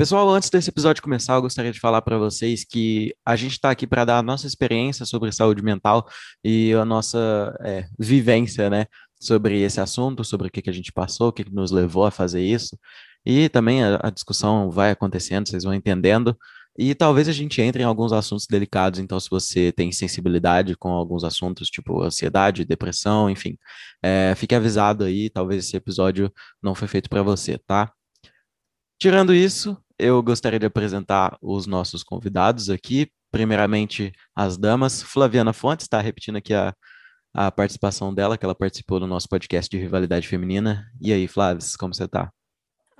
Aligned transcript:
Pessoal, 0.00 0.30
antes 0.30 0.48
desse 0.48 0.70
episódio 0.70 1.02
começar, 1.02 1.34
eu 1.34 1.42
gostaria 1.42 1.70
de 1.70 1.78
falar 1.78 2.00
para 2.00 2.16
vocês 2.16 2.64
que 2.64 3.14
a 3.22 3.36
gente 3.36 3.52
está 3.52 3.70
aqui 3.70 3.86
para 3.86 4.02
dar 4.06 4.16
a 4.16 4.22
nossa 4.22 4.46
experiência 4.46 5.04
sobre 5.04 5.30
saúde 5.30 5.62
mental 5.62 6.08
e 6.42 6.72
a 6.72 6.86
nossa 6.86 7.54
é, 7.60 7.86
vivência, 7.98 8.70
né, 8.70 8.86
sobre 9.20 9.60
esse 9.60 9.78
assunto, 9.78 10.24
sobre 10.24 10.48
o 10.48 10.50
que, 10.50 10.62
que 10.62 10.70
a 10.70 10.72
gente 10.72 10.90
passou, 10.90 11.28
o 11.28 11.32
que, 11.34 11.44
que 11.44 11.52
nos 11.52 11.70
levou 11.70 12.06
a 12.06 12.10
fazer 12.10 12.42
isso. 12.42 12.78
E 13.26 13.50
também 13.50 13.84
a, 13.84 14.00
a 14.02 14.08
discussão 14.08 14.70
vai 14.70 14.90
acontecendo, 14.90 15.46
vocês 15.46 15.64
vão 15.64 15.74
entendendo. 15.74 16.34
E 16.78 16.94
talvez 16.94 17.28
a 17.28 17.32
gente 17.32 17.60
entre 17.60 17.82
em 17.82 17.86
alguns 17.86 18.10
assuntos 18.10 18.46
delicados, 18.48 19.00
então 19.00 19.20
se 19.20 19.28
você 19.28 19.70
tem 19.70 19.92
sensibilidade 19.92 20.74
com 20.78 20.88
alguns 20.92 21.24
assuntos, 21.24 21.68
tipo 21.68 22.00
ansiedade, 22.02 22.64
depressão, 22.64 23.28
enfim, 23.28 23.58
é, 24.02 24.32
fique 24.34 24.54
avisado 24.54 25.04
aí, 25.04 25.28
talvez 25.28 25.66
esse 25.66 25.76
episódio 25.76 26.32
não 26.62 26.74
foi 26.74 26.88
feito 26.88 27.10
para 27.10 27.22
você, 27.22 27.58
tá? 27.58 27.92
Tirando 28.98 29.34
isso, 29.34 29.78
eu 30.00 30.22
gostaria 30.22 30.58
de 30.58 30.66
apresentar 30.66 31.36
os 31.40 31.66
nossos 31.66 32.02
convidados 32.02 32.70
aqui. 32.70 33.10
Primeiramente, 33.30 34.12
as 34.34 34.56
damas. 34.56 35.02
Flaviana 35.02 35.52
Fontes, 35.52 35.84
está 35.84 36.00
repetindo 36.00 36.36
aqui 36.36 36.54
a, 36.54 36.74
a 37.34 37.50
participação 37.50 38.12
dela, 38.12 38.36
que 38.36 38.44
ela 38.44 38.54
participou 38.54 38.98
do 38.98 39.06
nosso 39.06 39.28
podcast 39.28 39.70
de 39.70 39.80
rivalidade 39.80 40.26
feminina. 40.26 40.86
E 41.00 41.12
aí, 41.12 41.28
Flávia, 41.28 41.64
como 41.78 41.94
você 41.94 42.04
está? 42.04 42.30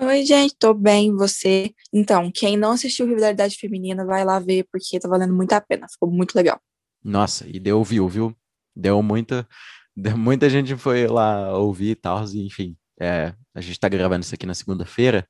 Oi, 0.03 0.25
gente, 0.25 0.55
tô 0.59 0.73
bem, 0.73 1.15
você? 1.15 1.75
Então, 1.93 2.31
quem 2.33 2.57
não 2.57 2.73
assistiu 2.73 3.07
Rivalidade 3.07 3.55
Feminina, 3.57 4.03
vai 4.03 4.25
lá 4.25 4.39
ver, 4.39 4.67
porque 4.73 4.99
tá 4.99 5.07
valendo 5.07 5.35
muito 5.35 5.53
a 5.53 5.61
pena, 5.61 5.87
ficou 5.91 6.11
muito 6.11 6.35
legal. 6.35 6.59
Nossa, 7.05 7.47
e 7.47 7.61
deu 7.61 7.85
viu, 7.85 8.09
viu? 8.09 8.35
Deu 8.75 9.03
muita, 9.03 9.47
deu, 9.95 10.17
muita 10.17 10.49
gente 10.49 10.75
foi 10.75 11.07
lá 11.07 11.55
ouvir 11.59 11.91
e 11.91 11.95
tal, 11.95 12.25
enfim. 12.35 12.79
É, 12.99 13.35
a 13.55 13.61
gente 13.61 13.79
tá 13.79 13.91
gravando 13.91 14.25
isso 14.25 14.35
aqui 14.35 14.47
na 14.47 14.55
segunda-feira, 14.55 15.29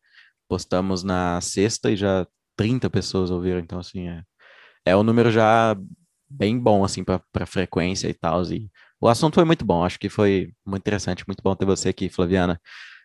postamos 0.50 1.04
na 1.04 1.40
sexta 1.40 1.92
e 1.92 1.96
já 1.96 2.26
30 2.56 2.90
pessoas 2.90 3.30
ouviram, 3.30 3.60
então 3.60 3.78
assim, 3.78 4.08
é, 4.08 4.24
é 4.84 4.96
um 4.96 5.04
número 5.04 5.30
já 5.30 5.76
bem 6.28 6.58
bom, 6.58 6.84
assim, 6.84 7.04
para 7.04 7.46
frequência 7.46 8.08
e 8.08 8.14
tal, 8.14 8.42
e 8.50 8.68
o 9.00 9.06
assunto 9.06 9.36
foi 9.36 9.44
muito 9.44 9.64
bom, 9.64 9.84
acho 9.84 9.98
que 9.98 10.08
foi 10.08 10.52
muito 10.66 10.82
interessante, 10.82 11.24
muito 11.24 11.40
bom 11.42 11.54
ter 11.54 11.64
você 11.64 11.90
aqui, 11.90 12.08
Flaviana. 12.08 12.60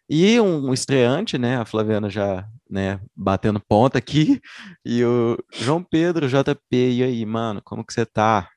E 0.09 0.39
um 0.39 0.73
estreante, 0.73 1.37
né, 1.37 1.57
a 1.57 1.65
Flaviana 1.65 2.09
já, 2.09 2.47
né, 2.69 2.99
batendo 3.15 3.59
ponta 3.59 3.99
aqui, 3.99 4.41
e 4.83 5.03
o 5.03 5.37
João 5.53 5.83
Pedro, 5.83 6.27
JP, 6.27 6.57
e 6.71 7.03
aí, 7.03 7.25
mano, 7.25 7.61
como 7.63 7.85
que 7.85 7.93
você 7.93 8.05
tá? 8.05 8.49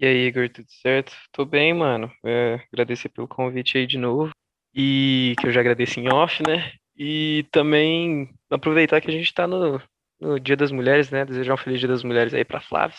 E 0.00 0.04
aí, 0.04 0.26
Igor, 0.26 0.48
tudo 0.48 0.66
certo? 0.68 1.12
Tô 1.30 1.44
bem, 1.44 1.72
mano. 1.72 2.10
É, 2.26 2.60
agradecer 2.72 3.08
pelo 3.08 3.28
convite 3.28 3.78
aí 3.78 3.86
de 3.86 3.96
novo. 3.96 4.32
E 4.74 5.34
que 5.38 5.46
eu 5.46 5.52
já 5.52 5.60
agradeço 5.60 6.00
em 6.00 6.12
off, 6.12 6.42
né? 6.44 6.72
E 6.96 7.46
também 7.50 8.30
aproveitar 8.50 9.00
que 9.00 9.08
a 9.08 9.12
gente 9.12 9.24
está 9.24 9.46
no, 9.46 9.80
no 10.20 10.38
Dia 10.38 10.56
das 10.56 10.70
Mulheres, 10.70 11.10
né? 11.10 11.24
Desejar 11.24 11.54
um 11.54 11.58
feliz 11.58 11.80
Dia 11.80 11.88
das 11.88 12.04
Mulheres 12.04 12.34
aí 12.34 12.44
para 12.44 12.60
Flávia. 12.60 12.96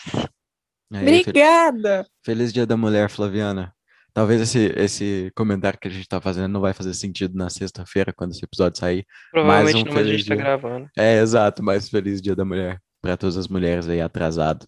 Obrigada! 0.92 2.06
Feliz 2.24 2.52
Dia 2.52 2.66
da 2.66 2.76
Mulher, 2.76 3.08
Flaviana. 3.08 3.72
Talvez 4.12 4.40
esse, 4.40 4.72
esse 4.76 5.32
comentário 5.34 5.78
que 5.78 5.88
a 5.88 5.90
gente 5.90 6.02
está 6.02 6.20
fazendo 6.20 6.52
não 6.52 6.60
vai 6.60 6.72
fazer 6.72 6.94
sentido 6.94 7.36
na 7.36 7.50
sexta-feira, 7.50 8.12
quando 8.12 8.30
esse 8.30 8.44
episódio 8.44 8.78
sair. 8.78 9.04
Provavelmente 9.32 9.82
um 9.82 9.84
não, 9.86 9.92
mas 9.92 10.06
a 10.06 10.10
gente 10.10 10.20
está 10.20 10.36
gravando. 10.36 10.88
É, 10.96 11.18
exato, 11.18 11.64
mas 11.64 11.88
feliz 11.88 12.22
Dia 12.22 12.36
da 12.36 12.44
Mulher 12.44 12.80
para 13.04 13.18
todas 13.18 13.36
as 13.36 13.48
mulheres 13.48 13.86
aí 13.86 14.00
atrasado. 14.00 14.66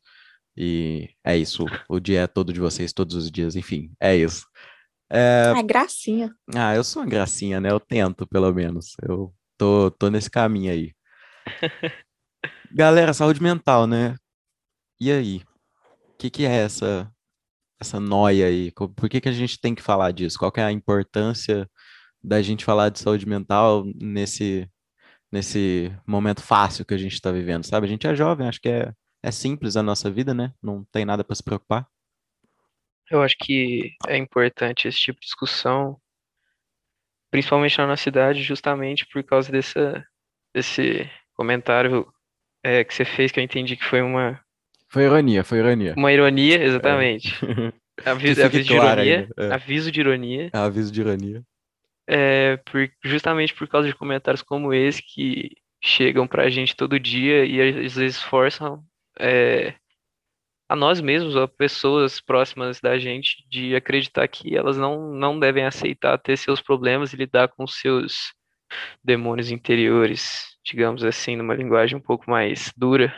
E 0.54 1.08
é 1.24 1.36
isso, 1.36 1.64
o 1.88 1.98
dia 1.98 2.22
é 2.22 2.26
todo 2.26 2.52
de 2.52 2.60
vocês, 2.60 2.92
todos 2.92 3.14
os 3.16 3.30
dias, 3.30 3.56
enfim, 3.56 3.90
é 4.00 4.14
isso. 4.14 4.44
É... 5.10 5.52
Ah, 5.54 5.62
gracinha. 5.62 6.34
Ah, 6.54 6.74
eu 6.74 6.82
sou 6.82 7.02
uma 7.02 7.08
gracinha, 7.08 7.60
né? 7.60 7.70
Eu 7.70 7.80
tento, 7.80 8.26
pelo 8.26 8.52
menos. 8.52 8.94
Eu 9.02 9.32
tô, 9.56 9.90
tô 9.90 10.10
nesse 10.10 10.30
caminho 10.30 10.72
aí. 10.72 10.92
Galera, 12.72 13.14
saúde 13.14 13.42
mental, 13.42 13.86
né? 13.86 14.16
E 15.00 15.10
aí? 15.10 15.42
O 16.14 16.16
que, 16.18 16.30
que 16.30 16.44
é 16.44 16.56
essa, 16.56 17.10
essa 17.80 18.00
noia 18.00 18.46
aí? 18.46 18.72
Por 18.72 19.08
que, 19.08 19.20
que 19.20 19.28
a 19.28 19.32
gente 19.32 19.60
tem 19.60 19.74
que 19.74 19.82
falar 19.82 20.12
disso? 20.12 20.38
Qual 20.38 20.50
que 20.50 20.60
é 20.60 20.64
a 20.64 20.72
importância 20.72 21.68
da 22.22 22.42
gente 22.42 22.64
falar 22.64 22.88
de 22.88 22.98
saúde 22.98 23.26
mental 23.26 23.84
nesse, 23.94 24.68
nesse 25.30 25.92
momento 26.06 26.42
fácil 26.42 26.84
que 26.84 26.94
a 26.94 26.98
gente 26.98 27.14
está 27.14 27.30
vivendo, 27.30 27.64
sabe? 27.64 27.86
A 27.86 27.88
gente 27.88 28.06
é 28.06 28.14
jovem, 28.14 28.48
acho 28.48 28.60
que 28.60 28.68
é, 28.68 28.92
é 29.22 29.30
simples 29.30 29.76
a 29.76 29.82
nossa 29.82 30.10
vida, 30.10 30.34
né? 30.34 30.52
Não 30.62 30.84
tem 30.90 31.04
nada 31.04 31.22
para 31.22 31.36
se 31.36 31.42
preocupar. 31.42 31.86
Eu 33.10 33.22
acho 33.22 33.36
que 33.38 33.94
é 34.08 34.16
importante 34.16 34.88
esse 34.88 34.98
tipo 34.98 35.20
de 35.20 35.26
discussão, 35.26 35.96
principalmente 37.30 37.78
na 37.78 37.86
nossa 37.86 38.02
cidade, 38.02 38.42
justamente 38.42 39.06
por 39.06 39.22
causa 39.22 39.50
dessa, 39.50 40.04
desse 40.54 41.08
comentário 41.34 42.06
é, 42.64 42.82
que 42.82 42.92
você 42.92 43.04
fez, 43.04 43.30
que 43.30 43.38
eu 43.38 43.44
entendi 43.44 43.76
que 43.76 43.84
foi 43.84 44.02
uma. 44.02 44.40
Foi 44.88 45.04
ironia, 45.04 45.44
foi 45.44 45.58
ironia. 45.58 45.94
Uma 45.96 46.12
ironia, 46.12 46.62
exatamente. 46.62 47.32
É. 48.04 48.10
Aviso, 48.10 48.44
aviso 48.44 48.64
de 48.64 48.74
ironia. 48.74 49.28
É. 49.38 49.52
Aviso 49.54 49.90
de 49.90 50.00
ironia. 50.00 50.50
É, 50.52 50.58
aviso 50.58 50.92
de 50.92 51.00
ironia. 51.00 51.42
É, 52.06 52.58
por, 52.58 52.90
justamente 53.02 53.54
por 53.54 53.66
causa 53.66 53.88
de 53.88 53.94
comentários 53.94 54.42
como 54.42 54.74
esse 54.74 55.02
que 55.02 55.50
chegam 55.82 56.26
pra 56.26 56.50
gente 56.50 56.76
todo 56.76 57.00
dia 57.00 57.46
e 57.46 57.86
às 57.86 57.94
vezes 57.94 58.22
forçam 58.22 58.84
é, 59.18 59.74
a 60.68 60.74
nós 60.74 61.00
mesmos, 61.00 61.36
a 61.36 61.46
pessoas 61.46 62.20
próximas 62.20 62.80
da 62.80 62.98
gente, 62.98 63.46
de 63.48 63.74
acreditar 63.76 64.26
que 64.26 64.56
elas 64.56 64.76
não, 64.76 65.12
não 65.12 65.38
devem 65.38 65.64
aceitar 65.64 66.18
ter 66.18 66.36
seus 66.36 66.60
problemas 66.60 67.12
e 67.12 67.16
lidar 67.16 67.48
com 67.48 67.66
seus 67.66 68.34
demônios 69.02 69.50
interiores, 69.50 70.56
digamos 70.64 71.04
assim, 71.04 71.36
numa 71.36 71.54
linguagem 71.54 71.96
um 71.96 72.00
pouco 72.00 72.28
mais 72.28 72.72
dura. 72.76 73.14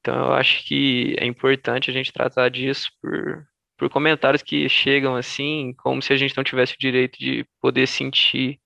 Então 0.00 0.14
eu 0.14 0.32
acho 0.32 0.66
que 0.66 1.14
é 1.18 1.26
importante 1.26 1.90
a 1.90 1.94
gente 1.94 2.12
tratar 2.12 2.50
disso 2.50 2.90
por, 3.00 3.46
por 3.78 3.90
comentários 3.90 4.42
que 4.42 4.68
chegam 4.68 5.16
assim, 5.16 5.74
como 5.78 6.02
se 6.02 6.12
a 6.12 6.16
gente 6.16 6.36
não 6.36 6.44
tivesse 6.44 6.74
o 6.74 6.78
direito 6.78 7.18
de 7.18 7.46
poder 7.60 7.86
sentir 7.86 8.60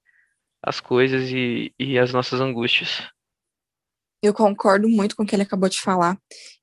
as 0.63 0.81
coisas 0.81 1.31
e, 1.31 1.73
e 1.79 1.99
as 1.99 2.13
nossas 2.13 2.41
angústias. 2.41 3.07
Eu 4.23 4.33
concordo 4.33 4.89
muito 4.89 5.15
com 5.15 5.23
o 5.23 5.27
que 5.27 5.37
ele 5.37 5.43
acabou 5.43 5.69
de 5.69 5.81
falar. 5.81 6.19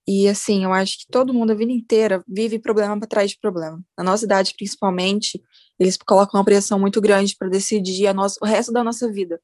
E 0.08 0.28
assim, 0.28 0.64
eu 0.64 0.74
acho 0.74 1.00
que 1.00 1.06
todo 1.12 1.34
mundo 1.34 1.52
a 1.52 1.56
vida 1.56 1.72
inteira 1.72 2.24
vive 2.28 2.60
problema 2.60 2.98
para 2.98 3.08
trás 3.08 3.32
de 3.32 3.40
problema. 3.40 3.80
Na 3.98 4.04
nossa 4.04 4.26
idade, 4.26 4.54
principalmente, 4.58 5.42
eles 5.80 5.98
colocam 5.98 6.40
uma 6.40 6.46
pressão 6.46 6.80
muito 6.80 7.00
grande 7.00 7.36
para 7.38 7.50
decidir 7.50 8.08
a 8.08 8.14
nossa, 8.14 8.38
o 8.42 8.46
resto 8.46 8.72
da 8.72 8.84
nossa 8.84 9.12
vida. 9.12 9.40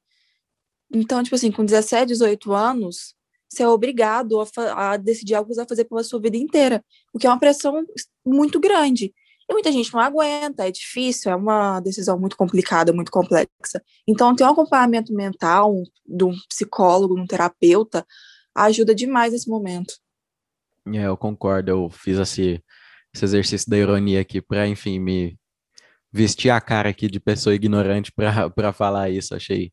Então, 0.93 1.21
tipo 1.21 1.35
assim, 1.35 1.51
com 1.51 1.65
17, 1.65 2.07
18 2.07 2.53
anos, 2.53 3.15
você 3.49 3.63
é 3.63 3.67
obrigado 3.67 4.41
a, 4.41 4.91
a 4.91 4.97
decidir 4.97 5.35
algo 5.35 5.49
que 5.49 5.55
você 5.55 5.61
vai 5.61 5.67
fazer 5.67 5.85
pela 5.85 6.03
sua 6.03 6.19
vida 6.19 6.37
inteira, 6.37 6.83
o 7.13 7.19
que 7.19 7.27
é 7.27 7.29
uma 7.29 7.39
pressão 7.39 7.85
muito 8.25 8.59
grande. 8.59 9.13
E 9.49 9.53
muita 9.53 9.71
gente 9.71 9.93
não 9.93 10.01
aguenta, 10.01 10.67
é 10.67 10.71
difícil, 10.71 11.31
é 11.31 11.35
uma 11.35 11.79
decisão 11.79 12.19
muito 12.19 12.35
complicada, 12.35 12.91
muito 12.91 13.11
complexa. 13.11 13.81
Então, 14.05 14.35
ter 14.35 14.43
um 14.43 14.49
acompanhamento 14.49 15.13
mental 15.13 15.73
de 16.05 16.25
um 16.25 16.33
psicólogo, 16.49 17.15
de 17.15 17.21
um 17.21 17.27
terapeuta, 17.27 18.05
ajuda 18.53 18.93
demais 18.93 19.31
nesse 19.31 19.49
momento. 19.49 19.93
É, 20.93 21.07
eu 21.07 21.17
concordo, 21.17 21.71
eu 21.71 21.89
fiz 21.89 22.17
esse, 22.17 22.63
esse 23.13 23.25
exercício 23.25 23.69
da 23.69 23.77
ironia 23.77 24.21
aqui 24.21 24.41
para, 24.41 24.67
enfim, 24.67 24.99
me 24.99 25.37
vestir 26.11 26.49
a 26.49 26.61
cara 26.61 26.89
aqui 26.89 27.07
de 27.07 27.19
pessoa 27.19 27.55
ignorante 27.55 28.11
para 28.11 28.73
falar 28.73 29.09
isso, 29.09 29.35
achei 29.35 29.71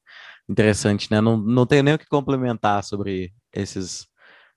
interessante, 0.48 1.10
né? 1.10 1.20
Não, 1.20 1.36
não 1.36 1.66
tenho 1.66 1.82
nem 1.82 1.94
o 1.94 1.98
que 1.98 2.06
complementar 2.06 2.84
sobre 2.84 3.32
esses, 3.52 4.06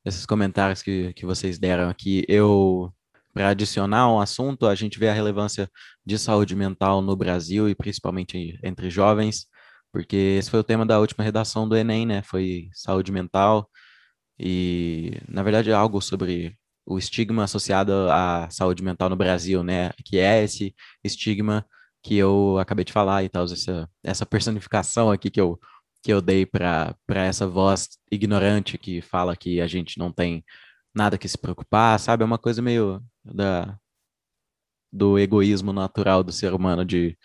esses 0.05 0.25
comentários 0.25 0.81
que, 0.81 1.13
que 1.13 1.25
vocês 1.25 1.59
deram 1.59 1.89
aqui. 1.89 2.25
Eu 2.27 2.93
para 3.37 3.49
adicionar 3.49 4.11
um 4.11 4.19
assunto, 4.19 4.65
a 4.65 4.73
gente 4.73 4.97
vê 4.97 5.09
a 5.09 5.13
relevância 5.13 5.69
de 6.03 6.17
saúde 6.17 6.55
mental 6.55 7.03
no 7.03 7.15
Brasil 7.15 7.69
e 7.69 7.75
principalmente 7.75 8.59
entre 8.63 8.89
jovens, 8.89 9.45
porque 9.91 10.15
esse 10.39 10.49
foi 10.49 10.59
o 10.59 10.63
tema 10.63 10.85
da 10.87 10.99
última 10.99 11.23
redação 11.23 11.69
do 11.69 11.77
Enem, 11.77 12.03
né? 12.03 12.23
Foi 12.23 12.67
saúde 12.73 13.11
mental 13.11 13.69
e, 14.39 15.19
na 15.27 15.43
verdade, 15.43 15.69
é 15.71 15.73
algo 15.73 16.01
sobre 16.01 16.57
o 16.85 16.97
estigma 16.97 17.43
associado 17.43 17.91
à 18.11 18.49
saúde 18.49 18.83
mental 18.83 19.09
no 19.09 19.15
Brasil, 19.15 19.63
né? 19.63 19.91
Que 20.05 20.17
é 20.19 20.43
esse 20.43 20.73
estigma 21.03 21.65
que 22.03 22.15
eu 22.15 22.57
acabei 22.59 22.85
de 22.85 22.93
falar 22.93 23.23
e 23.23 23.29
tal, 23.29 23.43
essa, 23.45 23.89
essa 24.03 24.25
personificação 24.25 25.11
aqui 25.11 25.29
que 25.29 25.41
eu, 25.41 25.59
que 26.03 26.13
eu 26.13 26.21
dei 26.21 26.45
para 26.45 26.95
essa 27.07 27.47
voz 27.47 27.89
ignorante 28.11 28.77
que 28.77 29.01
fala 29.01 29.35
que 29.35 29.59
a 29.59 29.67
gente 29.67 29.97
não 29.99 30.11
tem 30.11 30.43
nada 30.95 31.17
que 31.17 31.27
se 31.27 31.37
preocupar, 31.37 31.99
sabe? 31.99 32.23
É 32.23 32.25
uma 32.25 32.37
coisa 32.37 32.61
meio 32.61 33.03
da, 33.23 33.77
do 34.91 35.19
egoísmo 35.19 35.73
natural 35.73 36.23
do 36.23 36.31
ser 36.31 36.53
humano 36.53 36.85
de 36.85 37.17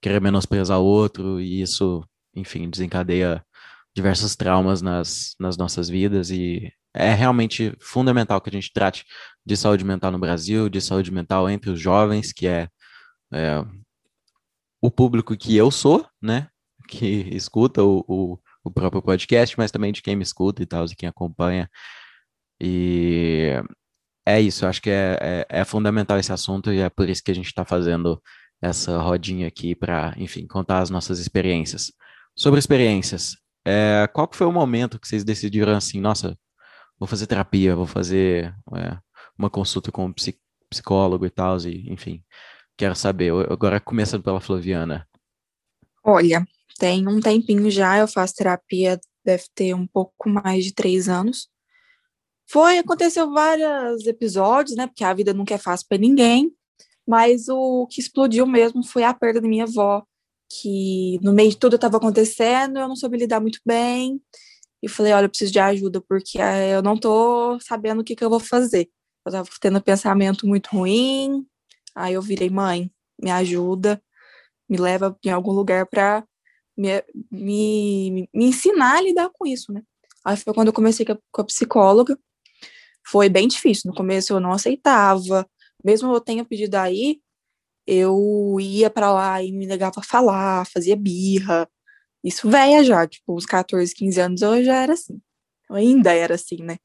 querer 0.00 0.20
menosprezar 0.20 0.78
o 0.80 0.84
outro 0.84 1.40
e 1.40 1.60
isso, 1.60 2.04
enfim, 2.34 2.70
desencadeia 2.70 3.44
diversos 3.94 4.36
traumas 4.36 4.80
nas, 4.82 5.34
nas 5.38 5.56
nossas 5.56 5.88
vidas 5.88 6.30
e 6.30 6.72
é 6.94 7.12
realmente 7.12 7.74
fundamental 7.80 8.40
que 8.40 8.48
a 8.48 8.52
gente 8.52 8.72
trate 8.72 9.04
de 9.44 9.56
saúde 9.56 9.84
mental 9.84 10.10
no 10.10 10.18
Brasil, 10.18 10.68
de 10.68 10.80
saúde 10.80 11.10
mental 11.10 11.48
entre 11.48 11.70
os 11.70 11.80
jovens, 11.80 12.32
que 12.32 12.46
é, 12.46 12.68
é 13.32 13.64
o 14.80 14.90
público 14.90 15.36
que 15.36 15.56
eu 15.56 15.70
sou, 15.70 16.06
né? 16.20 16.48
Que 16.88 17.28
escuta 17.32 17.82
o, 17.82 18.04
o, 18.08 18.38
o 18.64 18.70
próprio 18.70 19.02
podcast, 19.02 19.56
mas 19.56 19.70
também 19.70 19.92
de 19.92 20.02
quem 20.02 20.16
me 20.16 20.22
escuta 20.22 20.62
e 20.62 20.66
tal, 20.66 20.86
de 20.86 20.96
quem 20.96 21.08
acompanha. 21.08 21.70
E 22.60 23.54
é 24.26 24.40
isso, 24.40 24.66
acho 24.66 24.82
que 24.82 24.90
é, 24.90 25.18
é, 25.20 25.60
é 25.60 25.64
fundamental 25.64 26.18
esse 26.18 26.32
assunto 26.32 26.72
e 26.72 26.80
é 26.80 26.90
por 26.90 27.08
isso 27.08 27.22
que 27.22 27.30
a 27.30 27.34
gente 27.34 27.46
está 27.46 27.64
fazendo 27.64 28.20
essa 28.60 28.98
rodinha 28.98 29.48
aqui 29.48 29.74
para, 29.74 30.14
enfim, 30.18 30.46
contar 30.46 30.80
as 30.80 30.90
nossas 30.90 31.18
experiências. 31.18 31.92
Sobre 32.36 32.58
experiências, 32.58 33.36
é, 33.64 34.08
qual 34.12 34.26
que 34.26 34.36
foi 34.36 34.46
o 34.46 34.52
momento 34.52 34.98
que 34.98 35.06
vocês 35.06 35.24
decidiram 35.24 35.74
assim, 35.74 36.00
nossa, 36.00 36.38
vou 36.98 37.06
fazer 37.06 37.26
terapia, 37.26 37.76
vou 37.76 37.86
fazer 37.86 38.54
é, 38.76 38.98
uma 39.38 39.50
consulta 39.50 39.90
com 39.90 40.06
um 40.06 40.14
psicólogo 40.70 41.26
e 41.26 41.30
tal, 41.30 41.58
e, 41.60 41.90
enfim, 41.90 42.22
quero 42.76 42.94
saber. 42.94 43.32
Agora 43.50 43.80
começando 43.80 44.22
pela 44.22 44.40
Flaviana. 44.40 45.06
Olha, 46.04 46.46
tem 46.78 47.06
um 47.06 47.20
tempinho 47.20 47.70
já, 47.70 47.98
eu 47.98 48.08
faço 48.08 48.34
terapia, 48.34 48.98
deve 49.24 49.44
ter 49.54 49.74
um 49.74 49.86
pouco 49.86 50.28
mais 50.28 50.64
de 50.64 50.72
três 50.72 51.08
anos. 51.08 51.48
Foi, 52.48 52.78
aconteceu 52.78 53.30
vários 53.30 54.06
episódios, 54.06 54.76
né? 54.76 54.86
Porque 54.86 55.04
a 55.04 55.14
vida 55.14 55.32
nunca 55.32 55.54
é 55.54 55.58
fácil 55.58 55.86
para 55.88 55.98
ninguém. 55.98 56.52
Mas 57.06 57.48
o 57.48 57.86
que 57.86 58.00
explodiu 58.00 58.46
mesmo 58.46 58.84
foi 58.84 59.04
a 59.04 59.14
perda 59.14 59.40
da 59.40 59.48
minha 59.48 59.64
avó, 59.64 60.04
que 60.50 61.18
no 61.22 61.32
meio 61.32 61.50
de 61.50 61.56
tudo 61.58 61.76
estava 61.76 61.98
acontecendo, 61.98 62.78
eu 62.78 62.88
não 62.88 62.96
soube 62.96 63.16
lidar 63.16 63.40
muito 63.40 63.60
bem. 63.64 64.20
E 64.82 64.88
falei, 64.88 65.12
olha, 65.12 65.26
eu 65.26 65.28
preciso 65.28 65.52
de 65.52 65.60
ajuda, 65.60 66.00
porque 66.00 66.40
eh, 66.40 66.74
eu 66.74 66.82
não 66.82 66.96
tô 66.96 67.58
sabendo 67.60 68.00
o 68.00 68.04
que, 68.04 68.16
que 68.16 68.24
eu 68.24 68.30
vou 68.30 68.40
fazer. 68.40 68.90
Eu 69.26 69.32
tava 69.32 69.48
tendo 69.60 69.80
pensamento 69.82 70.46
muito 70.46 70.70
ruim. 70.70 71.46
Aí 71.94 72.14
eu 72.14 72.22
virei, 72.22 72.50
mãe, 72.50 72.90
me 73.22 73.30
ajuda, 73.30 74.02
me 74.68 74.76
leva 74.78 75.16
em 75.24 75.30
algum 75.30 75.52
lugar 75.52 75.86
para 75.86 76.24
me, 76.76 77.02
me, 77.30 78.28
me 78.34 78.46
ensinar 78.46 78.98
a 78.98 79.02
lidar 79.02 79.30
com 79.32 79.46
isso, 79.46 79.72
né? 79.72 79.82
Aí 80.24 80.36
foi 80.36 80.54
quando 80.54 80.68
eu 80.68 80.74
comecei 80.74 81.06
com 81.06 81.42
a 81.42 81.44
psicóloga. 81.44 82.18
Foi 83.06 83.28
bem 83.28 83.48
difícil. 83.48 83.90
No 83.90 83.96
começo 83.96 84.32
eu 84.32 84.40
não 84.40 84.52
aceitava. 84.52 85.46
Mesmo 85.84 86.12
eu 86.12 86.20
tenha 86.20 86.44
pedido 86.44 86.76
aí, 86.76 87.20
eu 87.86 88.56
ia 88.60 88.90
para 88.90 89.12
lá 89.12 89.42
e 89.42 89.52
me 89.52 89.66
negava 89.66 90.00
a 90.00 90.02
falar, 90.04 90.66
fazia 90.66 90.96
birra. 90.96 91.68
Isso 92.24 92.50
velha 92.50 92.84
já, 92.84 93.06
tipo, 93.06 93.36
uns 93.36 93.46
14, 93.46 93.94
15 93.94 94.20
anos 94.20 94.42
eu 94.42 94.64
já 94.64 94.76
era 94.82 94.94
assim. 94.94 95.20
Eu 95.70 95.76
ainda 95.76 96.12
era 96.14 96.34
assim, 96.36 96.58
né? 96.62 96.78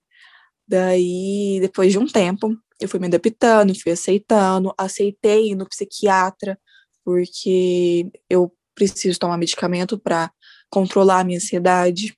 Daí, 0.67 1.59
depois 1.61 1.91
de 1.91 1.99
um 1.99 2.07
tempo, 2.07 2.57
eu 2.79 2.89
fui 2.89 2.99
me 2.99 3.07
adaptando, 3.07 3.79
fui 3.79 3.91
aceitando, 3.91 4.73
aceitei 4.77 5.51
ir 5.51 5.55
no 5.55 5.67
psiquiatra, 5.69 6.59
porque 7.03 8.09
eu 8.29 8.51
preciso 8.75 9.19
tomar 9.19 9.37
medicamento 9.37 9.97
para 9.99 10.31
controlar 10.69 11.21
a 11.21 11.23
minha 11.23 11.37
ansiedade. 11.37 12.15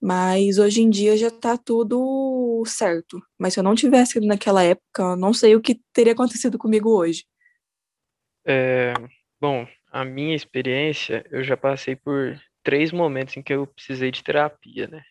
Mas 0.00 0.58
hoje 0.58 0.82
em 0.82 0.90
dia 0.90 1.16
já 1.16 1.30
tá 1.30 1.56
tudo 1.56 2.62
certo. 2.66 3.20
Mas 3.38 3.54
se 3.54 3.60
eu 3.60 3.64
não 3.64 3.74
tivesse 3.74 4.18
ido 4.18 4.26
naquela 4.26 4.62
época, 4.64 5.02
eu 5.02 5.16
não 5.16 5.32
sei 5.32 5.54
o 5.56 5.60
que 5.60 5.80
teria 5.92 6.12
acontecido 6.12 6.58
comigo 6.58 6.90
hoje. 6.90 7.24
É, 8.44 8.92
bom, 9.40 9.66
a 9.90 10.04
minha 10.04 10.34
experiência, 10.34 11.24
eu 11.30 11.44
já 11.44 11.56
passei 11.56 11.94
por 11.94 12.40
três 12.62 12.92
momentos 12.92 13.36
em 13.36 13.42
que 13.42 13.52
eu 13.52 13.66
precisei 13.66 14.10
de 14.10 14.22
terapia, 14.22 14.86
né? 14.88 15.02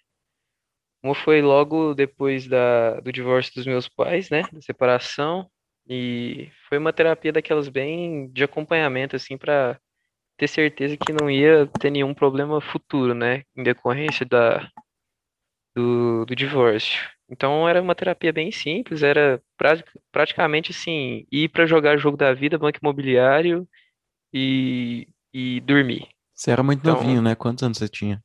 Uma 1.04 1.16
foi 1.16 1.42
logo 1.42 1.94
depois 1.94 2.48
da, 2.48 3.00
do 3.00 3.12
divórcio 3.12 3.54
dos 3.56 3.66
meus 3.66 3.90
pais, 3.90 4.30
né? 4.30 4.44
Da 4.52 4.62
separação. 4.62 5.50
E 5.88 6.50
foi 6.70 6.78
uma 6.78 6.94
terapia 6.94 7.32
daquelas 7.32 7.68
bem 7.68 8.30
de 8.32 8.44
acompanhamento, 8.44 9.16
assim, 9.16 9.38
para 9.38 9.80
ter 10.38 10.48
certeza 10.48 10.98
que 10.98 11.12
não 11.12 11.30
ia 11.30 11.68
ter 11.80 11.90
nenhum 11.90 12.14
problema 12.14 12.62
futuro, 12.62 13.14
né? 13.16 13.44
Em 13.56 13.64
decorrência 13.64 14.26
da, 14.26 14.70
do, 15.76 16.26
do 16.26 16.36
divórcio. 16.36 17.00
Então 17.32 17.68
era 17.68 17.82
uma 17.82 17.96
terapia 17.96 18.34
bem 18.34 18.52
simples, 18.52 19.02
era 19.02 19.42
pra, 19.58 19.82
praticamente 20.12 20.72
assim, 20.72 21.26
ir 21.32 21.48
para 21.48 21.66
jogar 21.66 21.98
jogo 21.98 22.18
da 22.18 22.34
vida, 22.34 22.58
banco 22.58 22.80
imobiliário 22.82 23.66
e, 24.34 25.08
e 25.34 25.62
dormir. 25.62 26.10
Você 26.36 26.52
era 26.52 26.62
muito 26.62 26.82
então, 26.82 26.96
novinho, 26.96 27.22
né? 27.22 27.34
Quantos 27.34 27.64
anos 27.64 27.78
você 27.78 27.88
tinha? 27.88 28.22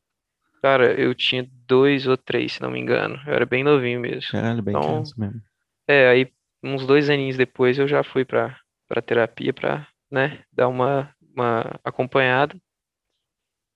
Cara, 0.61 1.01
eu 1.01 1.15
tinha 1.15 1.49
dois 1.69 2.09
ou 2.09 2.17
três, 2.17 2.55
se 2.55 2.63
não 2.63 2.71
me 2.71 2.81
engano. 2.81 3.17
Eu 3.27 3.35
era 3.35 3.47
bem 3.47 3.63
novinho 3.63 4.01
mesmo. 4.01 4.29
Caralho, 4.33 4.61
bem 4.61 4.75
então, 4.75 5.05
mesmo. 5.17 5.41
É, 5.87 6.09
aí 6.09 6.33
uns 6.61 6.85
dois 6.85 7.09
aninhos 7.09 7.37
depois 7.37 7.79
eu 7.79 7.87
já 7.87 8.03
fui 8.03 8.25
pra, 8.25 8.59
pra 8.89 9.01
terapia 9.01 9.53
pra, 9.53 9.87
né, 10.11 10.43
dar 10.53 10.67
uma, 10.67 11.15
uma 11.33 11.79
acompanhada. 11.85 12.57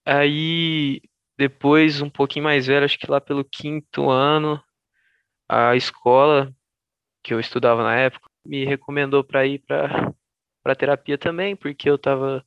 Aí, 0.05 0.99
depois, 1.37 2.01
um 2.01 2.09
pouquinho 2.09 2.43
mais 2.43 2.67
velho, 2.67 2.83
acho 2.83 2.99
que 2.99 3.09
lá 3.09 3.21
pelo 3.21 3.45
quinto 3.45 4.09
ano, 4.09 4.61
a 5.51 5.75
escola 5.75 6.53
que 7.23 7.33
eu 7.33 7.39
estudava 7.39 7.83
na 7.83 7.95
época 7.95 8.29
me 8.45 8.65
recomendou 8.65 9.23
para 9.23 9.45
ir 9.45 9.59
para 9.59 10.13
para 10.63 10.75
terapia 10.75 11.17
também, 11.17 11.55
porque 11.55 11.89
eu 11.89 11.97
tava 11.97 12.45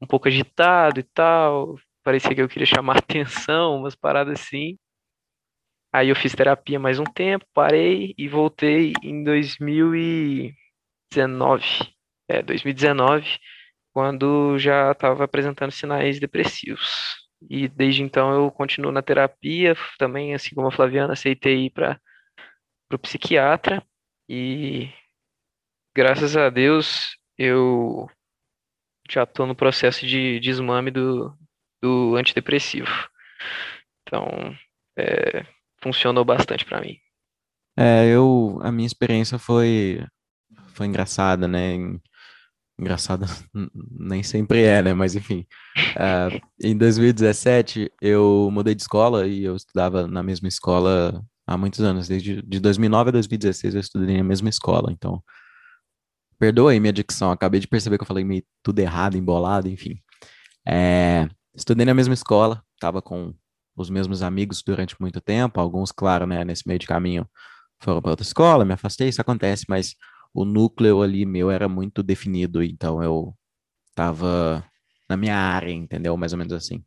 um 0.00 0.06
pouco 0.06 0.28
agitado 0.28 1.00
e 1.00 1.02
tal, 1.02 1.76
parecia 2.04 2.34
que 2.34 2.40
eu 2.40 2.48
queria 2.48 2.66
chamar 2.66 2.98
atenção, 2.98 3.76
umas 3.78 3.96
paradas 3.96 4.40
assim. 4.40 4.78
Aí 5.92 6.08
eu 6.10 6.16
fiz 6.16 6.34
terapia 6.34 6.78
mais 6.78 6.98
um 7.00 7.04
tempo, 7.04 7.44
parei 7.52 8.14
e 8.16 8.28
voltei 8.28 8.92
em 9.02 9.24
2019. 9.24 10.54
É, 12.28 12.42
2019, 12.42 13.38
quando 13.92 14.58
já 14.58 14.92
estava 14.92 15.24
apresentando 15.24 15.72
sinais 15.72 16.20
depressivos. 16.20 17.16
E 17.50 17.68
desde 17.68 18.02
então 18.02 18.32
eu 18.32 18.50
continuo 18.50 18.92
na 18.92 19.02
terapia, 19.02 19.76
também, 19.98 20.34
assim 20.34 20.54
como 20.54 20.68
a 20.68 20.72
Flaviana, 20.72 21.14
aceitei 21.14 21.66
ir 21.66 21.70
para 21.70 22.00
o 22.96 22.98
psiquiatra 22.98 23.82
e 24.28 24.90
graças 25.96 26.36
a 26.36 26.50
Deus 26.50 27.16
eu 27.36 28.08
já 29.10 29.22
estou 29.22 29.46
no 29.46 29.54
processo 29.54 30.06
de 30.06 30.38
desmame 30.40 30.90
do, 30.90 31.36
do 31.82 32.16
antidepressivo. 32.16 32.90
Então, 34.02 34.26
é, 34.98 35.44
funcionou 35.82 36.24
bastante 36.24 36.64
para 36.64 36.80
mim. 36.80 36.98
É, 37.76 38.06
eu, 38.08 38.58
a 38.62 38.72
minha 38.72 38.86
experiência 38.86 39.38
foi, 39.38 40.04
foi 40.74 40.86
engraçada, 40.86 41.46
né? 41.46 41.74
Engraçada 42.78 43.26
nem 43.98 44.22
sempre 44.22 44.62
é, 44.62 44.82
né? 44.82 44.94
Mas 44.94 45.14
enfim, 45.14 45.46
uh, 45.96 46.40
em 46.62 46.76
2017 46.76 47.90
eu 48.00 48.50
mudei 48.52 48.74
de 48.74 48.82
escola 48.82 49.26
e 49.26 49.44
eu 49.44 49.56
estudava 49.56 50.06
na 50.06 50.22
mesma 50.22 50.48
escola 50.48 51.24
há 51.48 51.56
muitos 51.56 51.80
anos, 51.80 52.08
desde 52.08 52.42
de 52.42 52.60
2009 52.60 53.08
a 53.10 53.12
2016 53.12 53.74
eu 53.74 53.80
estudei 53.80 54.16
na 54.18 54.24
mesma 54.24 54.48
escola, 54.48 54.92
então 54.92 55.22
perdoa 56.38 56.72
aí 56.72 56.80
minha 56.80 56.92
dicção, 56.92 57.30
acabei 57.32 57.60
de 57.60 57.66
perceber 57.66 57.98
que 57.98 58.02
eu 58.02 58.06
falei 58.06 58.24
meio 58.24 58.44
tudo 58.62 58.78
errado, 58.78 59.16
embolado, 59.16 59.68
enfim. 59.68 60.00
É, 60.66 61.28
Estudei 61.58 61.84
na 61.84 61.92
mesma 61.92 62.14
escola, 62.14 62.62
estava 62.74 63.02
com 63.02 63.34
os 63.76 63.90
mesmos 63.90 64.22
amigos 64.22 64.62
durante 64.62 64.94
muito 65.00 65.20
tempo, 65.20 65.60
alguns, 65.60 65.90
claro, 65.90 66.24
né, 66.24 66.44
nesse 66.44 66.68
meio 66.68 66.78
de 66.78 66.86
caminho 66.86 67.28
foram 67.82 68.00
para 68.00 68.12
outra 68.12 68.24
escola, 68.24 68.64
me 68.64 68.74
afastei, 68.74 69.08
isso 69.08 69.20
acontece, 69.20 69.64
mas 69.68 69.96
o 70.32 70.44
núcleo 70.44 71.02
ali 71.02 71.26
meu 71.26 71.50
era 71.50 71.68
muito 71.68 72.00
definido, 72.00 72.62
então 72.62 73.02
eu 73.02 73.34
estava 73.90 74.64
na 75.08 75.16
minha 75.16 75.34
área, 75.36 75.72
entendeu? 75.72 76.16
Mais 76.16 76.32
ou 76.32 76.38
menos 76.38 76.52
assim. 76.52 76.84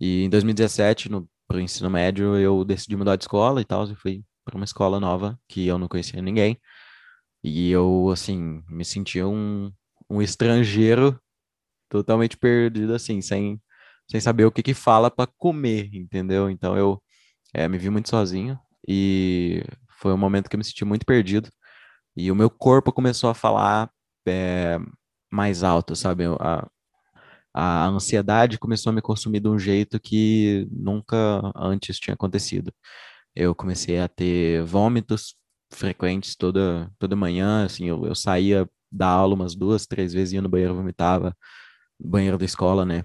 E 0.00 0.24
em 0.24 0.30
2017, 0.30 1.08
no 1.08 1.28
pro 1.48 1.60
ensino 1.60 1.90
médio, 1.90 2.36
eu 2.36 2.64
decidi 2.64 2.96
mudar 2.96 3.16
de 3.16 3.24
escola 3.24 3.60
e 3.60 3.64
tal, 3.64 3.84
e 3.90 3.96
fui 3.96 4.24
para 4.44 4.56
uma 4.56 4.64
escola 4.64 5.00
nova 5.00 5.38
que 5.48 5.66
eu 5.66 5.78
não 5.78 5.88
conhecia 5.88 6.22
ninguém. 6.22 6.58
E 7.44 7.70
eu, 7.70 8.10
assim, 8.12 8.62
me 8.68 8.84
sentia 8.84 9.26
um, 9.28 9.72
um 10.10 10.22
estrangeiro 10.22 11.20
totalmente 11.90 12.36
perdido, 12.36 12.94
assim, 12.94 13.20
sem 13.22 13.60
sem 14.10 14.20
saber 14.20 14.44
o 14.46 14.52
que 14.52 14.62
que 14.62 14.74
fala 14.74 15.10
para 15.10 15.30
comer, 15.38 15.90
entendeu? 15.94 16.50
Então 16.50 16.76
eu 16.76 17.02
é, 17.54 17.68
me 17.68 17.78
vi 17.78 17.90
muito 17.90 18.08
sozinho 18.08 18.58
e 18.88 19.62
foi 20.00 20.12
um 20.12 20.16
momento 20.16 20.48
que 20.48 20.56
eu 20.56 20.58
me 20.58 20.64
senti 20.64 20.84
muito 20.84 21.04
perdido 21.06 21.50
e 22.16 22.30
o 22.32 22.34
meu 22.36 22.50
corpo 22.50 22.92
começou 22.92 23.30
a 23.30 23.34
falar 23.34 23.90
é, 24.26 24.78
mais 25.30 25.62
alto, 25.62 25.94
sabe? 25.96 26.24
A, 26.40 26.68
a 27.54 27.86
ansiedade 27.88 28.58
começou 28.58 28.90
a 28.90 28.92
me 28.94 29.02
consumir 29.02 29.40
de 29.40 29.48
um 29.48 29.58
jeito 29.58 30.00
que 30.00 30.68
nunca 30.70 31.16
antes 31.56 31.98
tinha 31.98 32.14
acontecido. 32.14 32.72
Eu 33.34 33.54
comecei 33.54 34.00
a 34.00 34.08
ter 34.08 34.64
vômitos 34.64 35.36
frequentes 35.72 36.36
toda, 36.36 36.90
toda 36.98 37.16
manhã, 37.16 37.64
assim, 37.64 37.86
eu, 37.86 38.06
eu 38.06 38.14
saía 38.14 38.68
da 38.92 39.08
aula 39.08 39.34
umas 39.34 39.54
duas, 39.54 39.86
três 39.86 40.12
vezes, 40.14 40.34
ia 40.34 40.42
no 40.42 40.48
banheiro, 40.48 40.74
vomitava, 40.74 41.36
banheiro 42.00 42.38
da 42.38 42.44
escola, 42.44 42.84
né? 42.84 43.04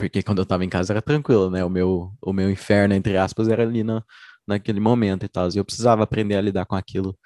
porque 0.00 0.22
quando 0.22 0.38
eu 0.38 0.46
tava 0.46 0.64
em 0.64 0.68
casa 0.68 0.94
era 0.94 1.02
tranquilo, 1.02 1.50
né? 1.50 1.62
O 1.64 1.68
meu, 1.70 2.12
o 2.22 2.32
meu 2.32 2.50
inferno, 2.50 2.94
entre 2.94 3.16
aspas, 3.18 3.48
era 3.48 3.62
ali 3.62 3.84
na, 3.84 4.02
naquele 4.46 4.80
momento 4.80 5.24
e 5.26 5.28
tal. 5.28 5.48
E 5.50 5.58
eu 5.58 5.64
precisava 5.64 6.02
aprender 6.02 6.36
a 6.36 6.40
lidar 6.40 6.64
com 6.66 6.74
aquilo. 6.74 7.16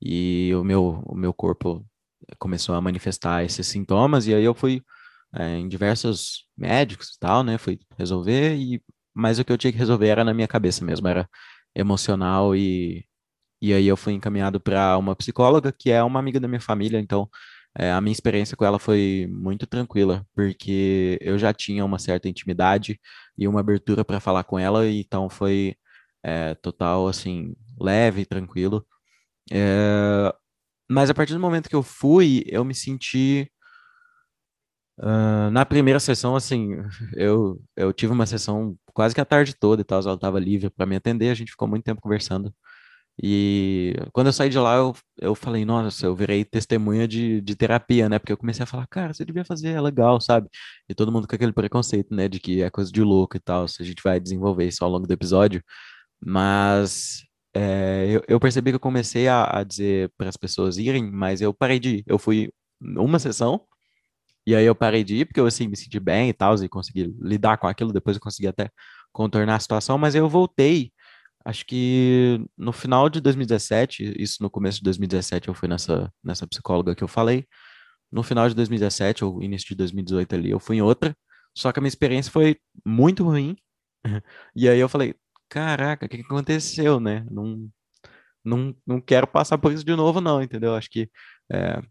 E 0.00 0.52
o 0.54 0.64
meu, 0.64 1.02
o 1.06 1.14
meu 1.14 1.32
corpo 1.34 1.86
começou 2.38 2.74
a 2.74 2.80
manifestar 2.80 3.44
esses 3.44 3.66
sintomas, 3.66 4.26
e 4.26 4.34
aí 4.34 4.44
eu 4.44 4.54
fui 4.54 4.82
é, 5.34 5.56
em 5.58 5.68
diversos 5.68 6.46
médicos 6.56 7.14
e 7.16 7.18
tal, 7.18 7.42
né? 7.44 7.58
Fui 7.58 7.78
resolver, 7.98 8.54
e, 8.56 8.82
mas 9.14 9.38
o 9.38 9.44
que 9.44 9.52
eu 9.52 9.58
tinha 9.58 9.72
que 9.72 9.78
resolver 9.78 10.08
era 10.08 10.24
na 10.24 10.34
minha 10.34 10.48
cabeça 10.48 10.84
mesmo, 10.84 11.08
era 11.08 11.28
emocional 11.74 12.54
e, 12.56 13.04
e 13.60 13.72
aí 13.74 13.86
eu 13.86 13.96
fui 13.96 14.12
encaminhado 14.14 14.60
para 14.60 14.98
uma 14.98 15.16
psicóloga 15.16 15.72
que 15.72 15.90
é 15.90 16.02
uma 16.02 16.20
amiga 16.20 16.40
da 16.40 16.48
minha 16.48 16.60
família, 16.60 16.98
então 17.00 17.28
é, 17.78 17.90
a 17.92 18.00
minha 18.00 18.12
experiência 18.12 18.56
com 18.56 18.64
ela 18.64 18.78
foi 18.78 19.26
muito 19.30 19.66
tranquila, 19.66 20.26
porque 20.34 21.18
eu 21.22 21.38
já 21.38 21.52
tinha 21.54 21.84
uma 21.84 21.98
certa 21.98 22.28
intimidade 22.28 23.00
e 23.38 23.48
uma 23.48 23.60
abertura 23.60 24.04
para 24.04 24.20
falar 24.20 24.44
com 24.44 24.58
ela, 24.58 24.86
então 24.88 25.30
foi 25.30 25.74
é, 26.22 26.54
total, 26.56 27.08
assim, 27.08 27.54
leve, 27.80 28.26
tranquilo. 28.26 28.86
É, 29.52 30.34
mas 30.90 31.10
a 31.10 31.14
partir 31.14 31.34
do 31.34 31.40
momento 31.40 31.68
que 31.68 31.76
eu 31.76 31.82
fui, 31.82 32.44
eu 32.48 32.64
me 32.64 32.74
senti. 32.74 33.50
Uh, 35.02 35.50
na 35.50 35.66
primeira 35.66 35.98
sessão, 35.98 36.36
assim, 36.36 36.76
eu, 37.14 37.60
eu 37.76 37.92
tive 37.92 38.12
uma 38.12 38.24
sessão 38.24 38.76
quase 38.94 39.14
que 39.14 39.20
a 39.20 39.24
tarde 39.24 39.54
toda 39.54 39.82
e 39.82 39.84
tal, 39.84 40.00
ela 40.00 40.14
estava 40.14 40.38
livre 40.38 40.70
para 40.70 40.86
me 40.86 40.94
atender, 40.94 41.28
a 41.30 41.34
gente 41.34 41.50
ficou 41.50 41.66
muito 41.66 41.84
tempo 41.84 42.00
conversando. 42.00 42.54
E 43.22 43.94
quando 44.12 44.28
eu 44.28 44.32
saí 44.32 44.48
de 44.48 44.58
lá, 44.58 44.76
eu, 44.76 44.94
eu 45.20 45.34
falei, 45.34 45.64
nossa, 45.64 46.06
eu 46.06 46.14
virei 46.14 46.44
testemunha 46.44 47.06
de, 47.06 47.40
de 47.40 47.54
terapia, 47.56 48.08
né? 48.08 48.18
Porque 48.18 48.32
eu 48.32 48.36
comecei 48.36 48.62
a 48.62 48.66
falar, 48.66 48.86
cara, 48.86 49.12
você 49.12 49.24
devia 49.24 49.44
fazer, 49.44 49.70
é 49.70 49.80
legal, 49.80 50.20
sabe? 50.20 50.48
E 50.88 50.94
todo 50.94 51.12
mundo 51.12 51.28
com 51.28 51.34
aquele 51.34 51.52
preconceito, 51.52 52.14
né? 52.14 52.28
De 52.28 52.40
que 52.40 52.62
é 52.62 52.70
coisa 52.70 52.90
de 52.90 53.02
louco 53.02 53.36
e 53.36 53.40
tal, 53.40 53.68
se 53.68 53.82
a 53.82 53.84
gente 53.84 54.02
vai 54.02 54.18
desenvolver 54.20 54.66
isso 54.66 54.84
ao 54.84 54.90
longo 54.90 55.06
do 55.06 55.12
episódio. 55.12 55.62
Mas 56.24 57.24
é, 57.54 58.06
eu, 58.10 58.22
eu, 58.28 58.40
percebi 58.40 58.70
que 58.72 58.76
eu 58.76 58.80
comecei 58.80 59.28
a, 59.28 59.58
a 59.60 59.64
dizer 59.64 60.10
para 60.16 60.28
as 60.28 60.36
pessoas 60.36 60.78
irem, 60.78 61.10
mas 61.10 61.40
eu 61.40 61.52
parei 61.54 61.78
de 61.78 61.96
ir. 61.98 62.04
Eu 62.06 62.18
fui 62.18 62.52
uma 62.80 63.18
sessão, 63.18 63.62
e 64.46 64.54
aí 64.54 64.64
eu 64.64 64.74
parei 64.74 65.04
de 65.04 65.16
ir, 65.16 65.24
porque 65.26 65.40
eu 65.40 65.46
assim, 65.46 65.68
me 65.68 65.76
senti 65.76 66.00
bem 66.00 66.28
e 66.28 66.32
tal, 66.32 66.54
e 66.62 66.68
consegui 66.68 67.14
lidar 67.20 67.58
com 67.58 67.66
aquilo, 67.66 67.92
depois 67.92 68.16
eu 68.16 68.22
consegui 68.22 68.48
até 68.48 68.70
contornar 69.12 69.56
a 69.56 69.60
situação, 69.60 69.98
mas 69.98 70.14
eu 70.14 70.28
voltei 70.28 70.92
Acho 71.44 71.66
que 71.66 72.44
no 72.56 72.72
final 72.72 73.08
de 73.08 73.20
2017, 73.20 74.14
isso 74.18 74.42
no 74.42 74.50
começo 74.50 74.78
de 74.78 74.84
2017 74.84 75.48
eu 75.48 75.54
fui 75.54 75.68
nessa, 75.68 76.12
nessa 76.22 76.46
psicóloga 76.46 76.94
que 76.94 77.02
eu 77.02 77.08
falei. 77.08 77.46
No 78.12 78.22
final 78.22 78.48
de 78.48 78.54
2017 78.54 79.24
ou 79.24 79.42
início 79.42 79.68
de 79.68 79.76
2018 79.76 80.34
ali, 80.34 80.50
eu 80.50 80.60
fui 80.60 80.76
em 80.76 80.82
outra. 80.82 81.16
Só 81.56 81.72
que 81.72 81.78
a 81.78 81.82
minha 81.82 81.88
experiência 81.88 82.32
foi 82.32 82.58
muito 82.84 83.24
ruim. 83.24 83.56
E 84.56 84.68
aí 84.68 84.78
eu 84.80 84.88
falei, 84.88 85.14
caraca, 85.48 86.06
o 86.06 86.08
que, 86.08 86.20
aconteceu, 86.20 87.00
né? 87.00 87.26
Não, 87.30 87.68
não, 88.44 88.76
não 88.86 89.00
quero 89.00 89.26
passar 89.26 89.58
por 89.58 89.72
isso 89.72 89.84
de 89.84 89.96
novo, 89.96 90.20
não, 90.20 90.42
entendeu? 90.42 90.74
Acho 90.74 90.90
que 90.90 91.10
é, 91.50 91.82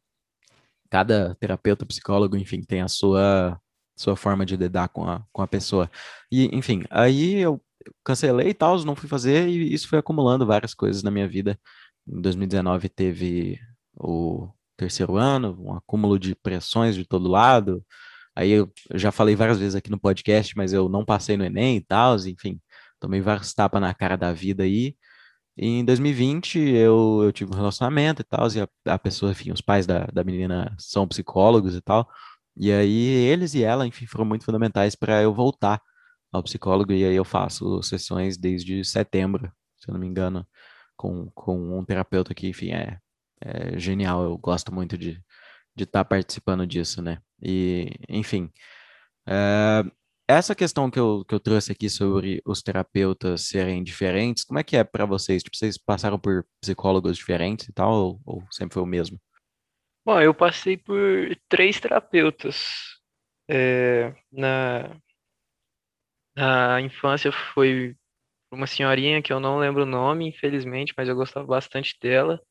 cada 0.91 1.35
terapeuta, 1.35 1.85
psicólogo, 1.85 2.37
enfim, 2.37 2.61
tem 2.61 2.81
a 2.81 2.87
sua 2.87 3.59
sua 3.95 4.15
forma 4.15 4.45
de 4.45 4.57
lidar 4.57 4.89
com 4.89 5.07
a, 5.07 5.23
com 5.31 5.41
a 5.41 5.47
pessoa. 5.47 5.89
E, 6.31 6.45
enfim, 6.55 6.83
aí 6.89 7.35
eu 7.35 7.61
cancelei 8.03 8.49
e 8.49 8.53
tal, 8.53 8.83
não 8.83 8.95
fui 8.95 9.07
fazer, 9.09 9.47
e 9.47 9.73
isso 9.73 9.87
foi 9.87 9.99
acumulando 9.99 10.45
várias 10.45 10.73
coisas 10.73 11.03
na 11.03 11.11
minha 11.11 11.27
vida. 11.27 11.59
Em 12.07 12.21
2019 12.21 12.89
teve 12.89 13.59
o 13.95 14.49
terceiro 14.77 15.17
ano, 15.17 15.57
um 15.59 15.73
acúmulo 15.75 16.17
de 16.19 16.35
pressões 16.35 16.95
de 16.95 17.05
todo 17.05 17.29
lado. 17.29 17.85
Aí 18.35 18.51
eu 18.51 18.71
já 18.95 19.11
falei 19.11 19.35
várias 19.35 19.59
vezes 19.59 19.75
aqui 19.75 19.91
no 19.91 19.99
podcast, 19.99 20.55
mas 20.57 20.73
eu 20.73 20.89
não 20.89 21.05
passei 21.05 21.37
no 21.37 21.45
Enem 21.45 21.77
e 21.77 21.81
tal, 21.81 22.15
enfim, 22.27 22.59
tomei 22.99 23.21
vários 23.21 23.53
tapas 23.53 23.81
na 23.81 23.93
cara 23.93 24.15
da 24.17 24.33
vida 24.33 24.63
aí. 24.63 24.87
E 24.87 24.95
em 25.67 25.85
2020 25.85 26.59
eu, 26.59 27.21
eu 27.23 27.31
tive 27.31 27.51
um 27.51 27.55
relacionamento 27.55 28.21
e 28.21 28.25
tal, 28.25 28.47
e 28.49 28.61
a, 28.61 28.93
a 28.93 28.99
pessoa, 28.99 29.31
enfim, 29.31 29.51
os 29.51 29.61
pais 29.61 29.85
da, 29.85 30.05
da 30.07 30.23
menina 30.23 30.75
são 30.79 31.07
psicólogos 31.07 31.75
e 31.75 31.81
tal. 31.81 32.09
E 32.57 32.71
aí 32.71 33.07
eles 33.07 33.53
e 33.53 33.63
ela, 33.63 33.87
enfim, 33.87 34.05
foram 34.05 34.25
muito 34.25 34.45
fundamentais 34.45 34.95
para 34.95 35.21
eu 35.21 35.33
voltar 35.33 35.81
ao 36.31 36.43
psicólogo, 36.43 36.91
e 36.93 37.03
aí 37.05 37.15
eu 37.15 37.25
faço 37.25 37.81
sessões 37.83 38.37
desde 38.37 38.83
setembro, 38.85 39.51
se 39.77 39.89
eu 39.89 39.93
não 39.93 39.99
me 39.99 40.07
engano, 40.07 40.47
com, 40.95 41.29
com 41.31 41.79
um 41.79 41.85
terapeuta 41.85 42.33
que, 42.33 42.47
enfim, 42.47 42.71
é, 42.71 42.99
é 43.41 43.77
genial, 43.79 44.23
eu 44.23 44.37
gosto 44.37 44.73
muito 44.73 44.97
de 44.97 45.11
estar 45.11 45.23
de 45.75 45.85
tá 45.85 46.05
participando 46.05 46.65
disso, 46.67 47.01
né? 47.01 47.19
E, 47.41 47.91
enfim, 48.09 48.49
é, 49.27 49.83
essa 50.31 50.55
questão 50.55 50.89
que 50.89 50.99
eu, 50.99 51.25
que 51.27 51.33
eu 51.33 51.39
trouxe 51.39 51.71
aqui 51.71 51.89
sobre 51.89 52.41
os 52.45 52.61
terapeutas 52.61 53.47
serem 53.47 53.83
diferentes, 53.83 54.43
como 54.43 54.59
é 54.59 54.63
que 54.63 54.77
é 54.77 54.83
para 54.83 55.05
vocês? 55.05 55.43
Tipo, 55.43 55.55
vocês 55.55 55.77
passaram 55.77 56.19
por 56.19 56.45
psicólogos 56.61 57.17
diferentes 57.17 57.67
e 57.67 57.73
tal, 57.73 57.91
ou, 57.91 58.21
ou 58.25 58.43
sempre 58.51 58.73
foi 58.73 58.83
o 58.83 58.85
mesmo? 58.87 59.19
Bom, 60.05 60.19
eu 60.19 60.33
passei 60.33 60.77
por 60.77 60.97
três 61.47 61.79
terapeutas. 61.79 62.99
É, 63.49 64.13
na, 64.31 64.97
a 66.35 66.81
infância 66.81 67.31
foi 67.31 67.95
uma 68.51 68.67
senhorinha 68.67 69.21
que 69.21 69.31
eu 69.31 69.39
não 69.39 69.59
lembro 69.59 69.83
o 69.83 69.85
nome, 69.85 70.27
infelizmente, 70.27 70.93
mas 70.97 71.07
eu 71.07 71.15
gostava 71.15 71.45
bastante 71.45 71.97
dela. 72.01 72.41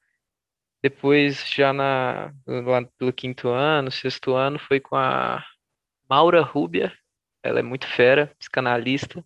Depois, 0.82 1.44
já 1.50 1.72
na, 1.72 2.32
lá 2.46 2.84
pelo 2.98 3.12
quinto 3.12 3.48
ano, 3.48 3.90
sexto 3.90 4.34
ano, 4.34 4.58
foi 4.58 4.80
com 4.80 4.96
a 4.96 5.44
Maura 6.08 6.42
Rubia. 6.42 6.92
Ela 7.42 7.60
é 7.60 7.62
muito 7.62 7.86
fera, 7.86 8.32
psicanalista. 8.38 9.24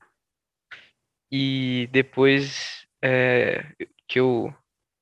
E 1.30 1.88
depois 1.90 2.86
é, 3.02 3.64
que 4.06 4.20
eu 4.20 4.54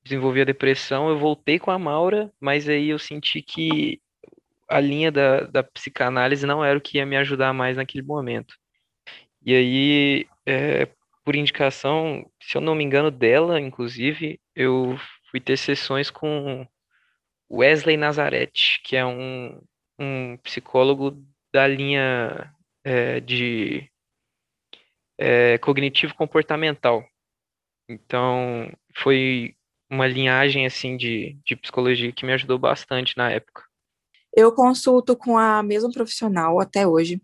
desenvolvi 0.03 0.41
a 0.41 0.45
depressão, 0.45 1.09
eu 1.09 1.19
voltei 1.19 1.59
com 1.59 1.71
a 1.71 1.79
Maura, 1.79 2.33
mas 2.41 2.69
aí 2.69 2.89
eu 2.89 2.99
senti 2.99 3.43
que 3.43 4.01
a 4.69 4.81
linha 4.81 5.13
da, 5.13 5.41
da 5.41 5.63
psicanálise 5.63 6.47
não 6.47 6.65
era 6.65 6.79
o 6.79 6.81
que 6.81 6.99
ia 6.99 7.07
me 7.07 7.17
ajudar 7.17 7.53
mais 7.53 7.77
naquele 7.77 8.03
momento. 8.03 8.55
E 9.45 9.55
aí, 9.55 10.27
é, 10.47 10.89
por 11.25 11.37
indicação, 11.37 12.25
se 12.41 12.57
eu 12.57 12.61
não 12.61 12.75
me 12.75 12.85
engano, 12.85 13.11
dela, 13.11 13.61
inclusive, 13.61 14.41
eu 14.55 14.97
fui 15.31 15.41
ter 15.41 15.57
sessões 15.57 16.11
com 16.11 16.67
Wesley 17.51 17.97
Nazareth, 17.97 18.81
que 18.85 18.97
é 18.97 19.05
um, 19.05 19.61
um 19.99 20.37
psicólogo 20.39 21.23
da 21.53 21.67
linha 21.67 22.53
é, 22.85 23.21
de 23.21 23.89
é, 25.19 25.59
cognitivo-comportamental. 25.59 27.05
Então, 27.89 28.73
foi 28.97 29.55
uma 29.91 30.07
linhagem 30.07 30.65
assim 30.65 30.97
de, 30.97 31.39
de 31.45 31.55
psicologia 31.57 32.13
que 32.13 32.25
me 32.25 32.33
ajudou 32.33 32.59
bastante 32.59 33.17
na 33.17 33.31
época. 33.31 33.63
Eu 34.35 34.51
consulto 34.53 35.15
com 35.15 35.37
a 35.37 35.63
mesma 35.63 35.91
profissional 35.93 36.59
até 36.59 36.87
hoje. 36.87 37.21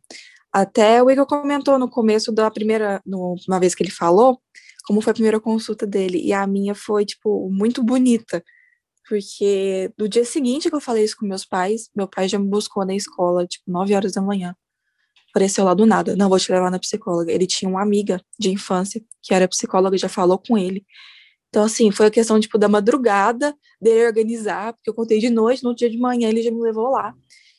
Até 0.52 1.02
o 1.02 1.10
Igor 1.10 1.26
comentou 1.26 1.78
no 1.78 1.88
começo 1.88 2.30
da 2.30 2.50
primeira, 2.50 3.00
no, 3.04 3.36
uma 3.48 3.58
vez 3.58 3.74
que 3.74 3.82
ele 3.82 3.90
falou, 3.90 4.40
como 4.84 5.00
foi 5.00 5.10
a 5.10 5.14
primeira 5.14 5.40
consulta 5.40 5.86
dele. 5.86 6.20
E 6.22 6.32
a 6.32 6.46
minha 6.46 6.74
foi, 6.74 7.06
tipo, 7.06 7.50
muito 7.50 7.82
bonita. 7.82 8.44
Porque 9.08 9.90
no 9.98 10.06
dia 10.06 10.24
seguinte 10.24 10.68
que 10.68 10.76
eu 10.76 10.80
falei 10.80 11.04
isso 11.04 11.16
com 11.16 11.26
meus 11.26 11.46
pais, 11.46 11.88
meu 11.96 12.06
pai 12.06 12.28
já 12.28 12.38
me 12.38 12.48
buscou 12.48 12.84
na 12.84 12.94
escola, 12.94 13.46
tipo, 13.46 13.64
9 13.70 13.94
horas 13.94 14.12
da 14.12 14.20
manhã. 14.20 14.54
Apareceu 15.30 15.64
lá 15.64 15.74
do 15.74 15.86
nada. 15.86 16.16
Não, 16.16 16.28
vou 16.28 16.38
te 16.38 16.50
levar 16.50 16.70
na 16.70 16.78
psicóloga. 16.78 17.32
Ele 17.32 17.46
tinha 17.46 17.68
uma 17.68 17.82
amiga 17.82 18.20
de 18.38 18.50
infância 18.50 19.02
que 19.22 19.34
era 19.34 19.48
psicóloga, 19.48 19.96
já 19.98 20.08
falou 20.08 20.38
com 20.38 20.56
ele. 20.56 20.84
Então, 21.48 21.64
assim, 21.64 21.90
foi 21.90 22.06
a 22.06 22.10
questão, 22.10 22.38
tipo, 22.40 22.58
da 22.58 22.68
madrugada, 22.68 23.54
dele 23.80 24.06
organizar, 24.06 24.74
porque 24.74 24.90
eu 24.90 24.94
contei 24.94 25.18
de 25.18 25.30
noite, 25.30 25.64
no 25.64 25.74
dia 25.74 25.88
de 25.88 25.98
manhã 25.98 26.28
ele 26.28 26.42
já 26.42 26.50
me 26.50 26.60
levou 26.60 26.90
lá. 26.90 27.14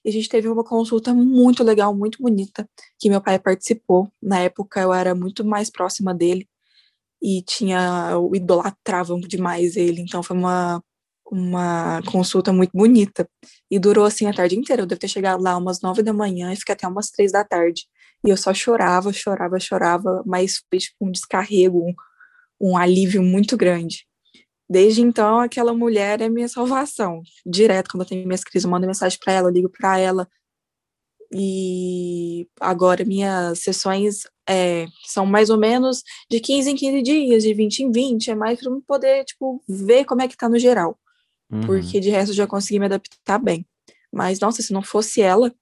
E 0.05 0.09
a 0.09 0.11
gente 0.11 0.29
teve 0.29 0.47
uma 0.47 0.63
consulta 0.63 1.13
muito 1.13 1.63
legal, 1.63 1.95
muito 1.95 2.21
bonita, 2.21 2.69
que 2.99 3.09
meu 3.09 3.21
pai 3.21 3.39
participou. 3.39 4.07
Na 4.21 4.39
época 4.39 4.79
eu 4.81 4.93
era 4.93 5.15
muito 5.15 5.43
mais 5.43 5.69
próxima 5.69 6.13
dele 6.13 6.47
e 7.21 7.41
tinha 7.43 8.17
o 8.17 8.35
idolatrava 8.35 9.19
demais 9.21 9.75
ele, 9.75 10.01
então 10.01 10.23
foi 10.23 10.37
uma 10.37 10.81
uma 11.31 12.01
consulta 12.03 12.51
muito 12.51 12.71
bonita 12.73 13.29
e 13.69 13.79
durou 13.79 14.05
assim 14.05 14.25
a 14.25 14.33
tarde 14.33 14.57
inteira. 14.57 14.81
Eu 14.81 14.85
devo 14.85 14.99
ter 14.99 15.07
chegado 15.07 15.41
lá 15.41 15.57
umas 15.57 15.81
nove 15.81 16.01
da 16.01 16.13
manhã 16.13 16.51
e 16.51 16.55
fiquei 16.55 16.73
até 16.73 16.87
umas 16.87 17.09
três 17.09 17.31
da 17.31 17.43
tarde. 17.43 17.83
E 18.25 18.29
eu 18.29 18.37
só 18.37 18.53
chorava, 18.53 19.13
chorava, 19.13 19.59
chorava, 19.59 20.23
mas 20.25 20.61
foi 20.69 20.79
tipo 20.79 20.97
um 21.01 21.11
descarrego, 21.11 21.79
um, 21.79 21.93
um 22.59 22.77
alívio 22.77 23.23
muito 23.23 23.55
grande. 23.55 24.05
Desde 24.69 25.01
então, 25.01 25.39
aquela 25.39 25.73
mulher 25.73 26.21
é 26.21 26.29
minha 26.29 26.47
salvação. 26.47 27.21
Direto, 27.45 27.89
quando 27.91 28.03
eu 28.03 28.09
tenho 28.09 28.27
minhas 28.27 28.43
crises, 28.43 28.65
eu 28.65 28.69
mando 28.69 28.85
mensagem 28.85 29.17
para 29.23 29.33
ela, 29.33 29.49
eu 29.49 29.53
ligo 29.53 29.69
para 29.69 29.97
ela. 29.97 30.27
E 31.33 32.47
agora, 32.59 33.05
minhas 33.05 33.59
sessões 33.59 34.23
é, 34.47 34.85
são 35.05 35.25
mais 35.25 35.49
ou 35.49 35.57
menos 35.57 36.03
de 36.29 36.39
15 36.39 36.71
em 36.71 36.75
15 36.75 37.01
dias, 37.01 37.43
de 37.43 37.53
20 37.53 37.79
em 37.79 37.91
20. 37.91 38.31
É 38.31 38.35
mais 38.35 38.59
para 38.59 38.71
eu 38.71 38.81
poder, 38.85 39.23
tipo, 39.25 39.63
ver 39.67 40.05
como 40.05 40.21
é 40.21 40.27
que 40.27 40.37
tá 40.37 40.49
no 40.49 40.59
geral. 40.59 40.97
Uhum. 41.51 41.61
Porque 41.61 41.99
de 41.99 42.09
resto 42.09 42.31
eu 42.31 42.35
já 42.35 42.47
consegui 42.47 42.79
me 42.79 42.85
adaptar 42.85 43.39
bem. 43.39 43.65
Mas, 44.11 44.39
nossa, 44.39 44.61
se 44.61 44.73
não 44.73 44.81
fosse 44.81 45.21
ela, 45.21 45.53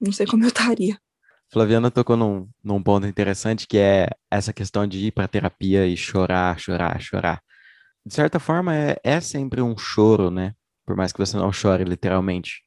não 0.00 0.12
sei 0.12 0.26
como 0.26 0.44
eu 0.44 0.48
estaria. 0.48 0.98
Flaviana 1.52 1.90
tocou 1.90 2.16
num, 2.16 2.48
num 2.62 2.82
ponto 2.82 3.06
interessante 3.06 3.66
que 3.66 3.76
é 3.76 4.08
essa 4.30 4.52
questão 4.52 4.86
de 4.86 4.98
ir 5.06 5.10
para 5.10 5.26
terapia 5.26 5.86
e 5.86 5.96
chorar, 5.96 6.58
chorar, 6.58 7.00
chorar 7.00 7.42
de 8.04 8.14
certa 8.14 8.38
forma, 8.38 8.74
é, 8.74 8.96
é 9.04 9.20
sempre 9.20 9.60
um 9.60 9.76
choro, 9.76 10.30
né? 10.30 10.54
Por 10.86 10.96
mais 10.96 11.12
que 11.12 11.18
você 11.18 11.36
não 11.36 11.52
chore 11.52 11.84
literalmente. 11.84 12.62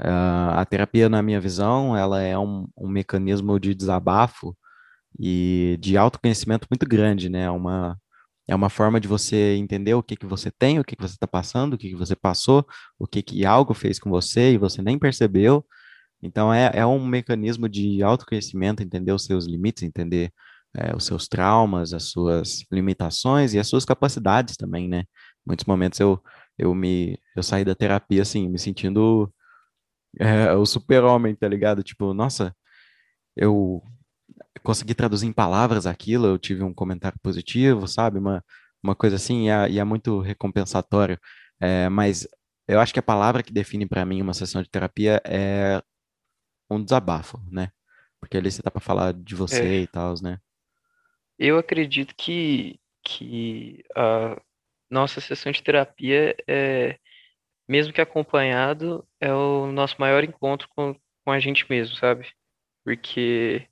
Uh, 0.00 0.58
a 0.58 0.64
terapia, 0.64 1.08
na 1.08 1.22
minha 1.22 1.40
visão, 1.40 1.96
ela 1.96 2.20
é 2.20 2.36
um, 2.36 2.68
um 2.76 2.88
mecanismo 2.88 3.58
de 3.60 3.74
desabafo 3.74 4.56
e 5.18 5.78
de 5.80 5.96
autoconhecimento 5.96 6.66
muito 6.70 6.86
grande, 6.86 7.28
né? 7.28 7.50
Uma, 7.50 7.98
é 8.48 8.54
uma 8.54 8.68
forma 8.70 9.00
de 9.00 9.08
você 9.08 9.56
entender 9.56 9.94
o 9.94 10.02
que 10.02 10.16
que 10.16 10.26
você 10.26 10.50
tem, 10.50 10.78
o 10.78 10.84
que 10.84 10.96
que 10.96 11.02
você 11.02 11.14
está 11.14 11.26
passando, 11.26 11.74
o 11.74 11.78
que 11.78 11.90
que 11.90 11.96
você 11.96 12.16
passou, 12.16 12.66
o 12.98 13.06
que 13.06 13.22
que 13.22 13.46
algo 13.46 13.74
fez 13.74 13.98
com 13.98 14.10
você 14.10 14.52
e 14.52 14.58
você 14.58 14.82
nem 14.82 14.98
percebeu. 14.98 15.64
Então, 16.22 16.52
é, 16.52 16.70
é 16.74 16.86
um 16.86 17.04
mecanismo 17.06 17.68
de 17.68 18.02
autoconhecimento, 18.02 18.82
entender 18.82 19.12
os 19.12 19.24
seus 19.24 19.46
limites, 19.46 19.82
entender 19.82 20.32
é, 20.74 20.94
os 20.96 21.04
seus 21.06 21.28
traumas, 21.28 21.92
as 21.92 22.04
suas 22.10 22.64
limitações 22.70 23.54
e 23.54 23.58
as 23.58 23.68
suas 23.68 23.84
capacidades 23.84 24.56
também, 24.56 24.88
né? 24.88 25.04
Muitos 25.46 25.66
momentos 25.66 26.00
eu, 26.00 26.22
eu 26.58 26.74
me 26.74 27.18
eu 27.36 27.42
saí 27.42 27.64
da 27.64 27.74
terapia, 27.74 28.22
assim, 28.22 28.48
me 28.48 28.58
sentindo 28.58 29.32
é, 30.20 30.52
o 30.54 30.66
super-homem, 30.66 31.34
tá 31.36 31.48
ligado? 31.48 31.82
Tipo, 31.82 32.14
nossa, 32.14 32.54
eu 33.36 33.82
consegui 34.62 34.94
traduzir 34.94 35.26
em 35.26 35.32
palavras 35.32 35.86
aquilo, 35.86 36.26
eu 36.26 36.38
tive 36.38 36.62
um 36.62 36.74
comentário 36.74 37.18
positivo, 37.22 37.86
sabe? 37.88 38.18
Uma, 38.18 38.44
uma 38.82 38.94
coisa 38.96 39.16
assim, 39.16 39.46
e 39.46 39.50
é, 39.50 39.70
e 39.70 39.78
é 39.78 39.84
muito 39.84 40.20
recompensatório. 40.20 41.18
É, 41.60 41.88
mas 41.88 42.26
eu 42.68 42.80
acho 42.80 42.92
que 42.92 42.98
a 43.00 43.02
palavra 43.02 43.42
que 43.42 43.52
define 43.52 43.86
para 43.86 44.04
mim 44.06 44.22
uma 44.22 44.34
sessão 44.34 44.62
de 44.62 44.70
terapia 44.70 45.20
é 45.24 45.82
um 46.70 46.82
desabafo, 46.82 47.38
né? 47.50 47.70
Porque 48.20 48.36
ali 48.38 48.50
você 48.50 48.62
tá 48.62 48.70
para 48.70 48.80
falar 48.80 49.12
de 49.14 49.34
você 49.34 49.64
É, 49.70 49.84
e 49.84 49.86
tal, 49.88 50.14
né? 50.22 50.38
eu 51.38 51.58
acredito 51.58 52.14
que, 52.16 52.80
que 53.02 53.84
a 53.96 54.40
nossa 54.90 55.20
sessão 55.20 55.52
de 55.52 55.62
terapia 55.62 56.36
é, 56.48 56.98
mesmo 57.68 57.92
que 57.92 58.00
acompanhado, 58.00 59.08
é 59.20 59.32
o 59.34 59.72
nosso 59.72 59.96
maior 60.00 60.24
encontro 60.24 60.68
com, 60.76 60.94
com 61.24 61.32
a 61.32 61.40
gente 61.40 61.66
mesmo, 61.70 61.96
sabe? 61.96 62.30
Porque 62.84 63.68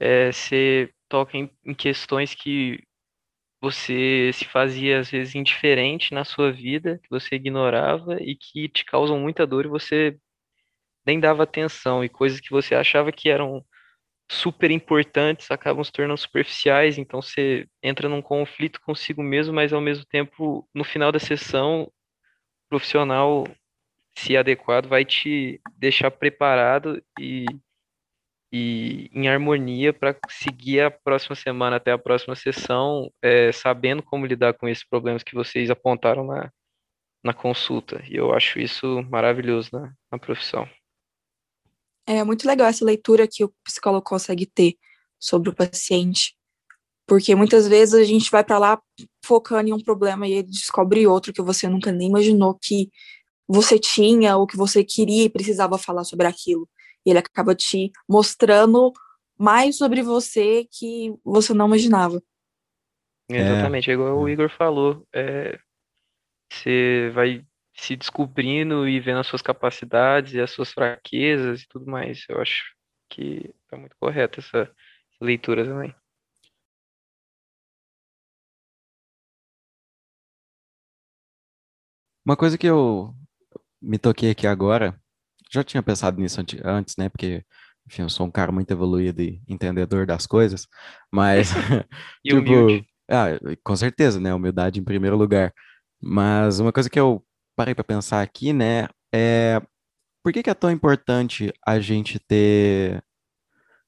é, 0.00 0.32
você 0.32 0.90
toca 1.08 1.36
em, 1.36 1.50
em 1.64 1.74
questões 1.74 2.34
que 2.34 2.82
você 3.60 4.30
se 4.34 4.44
fazia 4.44 5.00
às 5.00 5.10
vezes 5.10 5.34
indiferente 5.34 6.12
na 6.14 6.24
sua 6.24 6.52
vida, 6.52 7.00
que 7.02 7.08
você 7.10 7.36
ignorava 7.36 8.20
e 8.20 8.36
que 8.36 8.68
te 8.68 8.84
causam 8.84 9.18
muita 9.18 9.46
dor 9.46 9.64
e 9.64 9.68
você 9.68 10.18
nem 11.06 11.20
dava 11.20 11.42
atenção, 11.42 12.04
e 12.04 12.08
coisas 12.08 12.40
que 12.40 12.50
você 12.50 12.74
achava 12.74 13.12
que 13.12 13.28
eram 13.28 13.64
super 14.30 14.70
importantes 14.70 15.50
acabam 15.50 15.84
se 15.84 15.92
tornando 15.92 16.18
superficiais, 16.18 16.98
então 16.98 17.20
você 17.20 17.68
entra 17.82 18.08
num 18.08 18.22
conflito 18.22 18.80
consigo 18.80 19.22
mesmo, 19.22 19.54
mas 19.54 19.72
ao 19.72 19.80
mesmo 19.80 20.04
tempo, 20.06 20.68
no 20.74 20.84
final 20.84 21.12
da 21.12 21.18
sessão, 21.18 21.82
o 21.82 21.92
profissional, 22.68 23.44
se 24.16 24.36
adequado, 24.36 24.88
vai 24.88 25.04
te 25.04 25.60
deixar 25.76 26.10
preparado 26.10 27.02
e, 27.18 27.44
e 28.56 29.10
em 29.12 29.26
harmonia 29.26 29.92
para 29.92 30.16
seguir 30.30 30.78
a 30.78 30.88
próxima 30.88 31.34
semana 31.34 31.74
até 31.74 31.90
a 31.90 31.98
próxima 31.98 32.36
sessão, 32.36 33.10
é, 33.20 33.50
sabendo 33.50 34.00
como 34.00 34.24
lidar 34.24 34.54
com 34.54 34.68
esses 34.68 34.86
problemas 34.86 35.24
que 35.24 35.34
vocês 35.34 35.70
apontaram 35.70 36.24
na, 36.24 36.52
na 37.24 37.34
consulta. 37.34 38.00
E 38.08 38.14
eu 38.14 38.32
acho 38.32 38.60
isso 38.60 39.02
maravilhoso 39.10 39.70
na, 39.72 39.92
na 40.12 40.18
profissão. 40.20 40.68
É 42.06 42.22
muito 42.22 42.46
legal 42.46 42.68
essa 42.68 42.84
leitura 42.84 43.26
que 43.26 43.42
o 43.42 43.52
psicólogo 43.64 44.04
consegue 44.04 44.46
ter 44.46 44.76
sobre 45.18 45.48
o 45.48 45.54
paciente, 45.54 46.36
porque 47.08 47.34
muitas 47.34 47.66
vezes 47.66 47.94
a 47.94 48.04
gente 48.04 48.30
vai 48.30 48.44
para 48.44 48.58
lá 48.58 48.80
focando 49.24 49.70
em 49.70 49.72
um 49.72 49.82
problema 49.82 50.28
e 50.28 50.32
ele 50.34 50.48
descobre 50.48 51.08
outro 51.08 51.32
que 51.32 51.42
você 51.42 51.68
nunca 51.68 51.90
nem 51.90 52.06
imaginou 52.06 52.56
que 52.62 52.88
você 53.48 53.80
tinha 53.80 54.36
ou 54.36 54.46
que 54.46 54.56
você 54.56 54.84
queria 54.84 55.24
e 55.24 55.28
precisava 55.28 55.76
falar 55.76 56.04
sobre 56.04 56.28
aquilo. 56.28 56.68
E 57.04 57.10
ele 57.10 57.18
acaba 57.18 57.54
te 57.54 57.90
mostrando 58.08 58.92
mais 59.38 59.76
sobre 59.76 60.02
você 60.02 60.66
que 60.70 61.14
você 61.24 61.52
não 61.52 61.66
imaginava. 61.66 62.22
É, 63.30 63.38
Exatamente, 63.38 63.90
é 63.90 63.94
igual 63.94 64.18
o 64.18 64.28
é. 64.28 64.32
Igor 64.32 64.48
falou. 64.50 65.06
É, 65.12 65.58
você 66.50 67.10
vai 67.14 67.44
se 67.76 67.96
descobrindo 67.96 68.88
e 68.88 69.00
vendo 69.00 69.18
as 69.20 69.26
suas 69.26 69.42
capacidades 69.42 70.34
e 70.34 70.40
as 70.40 70.50
suas 70.50 70.72
fraquezas 70.72 71.62
e 71.62 71.68
tudo 71.68 71.90
mais. 71.90 72.24
Eu 72.28 72.40
acho 72.40 72.74
que 73.08 73.54
tá 73.68 73.76
muito 73.76 73.96
correta 73.98 74.40
essa, 74.40 74.58
essa 74.58 75.24
leitura 75.24 75.64
também. 75.64 75.94
Uma 82.24 82.36
coisa 82.36 82.56
que 82.56 82.66
eu 82.66 83.14
me 83.82 83.98
toquei 83.98 84.30
aqui 84.30 84.46
agora, 84.46 84.98
já 85.52 85.62
tinha 85.64 85.82
pensado 85.82 86.20
nisso 86.20 86.40
ante- 86.40 86.60
antes, 86.64 86.96
né? 86.96 87.08
Porque, 87.08 87.44
enfim, 87.86 88.02
eu 88.02 88.08
sou 88.08 88.26
um 88.26 88.30
cara 88.30 88.52
muito 88.52 88.70
evoluído 88.70 89.22
e 89.22 89.42
entendedor 89.48 90.06
das 90.06 90.26
coisas, 90.26 90.66
mas, 91.12 91.50
E 92.24 92.34
humilde. 92.34 92.82
tipo, 92.82 92.86
ah, 93.10 93.26
com 93.64 93.76
certeza, 93.76 94.20
né? 94.20 94.34
Humildade 94.34 94.80
em 94.80 94.84
primeiro 94.84 95.16
lugar. 95.16 95.52
Mas 96.02 96.60
uma 96.60 96.72
coisa 96.72 96.90
que 96.90 96.98
eu 97.00 97.24
parei 97.56 97.74
para 97.74 97.84
pensar 97.84 98.22
aqui, 98.22 98.52
né, 98.52 98.88
é 99.14 99.60
por 100.22 100.32
que 100.32 100.42
que 100.42 100.50
é 100.50 100.54
tão 100.54 100.70
importante 100.70 101.52
a 101.66 101.80
gente 101.80 102.18
ter 102.18 103.02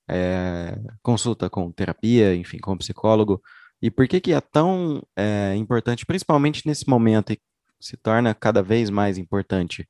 é, 0.08 0.78
consulta 1.02 1.50
com 1.50 1.70
terapia, 1.72 2.34
enfim, 2.34 2.58
com 2.58 2.76
psicólogo, 2.76 3.42
e 3.82 3.90
por 3.90 4.06
que 4.08 4.20
que 4.20 4.32
é 4.32 4.40
tão 4.40 5.02
é, 5.16 5.54
importante, 5.56 6.06
principalmente 6.06 6.66
nesse 6.66 6.88
momento, 6.88 7.32
e 7.32 7.40
se 7.80 7.96
torna 7.96 8.34
cada 8.34 8.62
vez 8.62 8.90
mais 8.90 9.18
importante? 9.18 9.88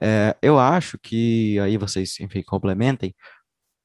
É, 0.00 0.36
eu 0.42 0.58
acho 0.58 0.98
que, 0.98 1.58
aí 1.60 1.76
vocês, 1.76 2.18
enfim, 2.20 2.42
complementem, 2.42 3.14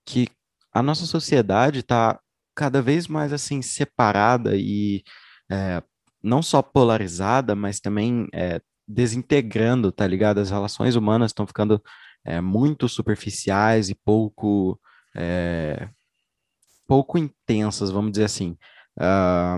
que 0.06 0.28
a 0.72 0.82
nossa 0.84 1.06
sociedade 1.06 1.80
está 1.80 2.20
cada 2.56 2.82
vez 2.82 3.08
mais, 3.08 3.34
assim, 3.34 3.62
separada 3.62 4.56
e 4.56 5.04
é, 5.52 5.82
não 6.22 6.42
só 6.42 6.62
polarizada, 6.62 7.56
mas 7.56 7.80
também 7.80 8.28
é, 8.34 8.62
desintegrando, 8.88 9.92
tá 9.92 10.06
ligado? 10.08 10.40
As 10.40 10.50
relações 10.52 10.96
humanas 10.96 11.32
estão 11.32 11.48
ficando 11.48 11.82
é, 12.26 12.42
muito 12.42 12.88
superficiais 12.88 13.90
e 13.90 13.96
pouco 13.96 14.80
é, 15.16 15.90
pouco 16.88 17.18
intensas, 17.18 17.92
vamos 17.92 18.12
dizer 18.12 18.26
assim. 18.26 18.58
Ah, 19.00 19.58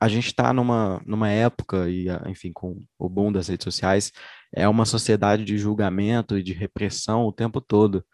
a 0.00 0.08
gente 0.08 0.26
está 0.26 0.52
numa, 0.52 1.00
numa 1.06 1.30
época, 1.30 1.88
e 1.88 2.06
enfim, 2.28 2.52
com 2.52 2.78
o 2.98 3.08
boom 3.08 3.32
das 3.32 3.48
redes 3.48 3.64
sociais, 3.64 4.12
é 4.56 4.68
uma 4.68 4.86
sociedade 4.86 5.44
de 5.44 5.58
julgamento 5.58 6.38
e 6.38 6.44
de 6.44 6.54
repressão 6.54 7.26
o 7.26 7.32
tempo 7.32 7.60
todo. 7.60 8.04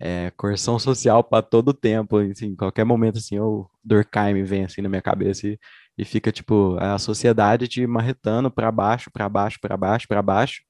É, 0.00 0.30
coerção 0.36 0.78
social 0.78 1.24
para 1.24 1.42
todo 1.42 1.74
tempo, 1.74 2.18
assim, 2.18 2.56
qualquer 2.56 2.84
momento, 2.84 3.18
assim, 3.18 3.38
o 3.40 3.68
Durkheim 3.84 4.44
vem 4.44 4.64
assim 4.64 4.82
na 4.82 4.88
minha 4.88 5.02
cabeça 5.02 5.48
e, 5.48 5.58
e 5.98 6.04
fica, 6.04 6.32
tipo, 6.32 6.76
a 6.80 6.98
sociedade 6.98 7.68
te 7.68 7.86
marretando 7.86 8.50
para 8.50 8.70
baixo, 8.72 9.10
para 9.12 9.28
baixo, 9.28 9.58
para 9.60 9.76
baixo, 9.76 10.06
para 10.08 10.22
baixo, 10.22 10.62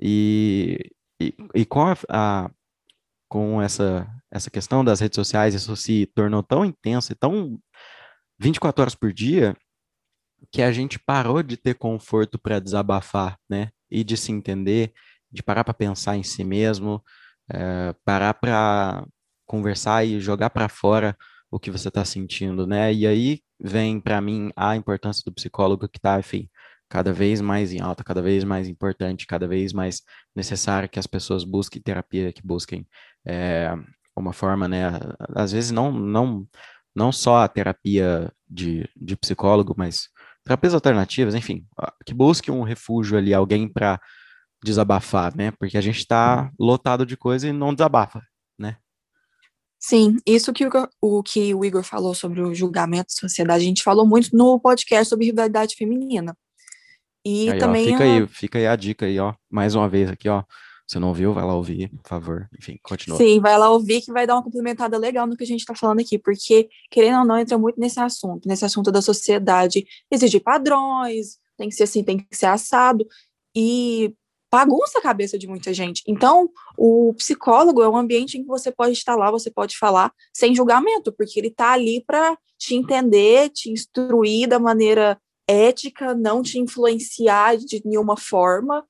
e, 0.00 0.78
e, 1.20 1.34
e 1.54 1.64
com 1.66 1.82
a, 1.86 1.96
a- 2.10 2.50
com 3.28 3.60
essa, 3.62 4.06
essa 4.30 4.50
questão 4.50 4.84
das 4.84 5.00
redes 5.00 5.16
sociais, 5.16 5.54
isso 5.54 5.76
se 5.76 6.06
tornou 6.14 6.42
tão 6.42 6.64
intenso 6.64 7.12
e 7.12 7.16
tão 7.16 7.58
24 8.38 8.82
horas 8.82 8.94
por 8.94 9.12
dia, 9.12 9.56
que 10.52 10.62
a 10.62 10.72
gente 10.72 10.98
parou 10.98 11.42
de 11.42 11.56
ter 11.56 11.74
conforto 11.74 12.38
para 12.38 12.60
desabafar, 12.60 13.38
né? 13.48 13.70
E 13.94 14.04
de 14.04 14.16
se 14.16 14.32
entender, 14.32 14.92
de 15.30 15.42
parar 15.42 15.64
para 15.64 15.74
pensar 15.74 16.16
em 16.16 16.22
si 16.22 16.44
mesmo, 16.44 17.02
eh, 17.52 17.94
parar 18.04 18.34
para 18.34 19.06
conversar 19.46 20.04
e 20.06 20.20
jogar 20.20 20.50
para 20.50 20.68
fora 20.68 21.16
o 21.50 21.58
que 21.60 21.70
você 21.70 21.88
está 21.88 22.04
sentindo, 22.04 22.66
né? 22.66 22.92
E 22.92 23.06
aí 23.06 23.40
vem 23.60 24.00
para 24.00 24.20
mim 24.20 24.50
a 24.56 24.76
importância 24.76 25.22
do 25.24 25.32
psicólogo 25.32 25.88
que 25.88 25.98
está, 25.98 26.18
enfim, 26.18 26.48
cada 26.88 27.12
vez 27.12 27.40
mais 27.40 27.72
em 27.72 27.80
alta, 27.80 28.04
cada 28.04 28.22
vez 28.22 28.44
mais 28.44 28.68
importante, 28.68 29.26
cada 29.26 29.46
vez 29.48 29.72
mais 29.72 30.02
necessário 30.34 30.88
que 30.88 30.98
as 30.98 31.06
pessoas 31.06 31.44
busquem 31.44 31.82
terapia, 31.82 32.32
que 32.32 32.42
busquem 32.46 32.86
eh, 33.26 33.72
uma 34.16 34.32
forma, 34.32 34.68
né? 34.68 34.84
Às 35.34 35.52
vezes 35.52 35.70
não, 35.70 35.92
não, 35.92 36.46
não 36.94 37.12
só 37.12 37.38
a 37.38 37.48
terapia 37.48 38.32
de, 38.48 38.88
de 38.96 39.16
psicólogo, 39.16 39.74
mas 39.76 40.08
terapias 40.44 40.74
alternativas, 40.74 41.34
enfim, 41.34 41.64
que 42.04 42.12
busque 42.14 42.50
um 42.50 42.62
refúgio 42.62 43.16
ali, 43.16 43.32
alguém 43.32 43.66
para 43.68 44.00
desabafar, 44.62 45.34
né? 45.36 45.50
Porque 45.52 45.76
a 45.76 45.80
gente 45.80 45.98
está 45.98 46.50
lotado 46.58 47.04
de 47.06 47.16
coisa 47.16 47.48
e 47.48 47.52
não 47.52 47.74
desabafa, 47.74 48.22
né? 48.58 48.76
Sim, 49.78 50.16
isso 50.26 50.52
que 50.52 50.64
o, 50.64 50.68
Igor- 50.68 50.88
o 51.00 51.22
que 51.22 51.54
o 51.54 51.64
Igor 51.64 51.82
falou 51.82 52.14
sobre 52.14 52.40
o 52.40 52.54
julgamento 52.54 53.08
da 53.14 53.20
sociedade, 53.28 53.64
a 53.64 53.66
gente 53.66 53.82
falou 53.82 54.06
muito 54.06 54.34
no 54.34 54.58
podcast 54.58 55.08
sobre 55.10 55.26
rivalidade 55.26 55.74
feminina. 55.76 56.34
E 57.26 57.50
Aí, 57.50 57.56
ó, 57.56 57.60
também 57.60 57.84
fica 57.86 58.04
a, 58.04 58.06
aí, 58.06 58.26
fica 58.26 58.58
aí 58.58 58.66
a 58.66 58.76
dica 58.76 59.06
aí, 59.06 59.18
ó, 59.18 59.34
mais 59.50 59.74
uma 59.74 59.88
vez 59.88 60.10
aqui, 60.10 60.28
ó. 60.28 60.42
Se 60.86 60.98
não 60.98 61.08
ouviu, 61.08 61.32
vai 61.32 61.44
lá 61.44 61.54
ouvir, 61.54 61.88
por 62.02 62.08
favor. 62.08 62.48
Enfim, 62.58 62.78
continua. 62.82 63.16
sim, 63.16 63.40
vai 63.40 63.56
lá 63.58 63.70
ouvir 63.70 64.02
que 64.02 64.12
vai 64.12 64.26
dar 64.26 64.34
uma 64.34 64.42
complementada 64.42 64.98
legal 64.98 65.26
no 65.26 65.36
que 65.36 65.44
a 65.44 65.46
gente 65.46 65.60
está 65.60 65.74
falando 65.74 66.00
aqui, 66.00 66.18
porque, 66.18 66.68
querendo 66.90 67.20
ou 67.20 67.24
não, 67.24 67.38
entra 67.38 67.56
muito 67.56 67.80
nesse 67.80 67.98
assunto, 67.98 68.46
nesse 68.46 68.64
assunto 68.64 68.92
da 68.92 69.00
sociedade, 69.00 69.86
exigir 70.10 70.42
padrões, 70.42 71.38
tem 71.56 71.68
que 71.68 71.74
ser 71.74 71.84
assim, 71.84 72.04
tem 72.04 72.18
que 72.18 72.36
ser 72.36 72.46
assado, 72.46 73.06
e 73.56 74.14
bagunça 74.52 74.98
a 74.98 75.02
cabeça 75.02 75.38
de 75.38 75.48
muita 75.48 75.72
gente. 75.72 76.02
Então, 76.06 76.48
o 76.76 77.12
psicólogo 77.14 77.82
é 77.82 77.88
um 77.88 77.96
ambiente 77.96 78.38
em 78.38 78.42
que 78.42 78.48
você 78.48 78.70
pode 78.70 78.92
estar 78.92 79.16
lá, 79.16 79.30
você 79.30 79.50
pode 79.50 79.76
falar 79.76 80.12
sem 80.32 80.54
julgamento, 80.54 81.12
porque 81.12 81.40
ele 81.40 81.48
está 81.48 81.72
ali 81.72 82.04
para 82.06 82.38
te 82.58 82.74
entender, 82.74 83.50
te 83.50 83.70
instruir 83.70 84.48
da 84.48 84.58
maneira 84.58 85.18
ética, 85.48 86.14
não 86.14 86.42
te 86.42 86.58
influenciar 86.58 87.56
de 87.56 87.82
nenhuma 87.84 88.16
forma. 88.16 88.84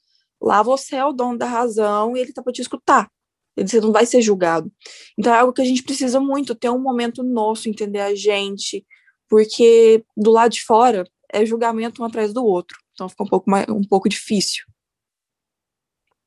Lá 0.44 0.62
você 0.62 0.96
é 0.96 1.04
o 1.04 1.12
dono 1.12 1.38
da 1.38 1.46
razão 1.46 2.14
e 2.14 2.20
ele 2.20 2.28
está 2.28 2.42
para 2.42 2.52
te 2.52 2.60
escutar. 2.60 3.10
Você 3.56 3.80
não 3.80 3.92
vai 3.92 4.04
ser 4.04 4.20
julgado. 4.20 4.70
Então 5.18 5.32
é 5.32 5.38
algo 5.38 5.54
que 5.54 5.62
a 5.62 5.64
gente 5.64 5.82
precisa 5.82 6.20
muito, 6.20 6.54
ter 6.54 6.68
um 6.68 6.78
momento 6.78 7.22
nosso, 7.22 7.68
entender 7.68 8.00
a 8.00 8.14
gente, 8.14 8.84
porque 9.26 10.04
do 10.14 10.30
lado 10.30 10.52
de 10.52 10.62
fora 10.62 11.04
é 11.32 11.46
julgamento 11.46 12.02
um 12.02 12.04
atrás 12.04 12.34
do 12.34 12.44
outro. 12.44 12.78
Então 12.92 13.08
fica 13.08 13.22
um 13.22 13.26
pouco, 13.26 13.50
mais, 13.50 13.66
um 13.70 13.82
pouco 13.82 14.06
difícil. 14.06 14.66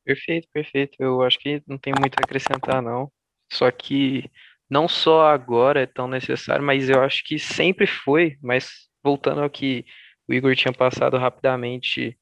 Perfeito, 0.03 0.47
perfeito. 0.51 0.95
Eu 0.99 1.21
acho 1.21 1.37
que 1.37 1.61
não 1.67 1.77
tem 1.77 1.93
muito 1.99 2.15
a 2.15 2.23
acrescentar, 2.23 2.81
não. 2.81 3.11
Só 3.53 3.69
que 3.69 4.31
não 4.67 4.87
só 4.87 5.27
agora 5.27 5.81
é 5.81 5.85
tão 5.85 6.07
necessário, 6.07 6.65
mas 6.65 6.89
eu 6.89 7.01
acho 7.03 7.23
que 7.23 7.37
sempre 7.37 7.85
foi. 7.85 8.35
Mas 8.41 8.89
voltando 9.03 9.41
ao 9.43 9.49
que 9.49 9.85
o 10.27 10.33
Igor 10.33 10.55
tinha 10.55 10.73
passado 10.73 11.17
rapidamente 11.17 12.17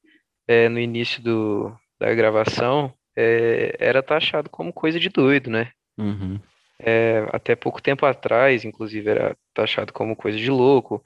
é, 0.46 0.68
no 0.68 0.78
início 0.78 1.22
do, 1.22 1.76
da 1.98 2.14
gravação, 2.14 2.92
é, 3.16 3.76
era 3.78 4.02
taxado 4.02 4.50
como 4.50 4.72
coisa 4.72 5.00
de 5.00 5.08
doido, 5.08 5.50
né? 5.50 5.70
Uhum. 5.96 6.38
É, 6.78 7.26
até 7.32 7.56
pouco 7.56 7.80
tempo 7.80 8.04
atrás, 8.04 8.64
inclusive, 8.64 9.08
era 9.08 9.36
taxado 9.54 9.92
como 9.92 10.14
coisa 10.14 10.36
de 10.36 10.50
louco. 10.50 11.02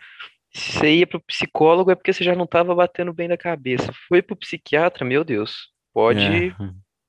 Se 0.53 0.73
você 0.73 0.95
ia 0.97 1.07
pro 1.07 1.21
psicólogo 1.21 1.93
é 1.93 1.95
porque 1.95 2.13
você 2.13 2.25
já 2.25 2.35
não 2.35 2.45
estava 2.45 2.75
batendo 2.75 3.13
bem 3.13 3.29
da 3.29 3.37
cabeça. 3.37 3.93
Foi 4.09 4.21
pro 4.21 4.35
psiquiatra, 4.35 5.05
meu 5.05 5.23
Deus, 5.23 5.69
pode, 5.95 6.49
É. 6.49 6.53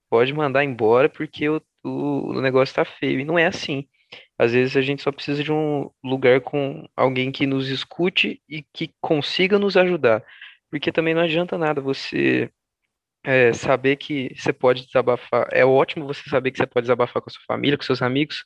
pode 0.10 0.32
mandar 0.32 0.64
embora 0.64 1.10
porque 1.10 1.50
o, 1.50 1.60
o, 1.84 2.34
o 2.34 2.42
negócio 2.42 2.76
tá 2.76 2.86
feio. 2.86 3.20
E 3.20 3.26
não 3.26 3.40
é 3.40 3.48
assim. 3.48 3.88
Às 4.38 4.54
vezes 4.54 4.78
a 4.78 4.82
gente 4.82 5.02
só 5.02 5.12
precisa 5.12 5.44
de 5.44 5.52
um 5.52 5.90
lugar 6.04 6.42
com 6.42 6.88
alguém 6.96 7.32
que 7.32 7.48
nos 7.48 7.70
escute 7.70 8.42
e 8.48 8.64
que 8.74 8.92
consiga 9.02 9.58
nos 9.58 9.76
ajudar. 9.76 10.24
Porque 10.70 10.92
também 10.92 11.14
não 11.16 11.22
adianta 11.22 11.58
nada 11.58 11.82
você 11.82 12.52
é, 13.24 13.54
saber 13.54 13.98
que 13.98 14.34
você 14.36 14.54
pode 14.54 14.86
desabafar. 14.86 15.48
É 15.52 15.66
ótimo 15.66 16.06
você 16.08 16.24
saber 16.30 16.52
que 16.52 16.58
você 16.58 16.68
pode 16.68 16.86
desabafar 16.86 17.22
com 17.22 17.30
a 17.30 17.34
sua 17.34 17.44
família, 17.48 17.78
com 17.78 17.84
seus 17.84 18.02
amigos. 18.02 18.46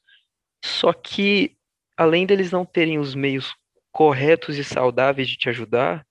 Só 0.63 0.93
que, 0.93 1.57
além 1.97 2.25
deles 2.25 2.51
não 2.51 2.65
terem 2.65 2.99
os 2.99 3.15
meios 3.15 3.53
corretos 3.91 4.57
e 4.57 4.63
saudáveis 4.63 5.29
de 5.29 5.37
te 5.37 5.49
ajudar, 5.49 6.05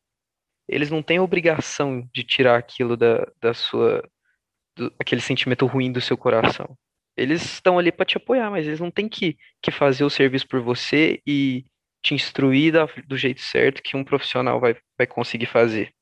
eles 0.68 0.90
não 0.90 1.03
têm 1.03 1.20
obrigação 1.20 2.09
de 2.14 2.24
tirar 2.24 2.59
aquilo 2.59 2.96
da, 2.96 3.27
da 3.40 3.55
sua, 3.55 4.03
do- 4.77 4.92
aquele 4.98 5.20
sentimento 5.20 5.66
ruim 5.66 5.92
do 5.92 6.00
seu 6.00 6.16
coração. 6.16 6.77
Eles 7.16 7.42
estão 7.44 7.79
ali 7.79 7.92
para 7.92 8.07
te 8.07 8.16
apoiar, 8.16 8.50
mas 8.50 8.66
eles 8.66 8.81
não 8.81 8.90
têm 8.90 9.09
que, 9.09 9.37
que 9.62 9.70
fazer 9.70 10.05
o 10.05 10.11
serviço 10.11 10.48
por 10.48 10.61
você 10.62 11.20
e 11.27 11.64
te 12.03 12.14
instruir 12.14 12.72
da- 12.72 12.87
do 13.07 13.16
jeito 13.16 13.40
certo 13.40 13.83
que 13.83 13.96
um 13.96 14.05
profissional 14.05 14.61
vai, 14.61 14.77
vai 14.98 15.07
conseguir 15.07 15.46
fazer. 15.46 15.92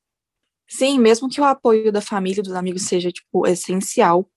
Sim, 0.69 0.99
mesmo 0.99 1.29
que 1.29 1.39
o 1.39 1.43
apoio 1.43 1.91
da 1.91 2.01
família, 2.01 2.41
dos 2.43 2.53
amigos 2.53 2.83
seja, 2.83 3.11
tipo, 3.11 3.45
essencial, 3.47 4.27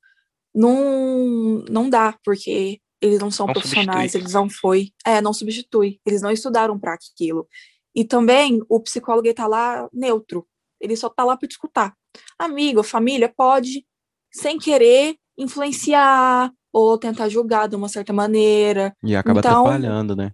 não, 0.54 1.64
não 1.68 1.88
dá, 1.88 2.18
porque 2.24 2.80
eles 3.00 3.18
não 3.20 3.30
são 3.30 3.46
Não 3.46 3.52
profissionais, 3.52 4.12
substitui. 4.12 4.20
eles 4.22 4.32
não 4.34 4.48
foi, 4.50 4.90
é, 5.04 5.20
não 5.20 5.32
substitui, 5.32 6.00
eles 6.06 6.22
não 6.22 6.30
estudaram 6.30 6.78
para 6.78 6.94
aquilo. 6.94 7.46
E 7.94 8.04
também 8.04 8.60
o 8.68 8.80
psicólogo 8.80 9.28
está 9.28 9.46
lá 9.46 9.88
neutro, 9.92 10.46
ele 10.80 10.96
só 10.96 11.06
está 11.08 11.24
lá 11.24 11.36
para 11.36 11.48
te 11.48 11.52
escutar. 11.52 11.94
Amigo, 12.38 12.82
família 12.82 13.32
pode, 13.34 13.86
sem 14.32 14.58
querer, 14.58 15.16
influenciar 15.38 16.50
ou 16.72 16.98
tentar 16.98 17.28
julgar 17.28 17.68
de 17.68 17.76
uma 17.76 17.88
certa 17.88 18.12
maneira. 18.12 18.94
E 19.02 19.14
acaba 19.16 19.40
Então- 19.40 19.60
atrapalhando, 19.66 20.14
né? 20.16 20.32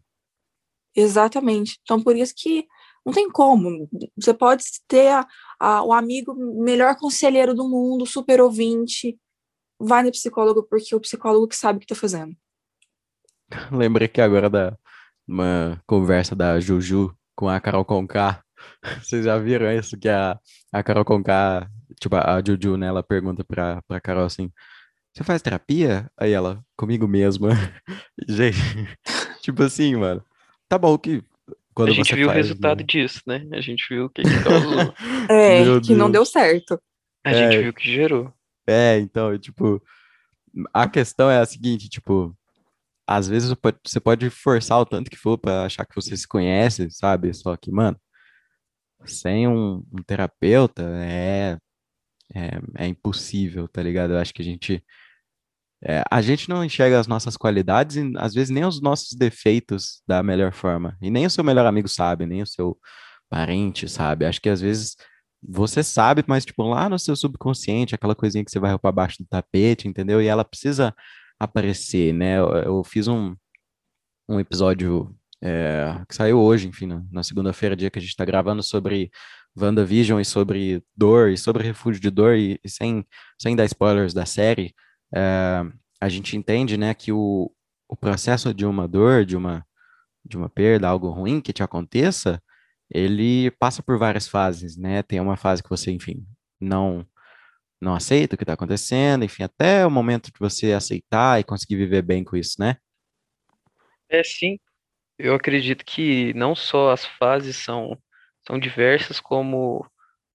Exatamente. 0.94 1.78
Então, 1.82 2.00
por 2.02 2.16
isso 2.16 2.34
que 2.36 2.66
não 3.04 3.12
tem 3.12 3.28
como. 3.30 3.88
Você 4.16 4.32
pode 4.34 4.64
ter 4.88 5.08
a, 5.12 5.26
a- 5.60 5.82
o 5.84 5.92
amigo 5.92 6.34
melhor 6.62 6.96
conselheiro 6.96 7.54
do 7.54 7.68
mundo, 7.68 8.06
super 8.06 8.40
ouvinte. 8.40 9.18
Vai 9.80 10.02
no 10.02 10.10
psicólogo, 10.12 10.62
porque 10.62 10.94
é 10.94 10.96
o 10.96 11.00
psicólogo 11.00 11.48
que 11.48 11.56
sabe 11.56 11.78
o 11.78 11.80
que 11.80 11.86
tá 11.86 11.94
fazendo. 11.94 12.34
Lembrei 13.70 14.08
que 14.08 14.20
agora 14.20 14.48
da 14.48 14.76
uma 15.26 15.80
conversa 15.86 16.34
da 16.34 16.58
Juju 16.60 17.14
com 17.36 17.48
a 17.48 17.60
Carol 17.60 17.84
Conká. 17.84 18.42
Vocês 19.02 19.24
já 19.24 19.38
viram 19.38 19.70
isso? 19.72 19.98
Que 19.98 20.08
a, 20.08 20.38
a 20.72 20.82
Carol 20.82 21.04
Conká, 21.04 21.68
tipo, 22.00 22.16
a 22.16 22.42
Juju, 22.44 22.76
né? 22.76 22.86
Ela 22.88 23.02
pergunta 23.02 23.44
pra, 23.44 23.82
pra 23.88 24.00
Carol 24.00 24.24
assim: 24.24 24.50
Você 25.14 25.24
faz 25.24 25.42
terapia? 25.42 26.10
Aí 26.16 26.32
ela, 26.32 26.64
comigo 26.76 27.06
mesma. 27.08 27.50
Gente, 28.28 28.58
tipo 29.40 29.62
assim, 29.62 29.96
mano. 29.96 30.24
Tá 30.68 30.78
bom 30.78 30.96
que 30.98 31.22
quando 31.74 31.90
A 31.90 31.92
gente 31.92 32.14
viu 32.14 32.26
o 32.28 32.30
faz, 32.32 32.46
resultado 32.46 32.78
né? 32.80 32.84
disso, 32.84 33.20
né? 33.26 33.46
A 33.52 33.60
gente 33.60 33.84
viu 33.88 34.06
o 34.06 34.10
que 34.10 34.22
que 34.22 34.42
causou. 34.42 34.94
É, 35.30 35.64
Meu 35.64 35.80
que 35.80 35.94
não 35.94 36.10
deu 36.10 36.24
certo. 36.24 36.80
A 37.24 37.32
gente 37.32 37.56
É. 37.56 37.60
viu 37.62 37.70
o 37.70 37.74
que 37.74 37.90
gerou. 37.90 38.32
É, 38.66 38.98
então, 38.98 39.36
tipo, 39.38 39.82
a 40.72 40.88
questão 40.88 41.30
é 41.30 41.38
a 41.38 41.46
seguinte, 41.46 41.88
tipo, 41.88 42.36
às 43.06 43.28
vezes 43.28 43.54
você 43.84 44.00
pode- 44.00 44.30
forçar 44.30 44.78
o 44.80 44.86
tanto 44.86 45.10
que 45.10 45.16
for 45.16 45.36
pra 45.38 45.64
achar 45.64 45.84
que 45.84 45.94
você 45.94 46.16
se 46.16 46.26
conhece, 46.26 46.88
sabe? 46.90 47.32
Só 47.34 47.56
que, 47.56 47.70
mano, 47.70 47.98
sem 49.04 49.48
um, 49.48 49.84
um 49.92 50.02
terapeuta 50.06 50.82
é, 50.98 51.58
é, 52.34 52.50
é 52.78 52.86
impossível, 52.86 53.66
tá 53.68 53.82
ligado? 53.82 54.12
Eu 54.12 54.18
acho 54.18 54.32
que 54.32 54.42
a 54.42 54.44
gente, 54.44 54.82
é, 55.84 56.02
a 56.10 56.22
gente 56.22 56.48
não 56.48 56.64
enxerga 56.64 56.98
as 56.98 57.06
nossas 57.06 57.36
qualidades 57.36 57.96
e 57.96 58.12
às 58.16 58.34
vezes 58.34 58.50
nem 58.50 58.64
os 58.64 58.80
nossos 58.80 59.16
defeitos 59.16 60.00
da 60.06 60.22
melhor 60.22 60.52
forma. 60.52 60.96
E 61.02 61.10
nem 61.10 61.26
o 61.26 61.30
seu 61.30 61.42
melhor 61.42 61.66
amigo 61.66 61.88
sabe, 61.88 62.24
nem 62.24 62.42
o 62.42 62.46
seu 62.46 62.78
parente 63.28 63.88
sabe. 63.88 64.24
Acho 64.24 64.40
que 64.40 64.48
às 64.48 64.60
vezes 64.60 64.96
você 65.42 65.82
sabe, 65.82 66.22
mas 66.26 66.44
tipo 66.44 66.62
lá 66.62 66.88
no 66.88 66.98
seu 66.98 67.16
subconsciente, 67.16 67.94
aquela 67.94 68.14
coisinha 68.14 68.44
que 68.44 68.50
você 68.50 68.60
vai 68.60 68.78
para 68.78 68.92
baixo 68.92 69.22
do 69.22 69.26
tapete, 69.28 69.88
entendeu? 69.88 70.22
E 70.22 70.26
ela 70.26 70.44
precisa 70.44 70.94
aparecer, 71.38 72.12
né? 72.14 72.38
Eu, 72.38 72.48
eu 72.54 72.84
fiz 72.84 73.08
um, 73.08 73.34
um 74.28 74.38
episódio 74.38 75.12
é, 75.42 76.00
que 76.08 76.14
saiu 76.14 76.38
hoje, 76.40 76.68
enfim, 76.68 76.86
na, 76.86 77.02
na 77.10 77.22
segunda-feira, 77.24 77.74
dia 77.74 77.90
que 77.90 77.98
a 77.98 78.02
gente 78.02 78.10
está 78.10 78.24
gravando 78.24 78.62
sobre 78.62 79.10
WandaVision 79.58 80.20
e 80.20 80.24
sobre 80.24 80.82
dor 80.96 81.30
e 81.30 81.36
sobre 81.36 81.64
refúgio 81.64 82.00
de 82.00 82.10
dor 82.10 82.36
e, 82.36 82.60
e 82.64 82.68
sem, 82.68 83.04
sem 83.40 83.56
dar 83.56 83.64
spoilers 83.64 84.14
da 84.14 84.24
série, 84.24 84.72
é, 85.14 85.62
a 86.00 86.08
gente 86.08 86.36
entende, 86.36 86.76
né, 86.76 86.94
que 86.94 87.12
o, 87.12 87.50
o 87.88 87.96
processo 87.96 88.52
de 88.54 88.66
uma 88.66 88.88
dor, 88.88 89.24
de 89.24 89.36
uma, 89.36 89.64
de 90.24 90.36
uma 90.36 90.48
perda, 90.48 90.88
algo 90.88 91.10
ruim 91.10 91.40
que 91.40 91.52
te 91.52 91.62
aconteça, 91.62 92.42
ele 92.90 93.50
passa 93.52 93.82
por 93.82 93.98
várias 93.98 94.28
fases, 94.28 94.76
né? 94.76 95.02
Tem 95.02 95.18
uma 95.20 95.36
fase 95.36 95.62
que 95.62 95.70
você, 95.70 95.90
enfim, 95.90 96.26
não 96.60 97.06
não 97.80 97.96
aceita 97.96 98.36
o 98.36 98.38
que 98.38 98.44
está 98.44 98.52
acontecendo, 98.52 99.24
enfim, 99.24 99.42
até 99.42 99.84
o 99.84 99.90
momento 99.90 100.26
de 100.26 100.38
você 100.38 100.72
aceitar 100.72 101.40
e 101.40 101.44
conseguir 101.44 101.74
viver 101.74 102.00
bem 102.02 102.22
com 102.22 102.36
isso, 102.36 102.54
né? 102.60 102.76
É 104.08 104.22
sim, 104.22 104.56
eu 105.18 105.34
acredito 105.34 105.84
que 105.84 106.32
não 106.34 106.54
só 106.54 106.92
as 106.92 107.04
fases 107.04 107.56
são, 107.56 107.98
são 108.46 108.56
diversas, 108.56 109.18
como 109.18 109.84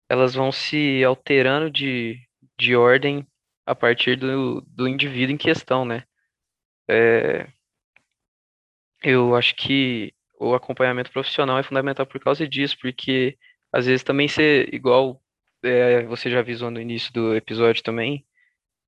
elas 0.09 0.35
vão 0.35 0.53
se 0.53 1.03
alterando 1.03 1.69
de, 1.69 2.17
de 2.57 2.77
ordem 2.77 3.27
a 3.67 3.75
partir 3.75 4.17
do, 4.17 4.61
do 4.63 4.89
indivíduo 4.89 5.35
em 5.35 5.39
questão, 5.39 5.85
né? 5.85 6.05
É, 6.89 7.49
eu 9.03 9.35
acho 9.35 9.55
que 9.57 10.13
o 10.39 10.55
acompanhamento 10.55 11.11
profissional 11.13 11.59
é 11.59 11.63
fundamental 11.63 12.07
por 12.07 12.21
causa 12.21 12.47
disso, 12.47 12.77
porque 12.81 13.37
às 13.73 13.87
vezes 13.87 14.03
também 14.03 14.29
ser 14.29 14.73
igual 14.75 15.23
é, 15.63 16.03
você 16.05 16.31
já 16.31 16.41
avisou 16.41 16.71
no 16.71 16.81
início 16.81 17.13
do 17.13 17.35
episódio 17.35 17.83
também, 17.83 18.27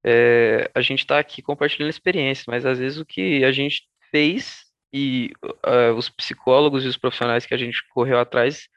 é, 0.05 0.71
a 0.75 0.83
gente 0.83 1.01
está 1.01 1.19
aqui 1.19 1.41
compartilhando 1.41 1.89
experiência, 1.91 2.45
mas 2.49 2.67
às 2.67 2.79
vezes 2.79 2.99
o 2.99 3.07
que 3.07 3.43
a 3.45 3.51
gente 3.53 3.89
fez 4.11 4.65
e 4.93 5.33
uh, 5.45 5.95
os 5.97 6.09
psicólogos 6.11 6.85
e 6.85 6.89
os 6.89 6.97
profissionais 6.97 7.47
que 7.47 7.55
a 7.55 7.57
gente 7.57 7.83
correu 7.89 8.19
atrás 8.19 8.69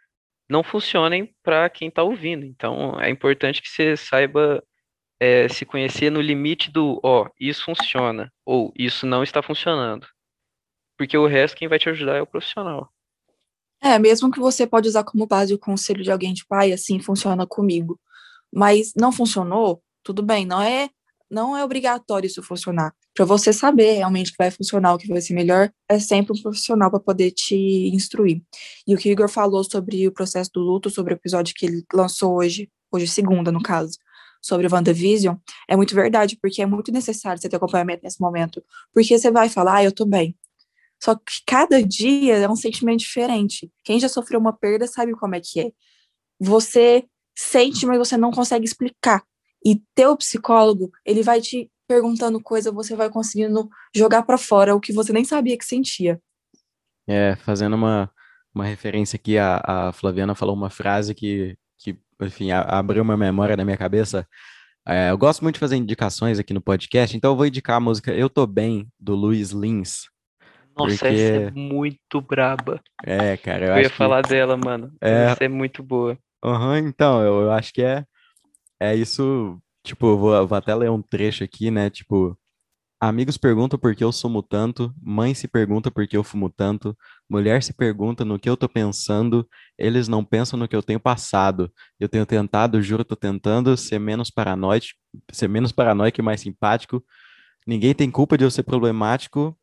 não 0.49 0.63
funcionem 0.63 1.35
para 1.43 1.69
quem 1.69 1.89
está 1.89 2.01
ouvindo. 2.01 2.45
Então 2.45 2.99
é 2.99 3.09
importante 3.09 3.61
que 3.61 3.67
você 3.67 3.97
saiba 3.97 4.63
é, 5.19 5.49
se 5.49 5.65
conhecer 5.65 6.09
no 6.11 6.21
limite 6.21 6.71
do, 6.71 6.99
ó, 7.03 7.27
isso 7.39 7.65
funciona 7.65 8.31
ou 8.45 8.71
isso 8.77 9.05
não 9.05 9.23
está 9.23 9.41
funcionando. 9.41 10.07
Porque 10.97 11.17
o 11.17 11.27
resto 11.27 11.57
quem 11.57 11.67
vai 11.67 11.79
te 11.79 11.89
ajudar 11.89 12.15
é 12.15 12.21
o 12.21 12.27
profissional. 12.27 12.89
É, 13.81 13.99
mesmo 13.99 14.31
que 14.31 14.39
você 14.39 14.65
pode 14.65 14.87
usar 14.87 15.03
como 15.03 15.27
base 15.27 15.53
o 15.53 15.59
conselho 15.59 16.03
de 16.03 16.11
alguém, 16.11 16.33
tipo, 16.33 16.53
ai, 16.55 16.71
assim 16.71 16.99
funciona 16.99 17.45
comigo. 17.45 17.99
Mas 18.51 18.93
não 18.95 19.11
funcionou, 19.11 19.83
tudo 20.03 20.23
bem, 20.23 20.45
não 20.45 20.61
é 20.61 20.89
não 21.29 21.57
é 21.57 21.63
obrigatório 21.63 22.25
isso 22.25 22.41
funcionar. 22.41 22.93
Para 23.13 23.25
você 23.25 23.51
saber 23.51 23.93
realmente 23.93 24.31
que 24.31 24.37
vai 24.37 24.49
funcionar, 24.49 24.93
o 24.93 24.97
que 24.97 25.07
vai 25.07 25.19
ser 25.19 25.33
melhor, 25.33 25.69
é 25.89 25.99
sempre 25.99 26.31
um 26.31 26.41
profissional 26.41 26.89
para 26.89 27.01
poder 27.01 27.31
te 27.31 27.55
instruir. 27.93 28.41
E 28.87 28.95
o 28.95 28.97
que 28.97 29.09
o 29.09 29.11
Igor 29.11 29.27
falou 29.27 29.63
sobre 29.63 30.07
o 30.07 30.11
processo 30.11 30.49
do 30.53 30.61
luto, 30.61 30.89
sobre 30.89 31.13
o 31.13 31.15
episódio 31.15 31.53
que 31.53 31.65
ele 31.65 31.83
lançou 31.93 32.35
hoje, 32.37 32.69
hoje 32.91 33.07
segunda, 33.07 33.51
no 33.51 33.61
caso, 33.61 33.97
sobre 34.41 34.67
o 34.67 34.69
WandaVision, 34.71 35.35
é 35.67 35.75
muito 35.75 35.93
verdade, 35.95 36.37
porque 36.41 36.61
é 36.61 36.65
muito 36.65 36.91
necessário 36.91 37.41
você 37.41 37.49
ter 37.49 37.55
acompanhamento 37.55 38.03
nesse 38.03 38.19
momento. 38.21 38.63
Porque 38.93 39.17
você 39.17 39.31
vai 39.31 39.49
falar, 39.49 39.77
ah, 39.77 39.83
eu 39.83 39.91
tô 39.91 40.05
bem. 40.05 40.35
Só 41.01 41.15
que 41.15 41.43
cada 41.45 41.81
dia 41.81 42.37
é 42.37 42.49
um 42.49 42.55
sentimento 42.55 42.99
diferente. 42.99 43.71
Quem 43.83 43.99
já 43.99 44.09
sofreu 44.09 44.39
uma 44.39 44.53
perda 44.53 44.87
sabe 44.87 45.13
como 45.13 45.35
é 45.35 45.39
que 45.39 45.59
é. 45.59 45.71
Você 46.39 47.05
sente, 47.37 47.85
mas 47.85 47.97
você 47.97 48.17
não 48.17 48.31
consegue 48.31 48.65
explicar. 48.65 49.23
E 49.63 49.81
teu 49.93 50.15
psicólogo, 50.17 50.91
ele 51.05 51.21
vai 51.21 51.39
te 51.41 51.69
perguntando 51.87 52.41
coisa, 52.41 52.71
você 52.71 52.95
vai 52.95 53.09
conseguindo 53.09 53.69
jogar 53.95 54.23
para 54.23 54.37
fora 54.37 54.75
o 54.75 54.79
que 54.79 54.91
você 54.91 55.13
nem 55.13 55.23
sabia 55.23 55.57
que 55.57 55.65
sentia. 55.65 56.21
É, 57.07 57.35
fazendo 57.37 57.75
uma, 57.75 58.11
uma 58.53 58.65
referência 58.65 59.15
aqui, 59.15 59.37
a, 59.37 59.61
a 59.65 59.93
Flaviana 59.93 60.35
falou 60.35 60.53
uma 60.53 60.69
frase 60.69 61.15
que, 61.15 61.55
que 61.55 61.66
enfim, 62.21 62.51
abriu 62.51 63.03
uma 63.03 63.17
memória 63.17 63.55
na 63.55 63.65
minha 63.65 63.77
cabeça. 63.77 64.27
É, 64.87 65.11
eu 65.11 65.17
gosto 65.17 65.41
muito 65.41 65.55
de 65.55 65.59
fazer 65.59 65.75
indicações 65.75 66.39
aqui 66.39 66.53
no 66.53 66.61
podcast, 66.61 67.15
então 67.15 67.31
eu 67.31 67.35
vou 67.35 67.45
indicar 67.45 67.77
a 67.77 67.81
música 67.81 68.13
Eu 68.13 68.29
Tô 68.29 68.47
Bem, 68.47 68.87
do 68.99 69.15
Luiz 69.15 69.51
Lins. 69.51 70.05
Nossa, 70.77 70.97
porque... 70.97 71.07
essa 71.07 71.43
é 71.43 71.51
muito 71.51 72.21
braba. 72.21 72.79
É, 73.03 73.35
cara, 73.35 73.65
eu, 73.65 73.73
eu 73.73 73.81
ia 73.81 73.89
falar 73.89 74.23
que... 74.23 74.29
dela, 74.29 74.55
mano. 74.55 74.93
É... 75.01 75.25
Essa 75.25 75.43
é 75.43 75.47
muito 75.49 75.83
boa. 75.83 76.17
Uhum, 76.43 76.77
então, 76.77 77.21
eu, 77.21 77.41
eu 77.41 77.51
acho 77.51 77.73
que 77.73 77.81
é, 77.81 78.05
é 78.79 78.95
isso. 78.95 79.59
Tipo, 79.83 80.07
eu 80.07 80.17
vou, 80.17 80.35
eu 80.35 80.47
vou 80.47 80.57
até 80.57 80.73
ler 80.75 80.89
um 80.89 81.01
trecho 81.01 81.43
aqui, 81.43 81.71
né? 81.71 81.89
Tipo, 81.89 82.37
Amigos 82.99 83.37
perguntam 83.37 83.77
por 83.77 83.95
que 83.95 84.03
eu 84.03 84.11
sumo 84.11 84.41
tanto, 84.41 84.91
mãe 84.99 85.35
se 85.35 85.47
pergunta 85.47 85.91
por 85.91 86.07
que 86.07 86.17
eu 86.17 86.23
fumo 86.23 86.49
tanto, 86.49 86.97
mulher 87.29 87.61
se 87.61 87.71
pergunta 87.71 88.25
no 88.25 88.39
que 88.39 88.49
eu 88.49 88.57
tô 88.57 88.67
pensando, 88.67 89.47
eles 89.77 90.07
não 90.07 90.25
pensam 90.25 90.57
no 90.57 90.67
que 90.67 90.75
eu 90.75 90.81
tenho 90.81 90.99
passado. 90.99 91.71
Eu 91.99 92.09
tenho 92.09 92.25
tentado, 92.25 92.81
juro, 92.81 93.05
tô 93.05 93.15
tentando 93.15 93.77
ser 93.77 93.99
menos 93.99 94.31
paranoico, 94.31 94.87
ser 95.31 95.47
menos 95.47 95.71
paranoico 95.71 96.19
e 96.19 96.23
mais 96.23 96.41
simpático. 96.41 97.03
Ninguém 97.67 97.93
tem 97.93 98.09
culpa 98.11 98.37
de 98.37 98.45
eu 98.45 98.51
ser 98.51 98.63
problemático, 98.63 99.55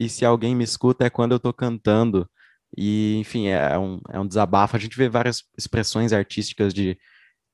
e 0.00 0.08
se 0.08 0.24
alguém 0.24 0.54
me 0.56 0.64
escuta 0.64 1.04
é 1.06 1.10
quando 1.10 1.32
eu 1.32 1.40
tô 1.40 1.52
cantando. 1.52 2.28
E, 2.76 3.16
enfim, 3.18 3.48
é 3.48 3.78
um, 3.78 4.00
é 4.10 4.18
um 4.20 4.26
desabafo. 4.26 4.76
A 4.76 4.80
gente 4.80 4.96
vê 4.96 5.08
várias 5.08 5.44
expressões 5.56 6.12
artísticas 6.12 6.74
de 6.74 6.98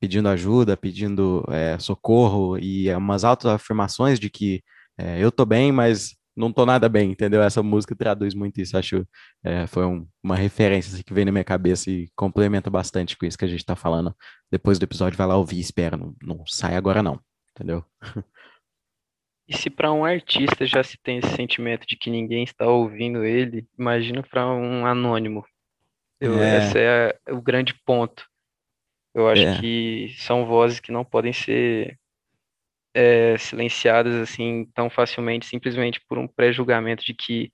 pedindo 0.01 0.29
ajuda, 0.29 0.77
pedindo 0.77 1.45
é, 1.51 1.79
socorro, 1.79 2.59
e 2.59 2.93
umas 2.95 3.25
autoafirmações 3.25 4.19
de 4.21 4.31
que 4.31 4.63
é, 4.99 5.23
eu 5.23 5.31
tô 5.31 5.47
bem, 5.47 5.71
mas 5.71 6.17
não 6.37 6.53
tô 6.53 6.65
nada 6.65 6.89
bem, 6.89 7.11
entendeu? 7.11 7.43
Essa 7.43 7.63
música 7.63 7.97
traduz 7.97 8.35
muito 8.35 8.61
isso, 8.61 8.77
acho, 8.77 9.07
é, 9.45 9.67
foi 9.67 9.85
um, 9.85 10.07
uma 10.23 10.37
referência 10.37 10.93
assim, 10.93 11.03
que 11.03 11.13
veio 11.13 11.27
na 11.27 11.33
minha 11.33 11.45
cabeça 11.45 11.91
e 11.91 12.09
complementa 12.15 12.71
bastante 12.71 13.17
com 13.17 13.27
isso 13.27 13.37
que 13.37 13.45
a 13.45 13.49
gente 13.49 13.65
tá 13.65 13.75
falando. 13.75 14.15
Depois 14.51 14.79
do 14.79 14.85
episódio, 14.85 15.19
vai 15.19 15.27
lá 15.27 15.37
ouvir, 15.37 15.59
espera, 15.59 15.97
não, 15.97 16.15
não 16.23 16.47
sai 16.47 16.77
agora 16.77 17.03
não, 17.03 17.21
entendeu? 17.51 17.85
E 19.49 19.57
se 19.57 19.71
para 19.71 19.91
um 19.91 20.05
artista 20.05 20.67
já 20.67 20.85
se 20.85 20.99
tem 21.03 21.19
esse 21.19 21.35
sentimento 21.35 21.87
de 21.87 21.97
que 21.97 22.11
ninguém 22.11 22.45
está 22.45 22.67
ouvindo 22.67 23.25
ele, 23.25 23.67
imagina 23.79 24.23
para 24.23 24.47
um 24.47 24.85
anônimo. 24.85 25.43
Eu, 26.21 26.39
é. 26.39 26.59
Esse 26.59 26.79
é 26.79 27.19
o 27.31 27.41
grande 27.41 27.73
ponto. 27.87 28.27
Eu 29.15 29.27
acho 29.27 29.43
é. 29.43 29.59
que 29.59 30.15
são 30.19 30.45
vozes 30.45 30.81
que 30.81 30.93
não 30.93 31.03
podem 31.03 31.33
ser 31.33 31.99
é, 32.99 33.39
silenciadas 33.39 34.15
assim 34.17 34.67
tão 34.75 34.91
facilmente, 34.91 35.47
simplesmente 35.47 36.01
por 36.09 36.19
um 36.19 36.27
pré-julgamento 36.27 37.05
de 37.05 37.15
que, 37.15 37.53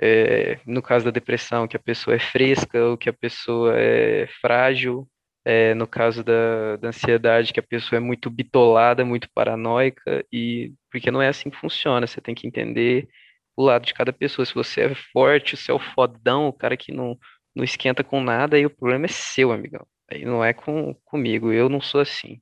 é, 0.00 0.60
no 0.66 0.80
caso 0.82 1.04
da 1.04 1.10
depressão, 1.10 1.66
que 1.68 1.76
a 1.76 1.80
pessoa 1.80 2.14
é 2.16 2.20
fresca 2.20 2.84
ou 2.84 2.96
que 2.96 3.08
a 3.08 3.12
pessoa 3.12 3.74
é 3.76 4.28
frágil, 4.40 5.08
é, 5.44 5.74
no 5.74 5.86
caso 5.86 6.22
da, 6.22 6.76
da 6.76 6.88
ansiedade, 6.88 7.52
que 7.52 7.60
a 7.60 7.62
pessoa 7.62 7.98
é 7.98 8.00
muito 8.00 8.30
bitolada, 8.30 9.04
muito 9.04 9.28
paranoica, 9.34 10.24
e 10.32 10.74
porque 10.90 11.10
não 11.10 11.22
é 11.22 11.28
assim 11.28 11.50
que 11.50 11.56
funciona, 11.58 12.06
você 12.06 12.20
tem 12.20 12.34
que 12.34 12.46
entender 12.46 13.08
o 13.56 13.64
lado 13.64 13.84
de 13.86 13.94
cada 13.94 14.12
pessoa. 14.12 14.46
Se 14.46 14.54
você 14.54 14.82
é 14.82 14.94
forte, 15.12 15.56
se 15.56 15.70
é 15.70 15.74
o 15.74 15.78
fodão, 15.80 16.48
o 16.48 16.52
cara 16.52 16.76
que 16.76 16.92
não, 16.92 17.18
não 17.54 17.64
esquenta 17.64 18.04
com 18.04 18.22
nada, 18.22 18.56
aí 18.56 18.66
o 18.66 18.70
problema 18.70 19.06
é 19.06 19.08
seu, 19.08 19.52
amigão. 19.52 19.86
Aí 20.10 20.24
não 20.24 20.44
é 20.44 20.52
com, 20.52 20.94
comigo, 21.04 21.52
eu 21.52 21.68
não 21.68 21.80
sou 21.80 22.00
assim. 22.00 22.40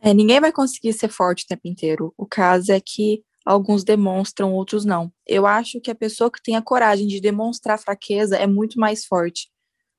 É, 0.00 0.14
ninguém 0.14 0.40
vai 0.40 0.52
conseguir 0.52 0.92
ser 0.92 1.08
forte 1.08 1.44
o 1.44 1.46
tempo 1.46 1.62
inteiro. 1.64 2.14
O 2.16 2.26
caso 2.26 2.72
é 2.72 2.80
que 2.80 3.22
alguns 3.44 3.82
demonstram, 3.82 4.52
outros 4.52 4.84
não. 4.84 5.12
Eu 5.26 5.46
acho 5.46 5.80
que 5.80 5.90
a 5.90 5.94
pessoa 5.94 6.30
que 6.30 6.42
tem 6.42 6.54
a 6.56 6.62
coragem 6.62 7.06
de 7.06 7.20
demonstrar 7.20 7.78
fraqueza 7.78 8.36
é 8.36 8.46
muito 8.46 8.78
mais 8.78 9.04
forte. 9.04 9.50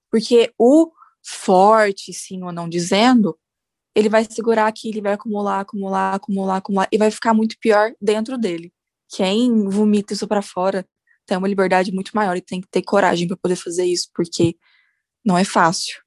Porque 0.10 0.54
o 0.58 0.92
forte, 1.26 2.14
sim 2.14 2.44
ou 2.44 2.52
não 2.52 2.70
dizendo, 2.70 3.38
ele 3.96 4.08
vai 4.08 4.24
segurar 4.24 4.68
aqui, 4.68 4.90
ele 4.90 5.02
vai 5.02 5.14
acumular, 5.14 5.60
acumular, 5.60 6.16
acumular, 6.16 6.58
acumular, 6.58 6.88
e 6.92 6.98
vai 6.98 7.12
ficar 7.12 7.34
muito 7.34 7.58
pior 7.60 7.92
dentro 8.02 8.38
dele. 8.38 8.72
Quem 9.10 9.68
vomita 9.68 10.14
isso 10.14 10.28
para 10.28 10.42
fora 10.42 10.88
tem 11.26 11.38
uma 11.38 11.48
liberdade 11.48 11.92
muito 11.92 12.12
maior 12.14 12.38
e 12.38 12.42
tem 12.42 12.62
que 12.62 12.68
ter 12.70 12.82
coragem 12.82 13.28
para 13.28 13.38
poder 13.38 13.56
fazer 13.56 13.86
isso, 13.86 14.10
porque 14.14 14.56
não 15.26 15.38
é 15.38 15.44
fácil. 15.44 16.00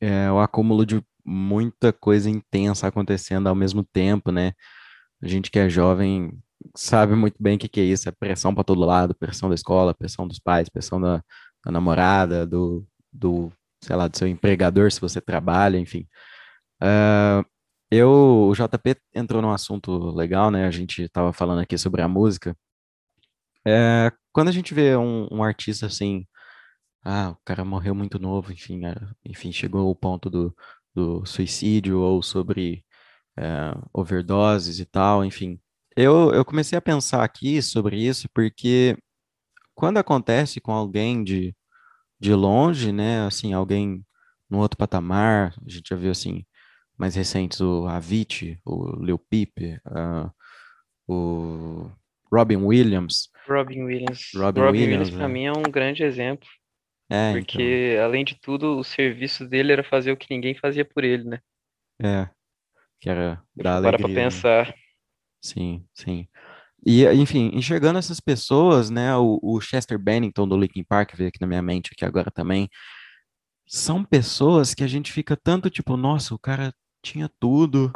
É 0.00 0.30
o 0.30 0.38
acúmulo 0.38 0.86
de 0.86 1.02
muita 1.28 1.92
coisa 1.92 2.30
intensa 2.30 2.86
acontecendo 2.86 3.48
ao 3.48 3.54
mesmo 3.54 3.84
tempo, 3.84 4.32
né? 4.32 4.52
A 5.22 5.28
gente 5.28 5.50
que 5.50 5.58
é 5.58 5.68
jovem 5.68 6.32
sabe 6.76 7.14
muito 7.14 7.36
bem 7.40 7.56
o 7.56 7.58
que, 7.58 7.68
que 7.68 7.80
é 7.80 7.84
isso, 7.84 8.08
é 8.08 8.12
pressão 8.12 8.54
para 8.54 8.64
todo 8.64 8.80
lado, 8.84 9.14
pressão 9.14 9.48
da 9.48 9.54
escola, 9.54 9.94
pressão 9.94 10.26
dos 10.26 10.38
pais, 10.38 10.68
pressão 10.68 11.00
da, 11.00 11.22
da 11.64 11.70
namorada, 11.72 12.46
do, 12.46 12.86
do, 13.12 13.52
sei 13.82 13.96
lá, 13.96 14.08
do 14.08 14.16
seu 14.16 14.26
empregador, 14.28 14.90
se 14.92 15.00
você 15.00 15.20
trabalha, 15.20 15.78
enfim. 15.78 16.06
Uh, 16.82 17.44
eu, 17.90 18.10
o 18.50 18.54
JP 18.54 18.96
entrou 19.14 19.42
num 19.42 19.50
assunto 19.52 20.10
legal, 20.10 20.50
né? 20.50 20.66
A 20.66 20.70
gente 20.70 21.02
estava 21.02 21.32
falando 21.32 21.60
aqui 21.60 21.78
sobre 21.78 22.02
a 22.02 22.08
música. 22.08 22.56
É, 23.66 24.12
quando 24.32 24.48
a 24.48 24.52
gente 24.52 24.74
vê 24.74 24.96
um, 24.96 25.28
um, 25.30 25.42
artista 25.42 25.86
assim, 25.86 26.26
ah, 27.04 27.30
o 27.30 27.36
cara 27.44 27.64
morreu 27.64 27.94
muito 27.94 28.18
novo, 28.18 28.52
enfim, 28.52 28.80
enfim, 29.24 29.52
chegou 29.52 29.86
ao 29.88 29.94
ponto 29.94 30.30
do, 30.30 30.54
do 30.94 31.24
suicídio 31.26 32.00
ou 32.00 32.22
sobre 32.22 32.84
é, 33.38 33.72
overdoses 33.92 34.80
e 34.80 34.84
tal, 34.84 35.24
enfim. 35.24 35.60
Eu, 35.96 36.32
eu 36.32 36.44
comecei 36.44 36.78
a 36.78 36.82
pensar 36.82 37.24
aqui 37.24 37.60
sobre 37.62 37.96
isso 37.96 38.28
porque 38.32 38.96
quando 39.74 39.98
acontece 39.98 40.60
com 40.60 40.72
alguém 40.72 41.22
de, 41.22 41.54
de 42.18 42.34
longe, 42.34 42.92
né, 42.92 43.26
assim, 43.26 43.52
alguém 43.52 44.04
no 44.50 44.58
outro 44.58 44.76
patamar, 44.76 45.54
a 45.64 45.70
gente 45.70 45.90
já 45.90 45.96
viu, 45.96 46.10
assim, 46.10 46.44
mais 46.96 47.14
recentes, 47.14 47.60
o 47.60 47.86
Avicii, 47.86 48.58
o 48.64 48.96
Lil 49.04 49.18
Peep, 49.18 49.52
uh, 49.86 50.30
o 51.06 51.90
Robin 52.32 52.56
Williams. 52.56 53.28
Robin 53.46 53.84
Williams. 53.84 54.30
Robin, 54.34 54.60
Robin 54.60 54.78
Williams, 54.78 55.08
Williams 55.08 55.10
para 55.10 55.28
né? 55.28 55.34
mim 55.34 55.44
é 55.44 55.52
um 55.52 55.62
grande 55.62 56.02
exemplo. 56.02 56.48
É, 57.10 57.32
Porque, 57.32 57.92
então. 57.94 58.04
além 58.04 58.24
de 58.24 58.38
tudo, 58.38 58.78
o 58.78 58.84
serviço 58.84 59.48
dele 59.48 59.72
era 59.72 59.82
fazer 59.82 60.12
o 60.12 60.16
que 60.16 60.26
ninguém 60.30 60.54
fazia 60.54 60.84
por 60.84 61.04
ele, 61.04 61.24
né? 61.24 61.38
É, 62.00 62.28
que 63.00 63.08
era 63.08 63.42
dar 63.56 63.76
alegria. 63.76 63.98
Para 63.98 63.98
pra 63.98 64.08
né? 64.08 64.24
pensar. 64.24 64.74
Sim, 65.42 65.84
sim. 65.94 66.28
E, 66.84 67.04
enfim, 67.06 67.50
enxergando 67.54 67.98
essas 67.98 68.20
pessoas, 68.20 68.90
né, 68.90 69.14
o, 69.16 69.38
o 69.42 69.60
Chester 69.60 69.98
Bennington 69.98 70.46
do 70.46 70.56
Linkin 70.56 70.84
Park 70.84 71.14
veio 71.14 71.28
aqui 71.28 71.40
na 71.40 71.46
minha 71.46 71.62
mente 71.62 71.90
aqui 71.92 72.04
agora 72.04 72.30
também, 72.30 72.68
são 73.66 74.04
pessoas 74.04 74.74
que 74.74 74.84
a 74.84 74.86
gente 74.86 75.12
fica 75.12 75.36
tanto 75.36 75.68
tipo, 75.68 75.96
nossa, 75.96 76.34
o 76.34 76.38
cara 76.38 76.72
tinha 77.02 77.30
tudo, 77.40 77.92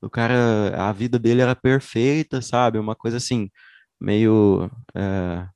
o 0.00 0.10
cara, 0.10 0.74
a 0.76 0.92
vida 0.92 1.18
dele 1.18 1.40
era 1.42 1.56
perfeita, 1.56 2.42
sabe? 2.42 2.78
Uma 2.78 2.94
coisa 2.94 3.16
assim, 3.16 3.50
meio, 4.00 4.70
é, 4.94 5.48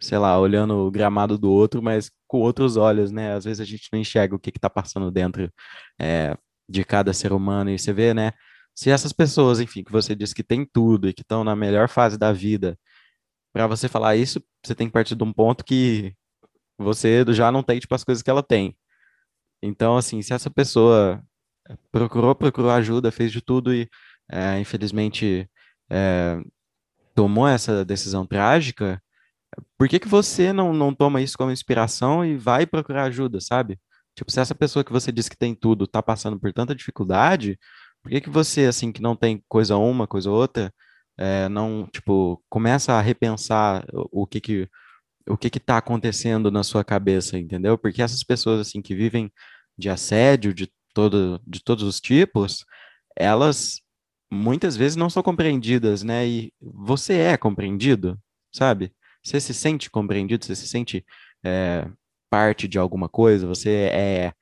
sei 0.00 0.18
lá, 0.18 0.38
olhando 0.38 0.74
o 0.74 0.90
gramado 0.90 1.38
do 1.38 1.50
outro, 1.50 1.82
mas 1.82 2.10
com 2.26 2.40
outros 2.40 2.76
olhos, 2.76 3.10
né? 3.10 3.34
Às 3.34 3.44
vezes 3.44 3.60
a 3.60 3.64
gente 3.64 3.88
não 3.92 4.00
enxerga 4.00 4.34
o 4.34 4.38
que 4.38 4.50
está 4.50 4.70
passando 4.70 5.10
dentro 5.10 5.50
é, 6.00 6.36
de 6.68 6.84
cada 6.84 7.12
ser 7.12 7.32
humano, 7.32 7.70
e 7.70 7.78
você 7.78 7.92
vê, 7.92 8.14
né? 8.14 8.32
Se 8.74 8.90
essas 8.90 9.12
pessoas, 9.12 9.60
enfim, 9.60 9.84
que 9.84 9.92
você 9.92 10.14
diz 10.14 10.32
que 10.32 10.42
tem 10.42 10.66
tudo 10.66 11.08
e 11.08 11.12
que 11.12 11.22
estão 11.22 11.44
na 11.44 11.54
melhor 11.56 11.88
fase 11.88 12.18
da 12.18 12.32
vida, 12.32 12.78
para 13.52 13.66
você 13.68 13.88
falar 13.88 14.16
isso, 14.16 14.42
você 14.64 14.74
tem 14.74 14.88
que 14.88 14.92
partir 14.92 15.14
de 15.14 15.24
um 15.24 15.32
ponto 15.32 15.64
que 15.64 16.14
você 16.78 17.24
já 17.32 17.52
não 17.52 17.62
tem, 17.62 17.78
tipo, 17.78 17.94
as 17.94 18.04
coisas 18.04 18.22
que 18.22 18.30
ela 18.30 18.42
tem. 18.42 18.76
Então, 19.62 19.96
assim, 19.96 20.20
se 20.22 20.34
essa 20.34 20.50
pessoa 20.50 21.22
procurou, 21.92 22.34
procurou 22.34 22.70
ajuda, 22.70 23.12
fez 23.12 23.32
de 23.32 23.40
tudo 23.40 23.74
e, 23.74 23.88
é, 24.30 24.58
infelizmente, 24.60 25.48
é, 25.90 26.40
tomou 27.14 27.48
essa 27.48 27.84
decisão 27.84 28.26
trágica, 28.26 29.00
por 29.78 29.88
que 29.88 29.98
que 29.98 30.08
você 30.08 30.52
não, 30.52 30.72
não 30.72 30.94
toma 30.94 31.20
isso 31.20 31.36
como 31.36 31.50
inspiração 31.50 32.24
e 32.24 32.36
vai 32.36 32.66
procurar 32.66 33.04
ajuda, 33.04 33.40
sabe? 33.40 33.78
Tipo, 34.16 34.30
se 34.30 34.40
essa 34.40 34.54
pessoa 34.54 34.84
que 34.84 34.92
você 34.92 35.10
diz 35.12 35.28
que 35.28 35.36
tem 35.36 35.54
tudo 35.54 35.86
tá 35.86 36.02
passando 36.02 36.38
por 36.38 36.52
tanta 36.52 36.74
dificuldade, 36.74 37.58
por 38.02 38.10
que 38.10 38.20
que 38.20 38.30
você, 38.30 38.66
assim, 38.66 38.92
que 38.92 39.02
não 39.02 39.16
tem 39.16 39.42
coisa 39.48 39.76
uma, 39.76 40.06
coisa 40.06 40.30
outra, 40.30 40.72
é, 41.18 41.48
não, 41.48 41.88
tipo, 41.92 42.42
começa 42.48 42.94
a 42.94 43.00
repensar 43.00 43.84
o, 43.92 44.22
o 44.22 44.26
que 44.26 44.40
que 44.40 44.68
o 45.28 45.38
que 45.38 45.50
que 45.50 45.60
tá 45.60 45.78
acontecendo 45.78 46.50
na 46.50 46.62
sua 46.62 46.84
cabeça, 46.84 47.38
entendeu? 47.38 47.78
Porque 47.78 48.02
essas 48.02 48.22
pessoas, 48.22 48.60
assim, 48.60 48.82
que 48.82 48.94
vivem 48.94 49.32
de 49.76 49.88
assédio 49.90 50.52
de 50.54 50.70
todo, 50.94 51.40
de 51.46 51.62
todos 51.62 51.84
os 51.84 52.00
tipos, 52.00 52.64
elas 53.16 53.80
muitas 54.30 54.76
vezes 54.76 54.96
não 54.96 55.10
são 55.10 55.22
compreendidas, 55.22 56.02
né? 56.02 56.26
E 56.26 56.52
você 56.60 57.14
é 57.14 57.36
compreendido, 57.36 58.18
sabe? 58.52 58.92
Você 59.24 59.40
se 59.40 59.54
sente 59.54 59.90
compreendido, 59.90 60.44
você 60.44 60.54
se 60.54 60.68
sente 60.68 61.04
é, 61.44 61.88
parte 62.30 62.68
de 62.68 62.78
alguma 62.78 63.08
coisa, 63.08 63.46
você 63.46 63.90
é, 63.92 64.32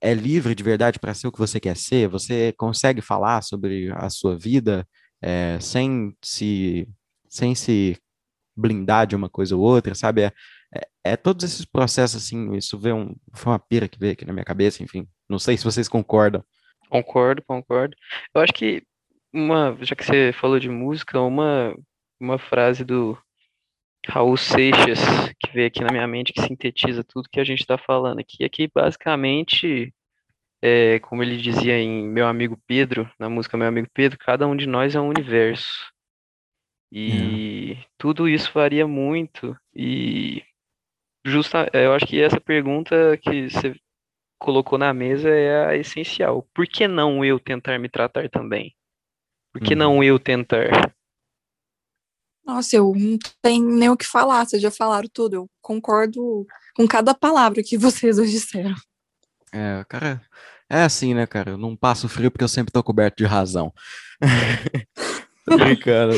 é 0.00 0.14
livre 0.14 0.54
de 0.54 0.62
verdade 0.62 0.98
para 0.98 1.14
ser 1.14 1.26
o 1.26 1.32
que 1.32 1.38
você 1.38 1.60
quer 1.60 1.76
ser, 1.76 2.08
você 2.08 2.52
consegue 2.56 3.02
falar 3.02 3.42
sobre 3.42 3.90
a 3.92 4.08
sua 4.08 4.38
vida 4.38 4.86
é, 5.22 5.58
sem 5.60 6.16
se 6.22 6.88
sem 7.28 7.54
se 7.54 7.96
blindar 8.56 9.06
de 9.06 9.14
uma 9.14 9.28
coisa 9.28 9.56
ou 9.56 9.62
outra, 9.62 9.94
sabe? 9.94 10.22
É, 10.22 10.32
é, 10.74 11.12
é, 11.12 11.16
todos 11.16 11.44
esses 11.44 11.64
processos, 11.64 12.24
assim, 12.24 12.54
isso 12.54 12.78
veio 12.78 12.96
um, 12.96 13.16
foi 13.34 13.52
uma 13.52 13.58
pira 13.58 13.88
que 13.88 13.98
veio 13.98 14.12
aqui 14.12 14.24
na 14.24 14.32
minha 14.32 14.44
cabeça, 14.44 14.82
enfim. 14.82 15.06
Não 15.28 15.38
sei 15.38 15.56
se 15.56 15.64
vocês 15.64 15.88
concordam. 15.88 16.44
Concordo, 16.88 17.42
concordo. 17.42 17.96
Eu 18.34 18.40
acho 18.40 18.52
que 18.52 18.82
uma, 19.32 19.76
já 19.80 19.94
que 19.94 20.04
você 20.04 20.32
falou 20.32 20.58
de 20.58 20.68
música, 20.68 21.20
uma, 21.20 21.74
uma 22.20 22.38
frase 22.38 22.84
do 22.84 23.16
Raul 24.08 24.36
Seixas, 24.36 24.98
que 25.38 25.52
veio 25.52 25.66
aqui 25.66 25.80
na 25.82 25.92
minha 25.92 26.06
mente, 26.06 26.32
que 26.32 26.40
sintetiza 26.40 27.04
tudo 27.04 27.28
que 27.28 27.40
a 27.40 27.44
gente 27.44 27.60
está 27.60 27.76
falando 27.76 28.18
aqui, 28.18 28.42
é 28.44 28.48
que 28.48 28.68
basicamente, 28.72 29.94
é, 30.62 30.98
como 31.00 31.22
ele 31.22 31.36
dizia 31.36 31.78
em 31.78 32.08
Meu 32.08 32.26
Amigo 32.26 32.58
Pedro, 32.66 33.10
na 33.18 33.28
música 33.28 33.56
Meu 33.56 33.68
Amigo 33.68 33.88
Pedro, 33.92 34.18
cada 34.18 34.46
um 34.46 34.56
de 34.56 34.66
nós 34.66 34.94
é 34.94 35.00
um 35.00 35.08
universo. 35.08 35.90
E 36.92 37.72
é. 37.72 37.84
tudo 37.96 38.28
isso 38.28 38.50
varia 38.52 38.86
muito. 38.86 39.56
E 39.74 40.42
justa, 41.24 41.70
eu 41.72 41.92
acho 41.94 42.06
que 42.06 42.20
essa 42.20 42.40
pergunta 42.40 43.16
que 43.18 43.48
você 43.48 43.74
colocou 44.38 44.78
na 44.78 44.92
mesa 44.92 45.28
é 45.28 45.66
a 45.66 45.76
essencial. 45.76 46.48
Por 46.54 46.66
que 46.66 46.88
não 46.88 47.24
eu 47.24 47.38
tentar 47.38 47.78
me 47.78 47.88
tratar 47.88 48.28
também? 48.28 48.74
Por 49.52 49.60
que 49.60 49.74
não 49.74 49.96
uhum. 49.96 50.02
eu 50.02 50.18
tentar? 50.18 50.94
Nossa, 52.50 52.74
eu 52.74 52.92
não 52.96 53.16
tenho 53.40 53.70
nem 53.70 53.88
o 53.88 53.96
que 53.96 54.04
falar, 54.04 54.44
vocês 54.44 54.60
já 54.60 54.72
falaram 54.72 55.08
tudo. 55.12 55.34
Eu 55.34 55.50
concordo 55.62 56.44
com 56.74 56.86
cada 56.86 57.14
palavra 57.14 57.62
que 57.62 57.78
vocês 57.78 58.18
hoje 58.18 58.32
disseram. 58.32 58.74
É, 59.52 59.84
cara, 59.88 60.20
é 60.68 60.82
assim, 60.82 61.14
né, 61.14 61.28
cara? 61.28 61.52
Eu 61.52 61.58
não 61.58 61.76
passo 61.76 62.08
frio 62.08 62.28
porque 62.28 62.42
eu 62.42 62.48
sempre 62.48 62.72
tô 62.72 62.82
coberto 62.82 63.18
de 63.18 63.24
razão. 63.24 63.72
tô 65.46 65.56
brincando. 65.56 66.16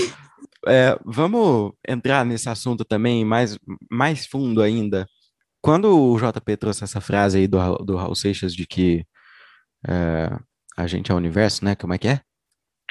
É, 0.66 0.98
vamos 1.04 1.72
entrar 1.86 2.24
nesse 2.24 2.48
assunto 2.48 2.82
também 2.82 3.26
mais, 3.26 3.58
mais 3.90 4.26
fundo 4.26 4.62
ainda. 4.62 5.06
Quando 5.60 5.94
o 5.94 6.16
JP 6.16 6.56
trouxe 6.56 6.82
essa 6.82 7.00
frase 7.00 7.38
aí 7.38 7.46
do, 7.46 7.58
do 7.84 7.96
Raul 7.96 8.14
Seixas 8.14 8.54
de 8.54 8.66
que 8.66 9.04
é, 9.86 10.30
a 10.78 10.86
gente 10.86 11.12
é 11.12 11.14
o 11.14 11.18
universo, 11.18 11.62
né? 11.62 11.74
Como 11.74 11.92
é 11.92 11.98
que 11.98 12.08
é? 12.08 12.20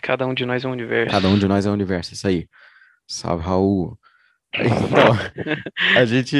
Cada 0.04 0.28
um 0.28 0.34
de 0.34 0.46
nós 0.46 0.64
é 0.64 0.68
um 0.68 0.72
universo. 0.72 1.12
Cada 1.12 1.28
um 1.28 1.40
de 1.40 1.48
nós 1.48 1.66
é 1.66 1.70
um 1.70 1.74
universo, 1.74 2.14
isso 2.14 2.28
aí. 2.28 2.48
Salve, 3.12 3.44
Raul. 3.44 3.98
Então, 4.54 5.14
a 5.96 6.06
gente, 6.06 6.38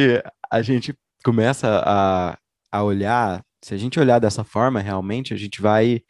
a 0.52 0.62
gente 0.62 0.94
começa 1.24 1.82
a, 1.86 2.38
a 2.70 2.84
olhar, 2.84 3.42
se 3.64 3.74
a 3.74 3.78
gente 3.78 3.98
olhar 3.98 4.20
dessa 4.20 4.44
forma, 4.44 4.82
realmente, 4.82 5.34
a 5.34 5.38
gente 5.38 5.62
vai 5.62 6.02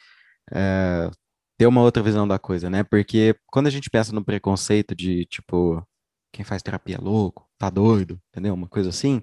é, 0.51 1.11
ter 1.59 1.67
uma 1.67 1.81
outra 1.81 2.01
visão 2.01 2.27
da 2.27 2.39
coisa, 2.39 2.71
né? 2.71 2.83
Porque 2.83 3.35
quando 3.47 3.67
a 3.67 3.69
gente 3.69 3.87
pensa 3.87 4.11
no 4.13 4.25
preconceito 4.25 4.95
de, 4.95 5.25
tipo, 5.25 5.85
quem 6.33 6.43
faz 6.43 6.63
terapia 6.63 6.95
é 6.95 6.99
louco, 6.99 7.47
tá 7.57 7.69
doido, 7.69 8.19
entendeu? 8.29 8.55
Uma 8.55 8.67
coisa 8.67 8.89
assim, 8.89 9.21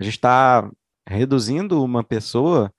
a 0.00 0.04
gente 0.04 0.14
está 0.14 0.70
reduzindo 1.08 1.82
uma 1.82 2.04
pessoa 2.04 2.72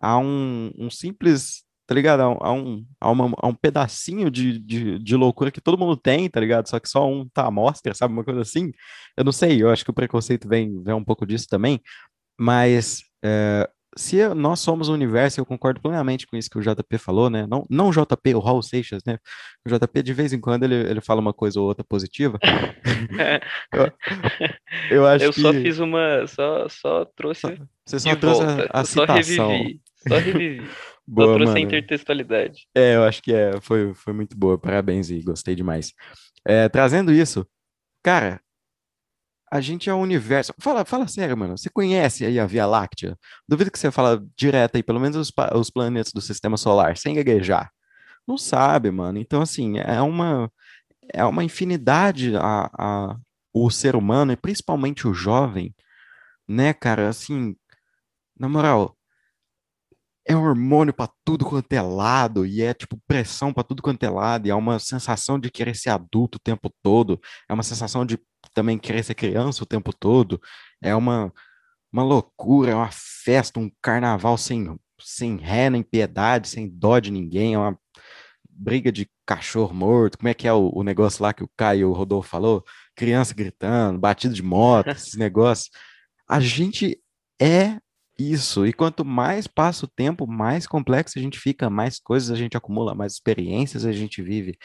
a 0.00 0.18
um, 0.18 0.70
um 0.78 0.90
simples 0.90 1.64
tá 1.86 1.94
ligado? 1.94 2.20
A 2.22 2.52
um, 2.52 2.84
a 3.00 3.10
uma, 3.10 3.32
a 3.38 3.48
um 3.48 3.54
pedacinho 3.54 4.30
de, 4.30 4.58
de, 4.58 4.98
de, 4.98 5.16
loucura 5.16 5.50
que 5.50 5.60
todo 5.60 5.78
mundo 5.78 5.96
tem, 5.96 6.28
tá 6.28 6.40
ligado? 6.40 6.68
Só 6.68 6.78
que 6.78 6.88
só 6.88 7.08
um 7.08 7.28
tá 7.28 7.46
à 7.46 7.50
mostra, 7.50 7.94
sabe? 7.94 8.12
Uma 8.12 8.24
coisa 8.24 8.40
assim. 8.40 8.72
Eu 9.16 9.24
não 9.24 9.32
sei, 9.32 9.62
eu 9.62 9.70
acho 9.70 9.84
que 9.84 9.90
o 9.90 9.94
preconceito 9.94 10.48
vem, 10.48 10.82
vem 10.82 10.94
um 10.94 11.04
pouco 11.04 11.26
disso 11.26 11.46
também, 11.48 11.80
mas 12.38 13.02
é, 13.24 13.68
se 13.96 14.26
nós 14.34 14.60
somos 14.60 14.88
o 14.88 14.94
universo, 14.94 15.40
eu 15.40 15.46
concordo 15.46 15.80
plenamente 15.80 16.26
com 16.26 16.36
isso 16.36 16.48
que 16.48 16.58
o 16.58 16.62
JP 16.62 16.98
falou, 16.98 17.28
né? 17.28 17.46
Não, 17.46 17.66
não 17.68 17.88
o 17.88 17.92
JP, 17.92 18.34
o 18.34 18.40
Raul 18.40 18.62
Seixas, 18.62 19.02
né? 19.04 19.18
O 19.66 19.68
JP, 19.68 20.02
de 20.02 20.14
vez 20.14 20.32
em 20.32 20.40
quando, 20.40 20.64
ele, 20.64 20.74
ele 20.74 21.00
fala 21.00 21.20
uma 21.20 21.34
coisa 21.34 21.60
ou 21.60 21.66
outra 21.66 21.84
positiva. 21.84 22.38
eu, 23.72 23.92
eu, 24.90 25.06
acho 25.06 25.24
eu 25.26 25.32
que... 25.32 25.40
só 25.40 25.52
fiz 25.52 25.78
uma, 25.78 26.26
só, 26.26 26.68
só 26.68 27.04
trouxe. 27.04 27.60
Você 27.86 28.00
só 28.00 28.16
trouxe 28.16 28.44
volta. 28.44 28.70
a, 28.72 28.80
a 28.80 28.84
citação. 28.84 29.22
Só 29.22 29.46
revivi. 29.52 29.80
Só 30.08 30.14
revivi. 30.16 30.68
Boa, 31.06 31.34
trouxe 31.34 31.52
mano. 31.52 31.56
a 31.56 31.60
intertextualidade. 31.60 32.66
É, 32.74 32.96
eu 32.96 33.04
acho 33.04 33.22
que 33.22 33.32
é, 33.32 33.60
foi, 33.60 33.92
foi 33.94 34.12
muito 34.12 34.36
boa. 34.36 34.58
Parabéns 34.58 35.10
e 35.10 35.20
gostei 35.20 35.54
demais. 35.54 35.92
É, 36.46 36.68
trazendo 36.68 37.12
isso, 37.12 37.46
cara, 38.02 38.40
a 39.52 39.60
gente 39.60 39.90
é 39.90 39.94
o 39.94 39.98
universo. 39.98 40.54
Fala, 40.58 40.84
fala 40.84 41.06
sério, 41.06 41.36
mano. 41.36 41.58
Você 41.58 41.68
conhece 41.68 42.24
aí 42.24 42.40
a 42.40 42.46
Via 42.46 42.64
Láctea? 42.64 43.18
Duvido 43.46 43.70
que 43.70 43.78
você 43.78 43.90
fala 43.90 44.24
direto 44.34 44.76
aí, 44.76 44.82
pelo 44.82 44.98
menos 44.98 45.16
os, 45.16 45.30
os 45.54 45.68
planetas 45.68 46.10
do 46.12 46.22
sistema 46.22 46.56
solar, 46.56 46.96
sem 46.96 47.14
gaguejar. 47.16 47.70
Não 48.26 48.38
sabe, 48.38 48.90
mano. 48.90 49.18
Então, 49.18 49.42
assim, 49.42 49.78
é 49.78 50.00
uma, 50.00 50.50
é 51.12 51.22
uma 51.24 51.44
infinidade 51.44 52.34
a, 52.36 52.70
a, 52.72 53.16
o 53.52 53.70
ser 53.70 53.94
humano, 53.94 54.32
e 54.32 54.36
principalmente 54.36 55.06
o 55.06 55.12
jovem, 55.12 55.74
né, 56.48 56.72
cara? 56.72 57.10
Assim, 57.10 57.54
na 58.38 58.48
moral, 58.48 58.96
é 60.26 60.36
hormônio 60.36 60.94
para 60.94 61.10
tudo 61.24 61.44
quanto 61.44 61.72
é 61.72 61.82
lado, 61.82 62.46
e 62.46 62.62
é 62.62 62.72
tipo 62.72 63.00
pressão 63.06 63.52
para 63.52 63.64
tudo 63.64 63.82
quanto 63.82 64.02
é 64.04 64.10
lado, 64.10 64.46
e 64.46 64.50
é 64.50 64.54
uma 64.54 64.78
sensação 64.78 65.38
de 65.38 65.50
querer 65.50 65.74
ser 65.74 65.90
adulto 65.90 66.36
o 66.36 66.40
tempo 66.40 66.72
todo, 66.82 67.20
é 67.48 67.52
uma 67.52 67.62
sensação 67.62 68.06
de 68.06 68.18
também 68.54 68.78
querer 68.78 69.02
ser 69.02 69.14
criança 69.14 69.62
o 69.62 69.66
tempo 69.66 69.92
todo, 69.92 70.40
é 70.82 70.94
uma, 70.94 71.32
uma 71.92 72.02
loucura, 72.04 72.70
é 72.72 72.74
uma 72.74 72.90
festa, 72.92 73.58
um 73.58 73.70
carnaval 73.82 74.38
sem, 74.38 74.76
sem 75.00 75.36
ré 75.36 75.70
nem 75.70 75.82
piedade, 75.82 76.48
sem 76.48 76.68
dó 76.68 76.98
de 76.98 77.10
ninguém, 77.10 77.54
é 77.54 77.58
uma 77.58 77.78
briga 78.48 78.92
de 78.92 79.10
cachorro 79.26 79.74
morto, 79.74 80.18
como 80.18 80.28
é 80.28 80.34
que 80.34 80.46
é 80.46 80.52
o, 80.52 80.70
o 80.74 80.82
negócio 80.82 81.22
lá 81.22 81.32
que 81.32 81.42
o 81.42 81.50
Caio 81.56 81.80
e 81.80 81.84
o 81.84 81.92
Rodolfo 81.92 82.28
falou? 82.28 82.64
Criança 82.94 83.34
gritando, 83.34 83.98
batido 83.98 84.34
de 84.34 84.42
moto, 84.42 84.88
esses 84.90 85.14
negócios. 85.14 85.70
A 86.28 86.38
gente 86.38 87.00
é 87.40 87.78
isso, 88.30 88.66
e 88.66 88.72
quanto 88.72 89.04
mais 89.04 89.46
passa 89.46 89.86
o 89.86 89.88
tempo, 89.88 90.26
mais 90.26 90.66
complexo 90.66 91.18
a 91.18 91.22
gente 91.22 91.38
fica, 91.38 91.70
mais 91.70 91.98
coisas 91.98 92.30
a 92.30 92.36
gente 92.36 92.56
acumula, 92.56 92.94
mais 92.94 93.14
experiências 93.14 93.84
a 93.84 93.92
gente 93.92 94.22
vive. 94.22 94.56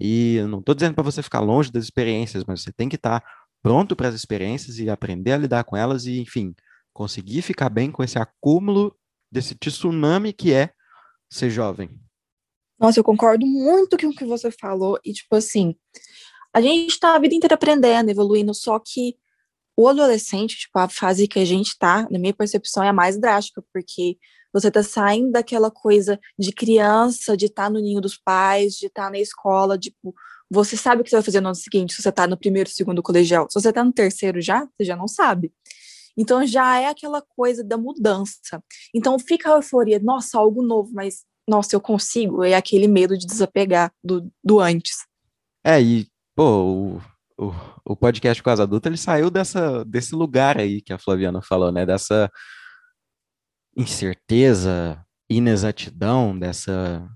E 0.00 0.40
não 0.48 0.60
estou 0.60 0.74
dizendo 0.74 0.94
para 0.94 1.04
você 1.04 1.22
ficar 1.22 1.40
longe 1.40 1.70
das 1.70 1.84
experiências, 1.84 2.44
mas 2.44 2.62
você 2.62 2.72
tem 2.72 2.88
que 2.88 2.96
estar 2.96 3.20
tá 3.20 3.26
pronto 3.62 3.94
para 3.94 4.08
as 4.08 4.14
experiências 4.14 4.78
e 4.78 4.90
aprender 4.90 5.32
a 5.32 5.38
lidar 5.38 5.64
com 5.64 5.76
elas 5.76 6.06
e, 6.06 6.18
enfim, 6.20 6.54
conseguir 6.92 7.42
ficar 7.42 7.68
bem 7.68 7.90
com 7.90 8.02
esse 8.02 8.18
acúmulo 8.18 8.96
desse 9.30 9.54
tsunami 9.54 10.32
que 10.32 10.52
é 10.52 10.70
ser 11.30 11.50
jovem. 11.50 11.88
Nossa, 12.78 12.98
eu 12.98 13.04
concordo 13.04 13.46
muito 13.46 13.96
com 13.96 14.08
o 14.08 14.14
que 14.14 14.24
você 14.24 14.50
falou. 14.50 14.98
E, 15.04 15.12
tipo 15.12 15.36
assim, 15.36 15.74
a 16.52 16.60
gente 16.60 16.90
está 16.90 17.14
a 17.14 17.18
vida 17.18 17.34
inteira 17.34 17.54
aprendendo, 17.54 18.10
evoluindo, 18.10 18.52
só 18.52 18.78
que 18.78 19.16
o 19.76 19.88
adolescente, 19.88 20.56
tipo, 20.56 20.78
a 20.78 20.88
fase 20.88 21.26
que 21.26 21.38
a 21.38 21.44
gente 21.44 21.76
tá, 21.78 22.06
na 22.10 22.18
minha 22.18 22.34
percepção, 22.34 22.82
é 22.82 22.88
a 22.88 22.92
mais 22.92 23.18
drástica, 23.18 23.62
porque 23.72 24.16
você 24.52 24.70
tá 24.70 24.82
saindo 24.82 25.32
daquela 25.32 25.70
coisa 25.70 26.20
de 26.38 26.52
criança, 26.52 27.36
de 27.36 27.46
estar 27.46 27.64
tá 27.64 27.70
no 27.70 27.80
ninho 27.80 28.00
dos 28.00 28.18
pais, 28.18 28.74
de 28.74 28.86
estar 28.86 29.04
tá 29.04 29.10
na 29.10 29.18
escola, 29.18 29.78
tipo, 29.78 30.14
você 30.50 30.76
sabe 30.76 31.00
o 31.00 31.04
que 31.04 31.10
você 31.10 31.16
vai 31.16 31.22
fazer 31.22 31.40
no 31.40 31.48
ano 31.48 31.54
seguinte, 31.54 31.94
se 31.94 32.02
você 32.02 32.12
tá 32.12 32.26
no 32.26 32.36
primeiro, 32.36 32.68
segundo 32.68 33.02
colegial. 33.02 33.46
Se 33.48 33.58
você 33.58 33.72
tá 33.72 33.82
no 33.82 33.92
terceiro 33.92 34.40
já, 34.40 34.66
você 34.66 34.84
já 34.84 34.94
não 34.94 35.08
sabe. 35.08 35.50
Então 36.14 36.46
já 36.46 36.78
é 36.78 36.86
aquela 36.88 37.22
coisa 37.22 37.64
da 37.64 37.78
mudança. 37.78 38.62
Então 38.94 39.18
fica 39.18 39.50
a 39.50 39.56
euforia, 39.56 39.98
nossa, 39.98 40.38
algo 40.38 40.62
novo, 40.62 40.92
mas 40.92 41.24
nossa, 41.48 41.74
eu 41.74 41.80
consigo. 41.80 42.44
É 42.44 42.54
aquele 42.54 42.86
medo 42.86 43.16
de 43.16 43.26
desapegar 43.26 43.92
do, 44.04 44.30
do 44.44 44.60
antes. 44.60 45.06
É, 45.64 45.80
e, 45.80 46.06
pô, 46.36 47.00
o 47.48 47.72
o, 47.84 47.96
podcast 47.96 48.42
Quase 48.42 48.62
Adulta, 48.62 48.88
ele 48.88 48.96
saiu 48.96 49.30
dessa, 49.30 49.84
desse 49.84 50.14
lugar 50.14 50.58
aí 50.58 50.80
que 50.80 50.92
a 50.92 50.98
Flaviana 50.98 51.42
falou, 51.42 51.72
né? 51.72 51.84
Dessa 51.84 52.30
incerteza, 53.76 55.04
inexatidão, 55.28 56.38
dessa 56.38 57.08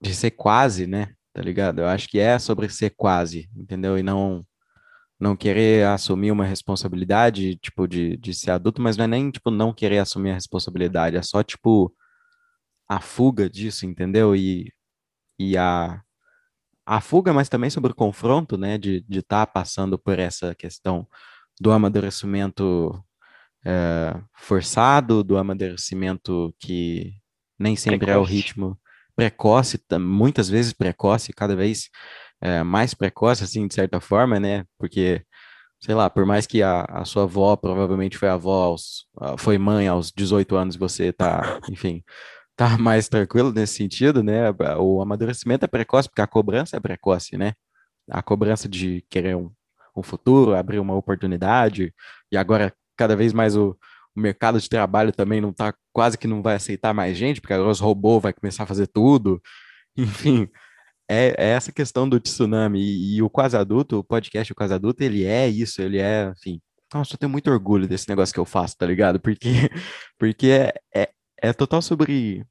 de 0.00 0.14
ser 0.14 0.32
quase, 0.32 0.86
né? 0.86 1.14
Tá 1.32 1.42
ligado? 1.42 1.80
Eu 1.80 1.86
acho 1.88 2.08
que 2.08 2.18
é 2.18 2.38
sobre 2.38 2.68
ser 2.68 2.90
quase, 2.96 3.48
entendeu? 3.56 3.98
E 3.98 4.02
não 4.02 4.44
não 5.18 5.34
querer 5.36 5.86
assumir 5.86 6.30
uma 6.30 6.44
responsabilidade, 6.44 7.56
tipo, 7.56 7.88
de, 7.88 8.18
de 8.18 8.34
ser 8.34 8.50
adulto, 8.50 8.82
mas 8.82 8.96
não 8.98 9.04
é 9.06 9.08
nem, 9.08 9.30
tipo, 9.30 9.50
não 9.50 9.72
querer 9.72 9.98
assumir 9.98 10.30
a 10.30 10.34
responsabilidade, 10.34 11.16
é 11.16 11.22
só, 11.22 11.42
tipo, 11.42 11.94
a 12.88 13.00
fuga 13.00 13.48
disso, 13.48 13.86
entendeu? 13.86 14.36
E, 14.36 14.70
e 15.38 15.56
a, 15.56 16.02
a 16.86 17.00
fuga, 17.00 17.32
mas 17.32 17.48
também 17.48 17.68
sobre 17.68 17.90
o 17.90 17.94
confronto, 17.94 18.56
né, 18.56 18.78
de 18.78 19.04
estar 19.10 19.44
tá 19.44 19.46
passando 19.46 19.98
por 19.98 20.18
essa 20.18 20.54
questão 20.54 21.06
do 21.60 21.72
amadurecimento 21.72 23.02
é, 23.64 24.16
forçado, 24.34 25.24
do 25.24 25.36
amadurecimento 25.36 26.54
que 26.60 27.12
nem 27.58 27.74
sempre 27.74 28.10
é 28.10 28.16
o 28.16 28.22
ritmo, 28.22 28.78
precoce, 29.16 29.80
muitas 29.98 30.48
vezes 30.48 30.72
precoce, 30.72 31.32
cada 31.32 31.56
vez 31.56 31.88
é, 32.40 32.62
mais 32.62 32.94
precoce, 32.94 33.42
assim, 33.42 33.66
de 33.66 33.74
certa 33.74 33.98
forma, 33.98 34.38
né? 34.38 34.64
Porque, 34.78 35.24
sei 35.80 35.94
lá, 35.94 36.08
por 36.08 36.24
mais 36.24 36.46
que 36.46 36.62
a, 36.62 36.82
a 36.82 37.04
sua 37.04 37.24
avó 37.24 37.56
provavelmente 37.56 38.18
foi 38.18 38.28
avó, 38.28 38.64
aos, 38.64 39.06
foi 39.38 39.58
mãe 39.58 39.88
aos 39.88 40.12
18 40.12 40.54
anos, 40.54 40.76
você 40.76 41.12
tá, 41.12 41.58
enfim, 41.68 42.04
tá 42.56 42.76
mais 42.78 43.08
tranquilo 43.08 43.52
nesse 43.52 43.74
sentido, 43.74 44.22
né? 44.22 44.50
O 44.78 45.00
amadurecimento 45.02 45.64
é 45.64 45.68
precoce, 45.68 46.08
porque 46.08 46.22
a 46.22 46.26
cobrança 46.26 46.76
é 46.76 46.80
precoce, 46.80 47.36
né? 47.36 47.54
A 48.10 48.22
cobrança 48.22 48.68
de 48.68 49.04
querer 49.10 49.36
um, 49.36 49.50
um 49.96 50.02
futuro, 50.02 50.54
abrir 50.54 50.78
uma 50.78 50.94
oportunidade, 50.94 51.92
e 52.30 52.36
agora 52.36 52.72
cada 52.96 53.14
vez 53.14 53.32
mais 53.32 53.56
o, 53.56 53.76
o 54.16 54.20
mercado 54.20 54.60
de 54.60 54.68
trabalho 54.68 55.12
também 55.12 55.40
não 55.40 55.52
tá, 55.52 55.74
quase 55.92 56.16
que 56.16 56.26
não 56.26 56.42
vai 56.42 56.56
aceitar 56.56 56.94
mais 56.94 57.16
gente, 57.16 57.40
porque 57.40 57.52
agora 57.52 57.70
os 57.70 57.80
robôs 57.80 58.22
vai 58.22 58.32
começar 58.32 58.64
a 58.64 58.66
fazer 58.66 58.86
tudo. 58.86 59.40
Enfim, 59.96 60.48
é, 61.08 61.34
é 61.38 61.48
essa 61.50 61.72
questão 61.72 62.08
do 62.08 62.20
tsunami. 62.20 62.80
E, 62.80 63.16
e, 63.16 63.22
o 63.22 63.30
quase 63.30 63.56
adulto, 63.56 63.98
o 63.98 64.04
podcast 64.04 64.52
o 64.52 64.56
quase 64.56 64.74
adulto, 64.74 65.02
ele 65.02 65.24
é 65.24 65.48
isso, 65.48 65.80
ele 65.80 65.98
é, 65.98 66.32
enfim. 66.36 66.60
Nossa, 66.92 67.14
eu 67.14 67.18
tenho 67.18 67.30
muito 67.30 67.50
orgulho 67.50 67.88
desse 67.88 68.08
negócio 68.08 68.32
que 68.32 68.40
eu 68.40 68.44
faço, 68.44 68.76
tá 68.76 68.86
ligado? 68.86 69.20
Porque, 69.20 69.50
porque 70.18 70.48
é, 70.48 70.72
é, 70.94 71.10
é 71.46 71.52
total 71.52 71.82
sobre 71.82 72.44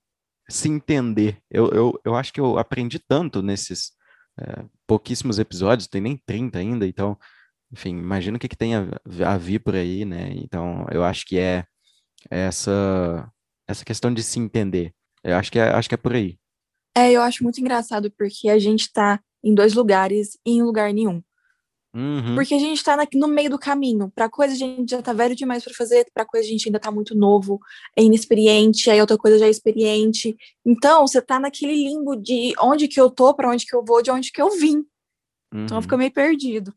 se 0.49 0.69
entender. 0.69 1.39
Eu, 1.49 1.69
eu, 1.69 2.01
eu 2.05 2.15
acho 2.15 2.31
que 2.31 2.39
eu 2.39 2.57
aprendi 2.57 2.99
tanto 2.99 3.41
nesses 3.41 3.91
é, 4.39 4.65
pouquíssimos 4.87 5.39
episódios, 5.39 5.87
tem 5.87 6.01
nem 6.01 6.17
30 6.25 6.59
ainda, 6.59 6.87
então 6.87 7.17
enfim, 7.71 7.89
imagina 7.89 8.37
o 8.37 8.39
que, 8.39 8.47
que 8.47 8.55
tem 8.55 8.75
a, 8.75 8.87
a 9.25 9.37
vir 9.37 9.59
por 9.59 9.75
aí, 9.75 10.05
né? 10.05 10.31
Então, 10.35 10.85
eu 10.91 11.03
acho 11.03 11.25
que 11.25 11.37
é 11.37 11.65
essa 12.29 13.29
essa 13.67 13.83
questão 13.83 14.13
de 14.13 14.23
se 14.23 14.39
entender. 14.39 14.93
Eu 15.23 15.35
acho 15.35 15.51
que 15.51 15.59
é, 15.59 15.69
acho 15.69 15.89
que 15.89 15.95
é 15.95 15.97
por 15.97 16.13
aí. 16.13 16.37
É, 16.95 17.11
eu 17.11 17.21
acho 17.21 17.43
muito 17.43 17.59
engraçado 17.59 18.11
porque 18.11 18.47
a 18.47 18.59
gente 18.59 18.91
tá 18.91 19.19
em 19.43 19.53
dois 19.53 19.73
lugares 19.73 20.37
e 20.45 20.51
em 20.51 20.63
lugar 20.63 20.93
nenhum. 20.93 21.21
Uhum. 21.95 22.35
Porque 22.35 22.53
a 22.53 22.59
gente 22.59 22.83
tá 22.83 22.97
na, 22.97 23.07
no 23.13 23.27
meio 23.29 23.49
do 23.49 23.57
caminho. 23.57 24.11
Pra 24.13 24.29
coisa 24.29 24.53
a 24.53 24.57
gente 24.57 24.91
já 24.91 25.01
tá 25.01 25.13
velho 25.13 25.33
demais 25.33 25.63
para 25.63 25.73
fazer, 25.73 26.05
pra 26.13 26.25
coisa 26.25 26.45
a 26.45 26.51
gente 26.51 26.67
ainda 26.67 26.79
tá 26.79 26.91
muito 26.91 27.15
novo, 27.15 27.57
é 27.95 28.03
inexperiente, 28.03 28.89
aí 28.89 28.99
outra 28.99 29.17
coisa 29.17 29.39
já 29.39 29.45
é 29.45 29.49
experiente. 29.49 30.35
Então, 30.65 31.07
você 31.07 31.21
tá 31.21 31.39
naquele 31.39 31.73
limbo 31.73 32.17
de 32.17 32.53
onde 32.59 32.89
que 32.89 32.99
eu 32.99 33.09
tô, 33.09 33.33
para 33.33 33.49
onde 33.49 33.65
que 33.65 33.73
eu 33.73 33.83
vou, 33.83 34.01
de 34.01 34.11
onde 34.11 34.29
que 34.29 34.41
eu 34.41 34.51
vim. 34.51 34.85
Uhum. 35.53 35.63
Então 35.63 35.81
fica 35.81 35.95
meio 35.95 36.11
perdido. 36.11 36.73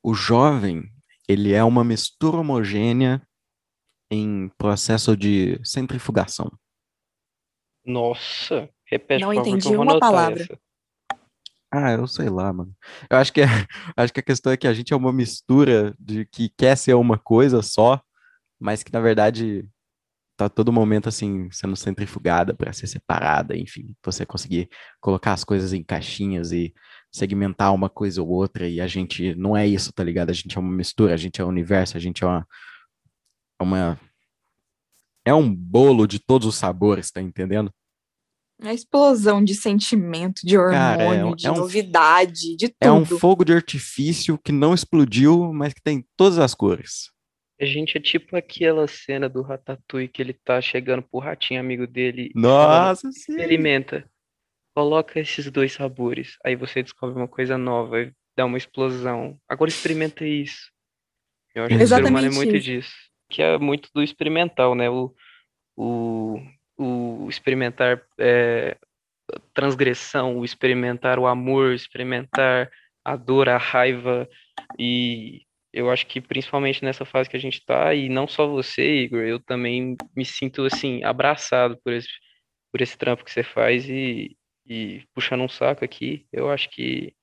O 0.00 0.14
jovem, 0.14 0.84
ele 1.28 1.52
é 1.52 1.64
uma 1.64 1.82
mistura 1.82 2.36
homogênea 2.36 3.20
em 4.08 4.48
processo 4.56 5.16
de 5.16 5.60
centrifugação. 5.64 6.48
Nossa, 7.84 8.70
repete 8.86 9.24
Não 9.24 9.32
por 9.32 9.40
entendi 9.40 9.64
favor, 9.64 9.82
uma 9.82 9.98
palavra. 9.98 10.42
Essa. 10.42 10.60
Ah, 11.74 11.92
eu 11.92 12.06
sei 12.06 12.28
lá, 12.28 12.52
mano. 12.52 12.74
Eu 13.10 13.16
acho 13.16 13.32
que, 13.32 13.40
é, 13.40 13.46
acho 13.96 14.12
que 14.12 14.20
a 14.20 14.22
questão 14.22 14.52
é 14.52 14.56
que 14.56 14.66
a 14.66 14.74
gente 14.74 14.92
é 14.92 14.96
uma 14.96 15.12
mistura 15.12 15.94
de 15.98 16.26
que 16.26 16.50
quer 16.50 16.76
ser 16.76 16.94
uma 16.94 17.18
coisa 17.18 17.62
só, 17.62 18.00
mas 18.60 18.82
que 18.82 18.92
na 18.92 19.00
verdade 19.00 19.68
tá 20.36 20.48
todo 20.48 20.72
momento 20.72 21.08
assim 21.08 21.48
sendo 21.52 21.76
centrifugada 21.76 22.54
para 22.54 22.72
ser 22.72 22.86
separada, 22.88 23.56
enfim, 23.56 23.94
você 24.04 24.26
conseguir 24.26 24.68
colocar 25.00 25.32
as 25.34 25.44
coisas 25.44 25.72
em 25.72 25.84
caixinhas 25.84 26.52
e 26.52 26.74
segmentar 27.12 27.74
uma 27.74 27.90
coisa 27.90 28.22
ou 28.22 28.28
outra 28.28 28.68
e 28.68 28.80
a 28.80 28.86
gente 28.88 29.34
não 29.36 29.56
é 29.56 29.66
isso, 29.66 29.92
tá 29.92 30.04
ligado? 30.04 30.30
A 30.30 30.34
gente 30.34 30.56
é 30.58 30.60
uma 30.60 30.72
mistura, 30.72 31.14
a 31.14 31.16
gente 31.16 31.40
é 31.40 31.44
um 31.44 31.48
universo, 31.48 31.96
a 31.96 32.00
gente 32.00 32.24
é 32.24 32.26
uma 32.26 32.46
é 33.60 33.62
uma 33.64 34.00
é 35.24 35.34
um 35.34 35.54
bolo 35.54 36.06
de 36.06 36.18
todos 36.18 36.46
os 36.48 36.56
sabores, 36.56 37.10
tá 37.10 37.20
entendendo? 37.22 37.72
É 38.64 38.68
a 38.68 38.74
explosão 38.74 39.42
de 39.42 39.54
sentimento, 39.54 40.42
de 40.44 40.56
hormônio, 40.56 40.78
Cara, 40.78 41.02
é 41.02 41.24
um, 41.24 41.34
de 41.34 41.46
é 41.46 41.50
um, 41.50 41.56
novidade, 41.56 42.56
de 42.56 42.68
tudo. 42.68 42.76
É 42.80 42.92
um 42.92 43.04
fogo 43.04 43.44
de 43.44 43.52
artifício 43.52 44.38
que 44.38 44.52
não 44.52 44.72
explodiu, 44.72 45.52
mas 45.52 45.74
que 45.74 45.82
tem 45.82 46.04
todas 46.16 46.38
as 46.38 46.54
cores. 46.54 47.10
A 47.60 47.64
gente 47.64 47.96
é 47.96 48.00
tipo 48.00 48.36
aquela 48.36 48.86
cena 48.88 49.28
do 49.28 49.42
Ratatouille 49.42 50.08
que 50.08 50.20
ele 50.20 50.32
tá 50.32 50.60
chegando 50.60 51.02
pro 51.02 51.20
ratinho 51.20 51.60
amigo 51.60 51.86
dele. 51.86 52.30
Nossa, 52.34 53.02
falando, 53.02 53.14
Experimenta 53.16 54.10
coloca 54.74 55.20
esses 55.20 55.50
dois 55.50 55.72
sabores, 55.72 56.36
aí 56.44 56.56
você 56.56 56.82
descobre 56.82 57.16
uma 57.16 57.28
coisa 57.28 57.58
nova, 57.58 58.10
dá 58.36 58.44
uma 58.44 58.58
explosão. 58.58 59.38
Agora 59.48 59.70
experimenta 59.70 60.26
isso. 60.26 60.70
Eu 61.54 61.64
acho 61.64 61.74
Exatamente 61.74 62.22
que 62.22 62.28
o 62.28 62.30
ser 62.30 62.30
humano 62.30 62.34
é 62.34 62.36
muito 62.36 62.56
isso. 62.56 62.64
disso. 62.64 62.94
Que 63.28 63.42
é 63.42 63.58
muito 63.58 63.90
do 63.94 64.02
experimental, 64.02 64.74
né? 64.74 64.88
O, 64.88 65.14
o, 65.76 66.38
o 66.82 67.28
experimentar 67.28 68.02
é, 68.18 68.76
transgressão, 69.54 70.38
o 70.38 70.44
experimentar 70.44 71.18
o 71.18 71.26
amor, 71.26 71.72
experimentar 71.72 72.70
a 73.04 73.16
dor, 73.16 73.48
a 73.48 73.58
raiva. 73.58 74.28
E 74.78 75.42
eu 75.72 75.90
acho 75.90 76.06
que 76.06 76.20
principalmente 76.20 76.84
nessa 76.84 77.04
fase 77.04 77.30
que 77.30 77.36
a 77.36 77.40
gente 77.40 77.64
tá, 77.64 77.94
e 77.94 78.08
não 78.08 78.26
só 78.28 78.46
você, 78.46 79.04
Igor, 79.04 79.20
eu 79.20 79.40
também 79.40 79.96
me 80.14 80.24
sinto 80.24 80.64
assim, 80.64 81.02
abraçado 81.02 81.78
por 81.82 81.92
esse, 81.92 82.08
por 82.70 82.80
esse 82.80 82.96
trampo 82.96 83.24
que 83.24 83.30
você 83.30 83.42
faz 83.42 83.88
e, 83.88 84.36
e 84.66 85.02
puxando 85.14 85.42
um 85.42 85.48
saco 85.48 85.84
aqui, 85.84 86.26
eu 86.32 86.50
acho 86.50 86.68
que 86.70 87.14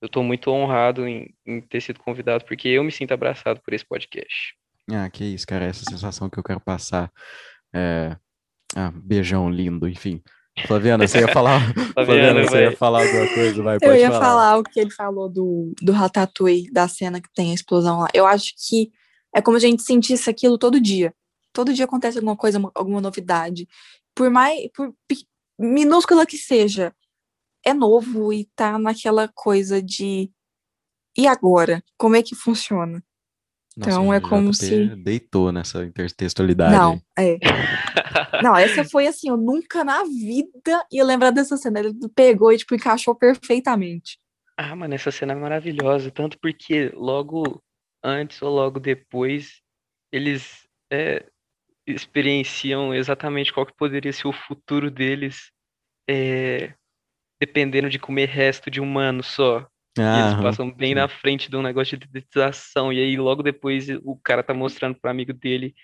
eu 0.00 0.06
estou 0.06 0.24
muito 0.24 0.50
honrado 0.50 1.06
em, 1.06 1.32
em, 1.46 1.60
ter 1.60 1.80
sido 1.80 2.00
convidado, 2.00 2.44
porque 2.44 2.68
eu 2.68 2.82
me 2.82 2.90
sinto 2.90 3.12
abraçado 3.12 3.60
por 3.62 3.72
esse 3.72 3.86
podcast. 3.86 4.56
Ah, 4.90 5.08
que 5.08 5.24
isso, 5.24 5.46
cara, 5.46 5.64
essa 5.64 5.84
sensação 5.84 6.28
que 6.28 6.38
eu 6.38 6.42
quero 6.42 6.60
passar. 6.60 7.10
É... 7.72 8.16
Ah, 8.74 8.90
beijão 8.94 9.50
lindo, 9.50 9.88
enfim. 9.88 10.22
Flaviana, 10.66 11.06
você 11.06 11.20
ia 11.20 11.28
falar. 11.28 11.60
Flaviana, 11.94 12.42
você 12.42 12.64
ia 12.64 12.76
falar 12.76 13.02
alguma 13.02 13.34
coisa, 13.34 13.62
vai, 13.62 13.78
Eu 13.80 13.96
ia 13.96 14.10
falar. 14.10 14.24
falar 14.24 14.58
o 14.58 14.62
que 14.62 14.80
ele 14.80 14.90
falou 14.90 15.28
do, 15.28 15.72
do 15.80 15.92
Ratatouille, 15.92 16.70
da 16.70 16.86
cena 16.88 17.20
que 17.20 17.28
tem 17.34 17.50
a 17.50 17.54
explosão 17.54 18.00
lá. 18.00 18.08
Eu 18.12 18.26
acho 18.26 18.52
que 18.68 18.90
é 19.34 19.40
como 19.40 19.56
a 19.56 19.60
gente 19.60 19.82
sentisse 19.82 20.28
aquilo 20.28 20.58
todo 20.58 20.80
dia. 20.80 21.14
Todo 21.52 21.72
dia 21.72 21.84
acontece 21.84 22.18
alguma 22.18 22.36
coisa, 22.36 22.60
alguma 22.74 23.00
novidade. 23.00 23.66
Por 24.14 24.30
mais, 24.30 24.68
por 24.74 24.94
minúscula 25.58 26.26
que 26.26 26.36
seja, 26.36 26.94
é 27.64 27.72
novo 27.72 28.32
e 28.32 28.46
tá 28.56 28.78
naquela 28.78 29.28
coisa 29.28 29.82
de 29.82 30.30
e 31.16 31.26
agora? 31.26 31.82
Como 31.98 32.16
é 32.16 32.22
que 32.22 32.34
funciona? 32.34 33.02
Nossa, 33.76 33.90
então 33.90 34.12
é 34.12 34.20
como 34.20 34.52
se 34.52 34.94
deitou 34.96 35.50
nessa 35.50 35.84
intertextualidade. 35.84 36.74
Não, 36.74 37.00
é. 37.18 37.38
Não, 38.42 38.56
essa 38.56 38.84
foi 38.84 39.06
assim, 39.06 39.28
eu 39.28 39.36
nunca 39.36 39.84
na 39.84 40.04
vida 40.04 40.84
ia 40.90 41.04
lembrar 41.04 41.30
dessa 41.30 41.56
cena. 41.56 41.80
Ele 41.80 41.94
pegou 42.14 42.52
e 42.52 42.58
tipo 42.58 42.74
encaixou 42.74 43.14
perfeitamente. 43.14 44.18
Ah, 44.56 44.76
mano, 44.76 44.94
essa 44.94 45.10
cena 45.10 45.32
é 45.32 45.36
maravilhosa, 45.36 46.10
tanto 46.10 46.38
porque 46.38 46.90
logo 46.94 47.62
antes 48.04 48.42
ou 48.42 48.50
logo 48.50 48.78
depois 48.78 49.62
eles 50.12 50.68
é, 50.92 51.24
experienciam 51.86 52.94
exatamente 52.94 53.52
qual 53.52 53.64
que 53.64 53.74
poderia 53.74 54.12
ser 54.12 54.28
o 54.28 54.32
futuro 54.32 54.90
deles, 54.90 55.50
é, 56.08 56.74
dependendo 57.40 57.88
de 57.88 57.98
comer 57.98 58.28
resto 58.28 58.70
de 58.70 58.80
humano 58.80 59.22
só. 59.22 59.66
Ah, 59.98 60.30
eles 60.30 60.42
passam 60.42 60.70
bem 60.70 60.90
sim. 60.90 60.94
na 60.94 61.08
frente 61.08 61.50
de 61.50 61.56
um 61.56 61.62
negócio 61.62 61.98
de 61.98 62.06
dedetização, 62.06 62.92
e 62.92 62.98
aí 62.98 63.16
logo 63.16 63.42
depois 63.42 63.88
o 64.02 64.16
cara 64.16 64.42
tá 64.42 64.54
mostrando 64.54 64.98
pro 64.98 65.10
amigo 65.10 65.32
dele 65.32 65.74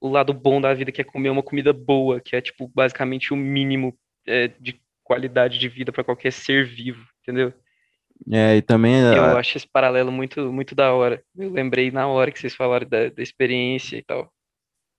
o 0.00 0.08
lado 0.08 0.32
bom 0.32 0.60
da 0.60 0.72
vida, 0.74 0.92
que 0.92 1.00
é 1.00 1.04
comer 1.04 1.30
uma 1.30 1.42
comida 1.42 1.72
boa, 1.72 2.20
que 2.20 2.36
é, 2.36 2.40
tipo, 2.40 2.70
basicamente 2.74 3.32
o 3.32 3.36
mínimo 3.36 3.98
é, 4.26 4.48
de 4.48 4.80
qualidade 5.02 5.58
de 5.58 5.68
vida 5.68 5.92
para 5.92 6.04
qualquer 6.04 6.32
ser 6.32 6.66
vivo, 6.66 7.04
entendeu? 7.22 7.52
É, 8.30 8.56
e 8.56 8.62
também. 8.62 9.00
Eu 9.00 9.24
a... 9.24 9.38
acho 9.38 9.56
esse 9.56 9.68
paralelo 9.68 10.10
muito, 10.10 10.52
muito 10.52 10.74
da 10.74 10.92
hora. 10.92 11.22
Eu 11.36 11.52
lembrei 11.52 11.90
na 11.90 12.06
hora 12.06 12.30
que 12.30 12.38
vocês 12.38 12.54
falaram 12.54 12.88
da, 12.88 13.08
da 13.08 13.22
experiência 13.22 13.96
e 13.96 14.02
tal. 14.02 14.32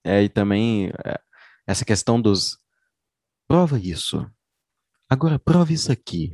É, 0.05 0.23
e 0.23 0.29
também 0.29 0.91
é, 1.05 1.19
essa 1.65 1.83
questão 1.83 2.21
dos. 2.21 2.57
Prova 3.47 3.79
isso. 3.79 4.29
Agora 5.09 5.39
prova 5.39 5.71
isso 5.71 5.91
aqui. 5.91 6.31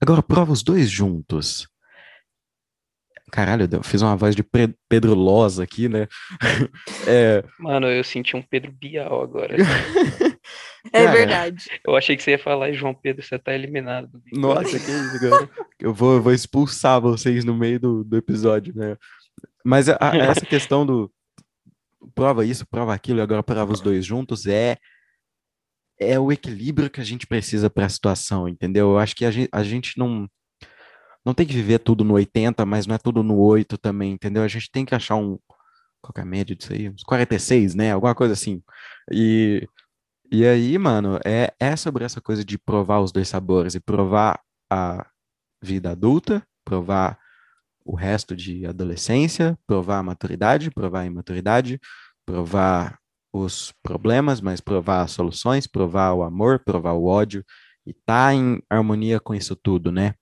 Agora 0.00 0.22
prova 0.22 0.52
os 0.52 0.62
dois 0.62 0.90
juntos. 0.90 1.68
Caralho, 3.30 3.68
eu 3.70 3.82
fiz 3.82 4.02
uma 4.02 4.16
voz 4.16 4.34
de 4.34 4.42
Pedro 4.88 5.14
Loza 5.14 5.62
aqui, 5.62 5.88
né? 5.88 6.08
é... 7.06 7.44
Mano, 7.58 7.86
eu 7.86 8.02
senti 8.02 8.36
um 8.36 8.42
Pedro 8.42 8.72
Bial 8.72 9.22
agora. 9.22 9.54
é 10.92 11.04
Cara, 11.04 11.12
verdade. 11.12 11.70
Eu 11.86 11.94
achei 11.94 12.16
que 12.16 12.22
você 12.22 12.32
ia 12.32 12.38
falar, 12.38 12.72
João 12.72 12.92
Pedro, 12.92 13.22
você 13.22 13.38
tá 13.38 13.54
eliminado. 13.54 14.20
Nossa, 14.32 14.78
que 14.78 14.90
isso, 14.90 15.20
cara. 15.20 15.48
Eu 15.78 15.94
vou, 15.94 16.14
eu 16.14 16.22
vou 16.22 16.32
expulsar 16.32 17.00
vocês 17.00 17.44
no 17.44 17.54
meio 17.54 17.78
do, 17.78 18.02
do 18.02 18.16
episódio, 18.16 18.74
né? 18.74 18.96
Mas 19.64 19.88
a, 19.88 19.96
a, 20.00 20.16
essa 20.16 20.44
questão 20.44 20.84
do, 20.84 21.10
prova 22.14 22.44
isso, 22.44 22.66
prova 22.66 22.94
aquilo, 22.94 23.20
e 23.20 23.22
agora 23.22 23.42
prova 23.42 23.72
os 23.72 23.80
dois 23.80 24.04
juntos, 24.04 24.46
é 24.46 24.76
é 26.00 26.18
o 26.18 26.32
equilíbrio 26.32 26.90
que 26.90 27.00
a 27.00 27.04
gente 27.04 27.26
precisa 27.26 27.70
para 27.70 27.86
a 27.86 27.88
situação, 27.88 28.48
entendeu? 28.48 28.90
Eu 28.92 28.98
acho 28.98 29.14
que 29.14 29.24
a 29.24 29.30
gente, 29.30 29.48
a 29.52 29.62
gente 29.62 29.98
não 29.98 30.28
não 31.24 31.34
tem 31.34 31.46
que 31.46 31.52
viver 31.52 31.80
tudo 31.80 32.02
no 32.02 32.14
80, 32.14 32.64
mas 32.64 32.86
não 32.86 32.94
é 32.94 32.98
tudo 32.98 33.22
no 33.22 33.38
8 33.38 33.76
também, 33.78 34.12
entendeu? 34.12 34.42
A 34.42 34.48
gente 34.48 34.70
tem 34.70 34.86
que 34.86 34.94
achar 34.94 35.16
um 35.16 35.38
qual 36.00 36.14
é 36.16 36.22
a 36.22 36.24
média 36.24 36.56
disso 36.56 36.72
aí? 36.72 36.88
Uns 36.88 37.02
46, 37.04 37.74
né? 37.74 37.92
Alguma 37.92 38.14
coisa 38.14 38.32
assim. 38.34 38.62
E 39.12 39.68
E 40.32 40.46
aí, 40.46 40.78
mano, 40.78 41.18
é, 41.24 41.52
é 41.60 41.76
sobre 41.76 42.04
essa 42.04 42.20
coisa 42.20 42.44
de 42.44 42.58
provar 42.58 43.00
os 43.00 43.12
dois 43.12 43.28
sabores 43.28 43.74
e 43.74 43.80
provar 43.80 44.40
a 44.70 45.06
vida 45.62 45.90
adulta, 45.92 46.42
provar 46.64 47.18
o 47.84 47.96
resto 47.96 48.36
de 48.36 48.66
adolescência, 48.66 49.58
provar 49.66 49.98
a 49.98 50.02
maturidade, 50.02 50.70
provar 50.70 51.00
a 51.00 51.06
imaturidade, 51.06 51.80
provar 52.26 52.99
os 53.32 53.72
problemas, 53.82 54.40
mas 54.40 54.60
provar 54.60 55.02
as 55.02 55.12
soluções, 55.12 55.66
provar 55.66 56.12
o 56.14 56.22
amor, 56.22 56.60
provar 56.64 56.92
o 56.92 57.06
ódio 57.06 57.44
e 57.86 57.94
tá 57.94 58.34
em 58.34 58.62
harmonia 58.68 59.20
com 59.20 59.34
isso 59.34 59.56
tudo, 59.56 59.92
né? 59.92 60.14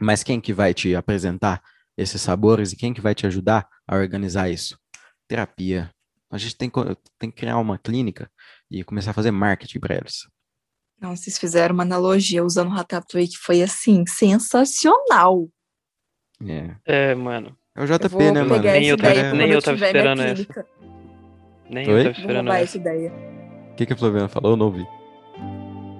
Mas 0.00 0.22
quem 0.22 0.40
que 0.40 0.52
vai 0.52 0.72
te 0.72 0.94
apresentar 0.94 1.62
esses 1.96 2.20
sabores 2.22 2.72
e 2.72 2.76
quem 2.76 2.94
que 2.94 3.00
vai 3.00 3.14
te 3.14 3.26
ajudar 3.26 3.68
a 3.86 3.96
organizar 3.96 4.48
isso? 4.48 4.78
Terapia. 5.28 5.90
A 6.30 6.38
gente 6.38 6.56
tem, 6.56 6.70
tem 7.18 7.30
que 7.30 7.36
criar 7.36 7.58
uma 7.58 7.78
clínica 7.78 8.30
e 8.70 8.84
começar 8.84 9.10
a 9.10 9.14
fazer 9.14 9.30
marketing 9.30 9.80
para 9.80 9.96
eles. 9.96 10.28
Não, 11.00 11.16
vocês 11.16 11.38
fizeram 11.38 11.74
uma 11.74 11.82
analogia 11.82 12.44
usando 12.44 12.68
o 12.68 12.74
Ratatouille 12.74 13.28
que 13.28 13.38
foi 13.38 13.62
assim, 13.62 14.04
sensacional. 14.06 15.48
É. 16.46 16.76
É, 16.84 17.14
mano. 17.14 17.56
É 17.76 17.82
o 17.82 17.86
JP, 17.86 18.32
né, 18.32 18.42
mano? 18.42 18.62
Nem 18.62 18.86
eu, 18.86 18.96
tava, 18.96 19.32
nem 19.32 19.50
eu 19.50 19.62
tava 19.62 19.76
esperando 19.76 20.22
essa. 20.22 20.66
Nem 21.70 21.88
Oi? 21.88 21.92
eu 21.92 21.96
tava 21.98 22.02
Vou 22.02 22.20
esperando 22.20 22.46
roubar 22.46 22.62
essa. 22.62 22.76
ideia. 22.76 23.12
O 23.72 23.74
que, 23.76 23.86
que 23.86 23.92
a 23.92 23.96
Flaviana 23.96 24.28
falou? 24.28 24.52
Eu 24.52 24.56
não 24.56 24.66
ouvi. 24.66 24.86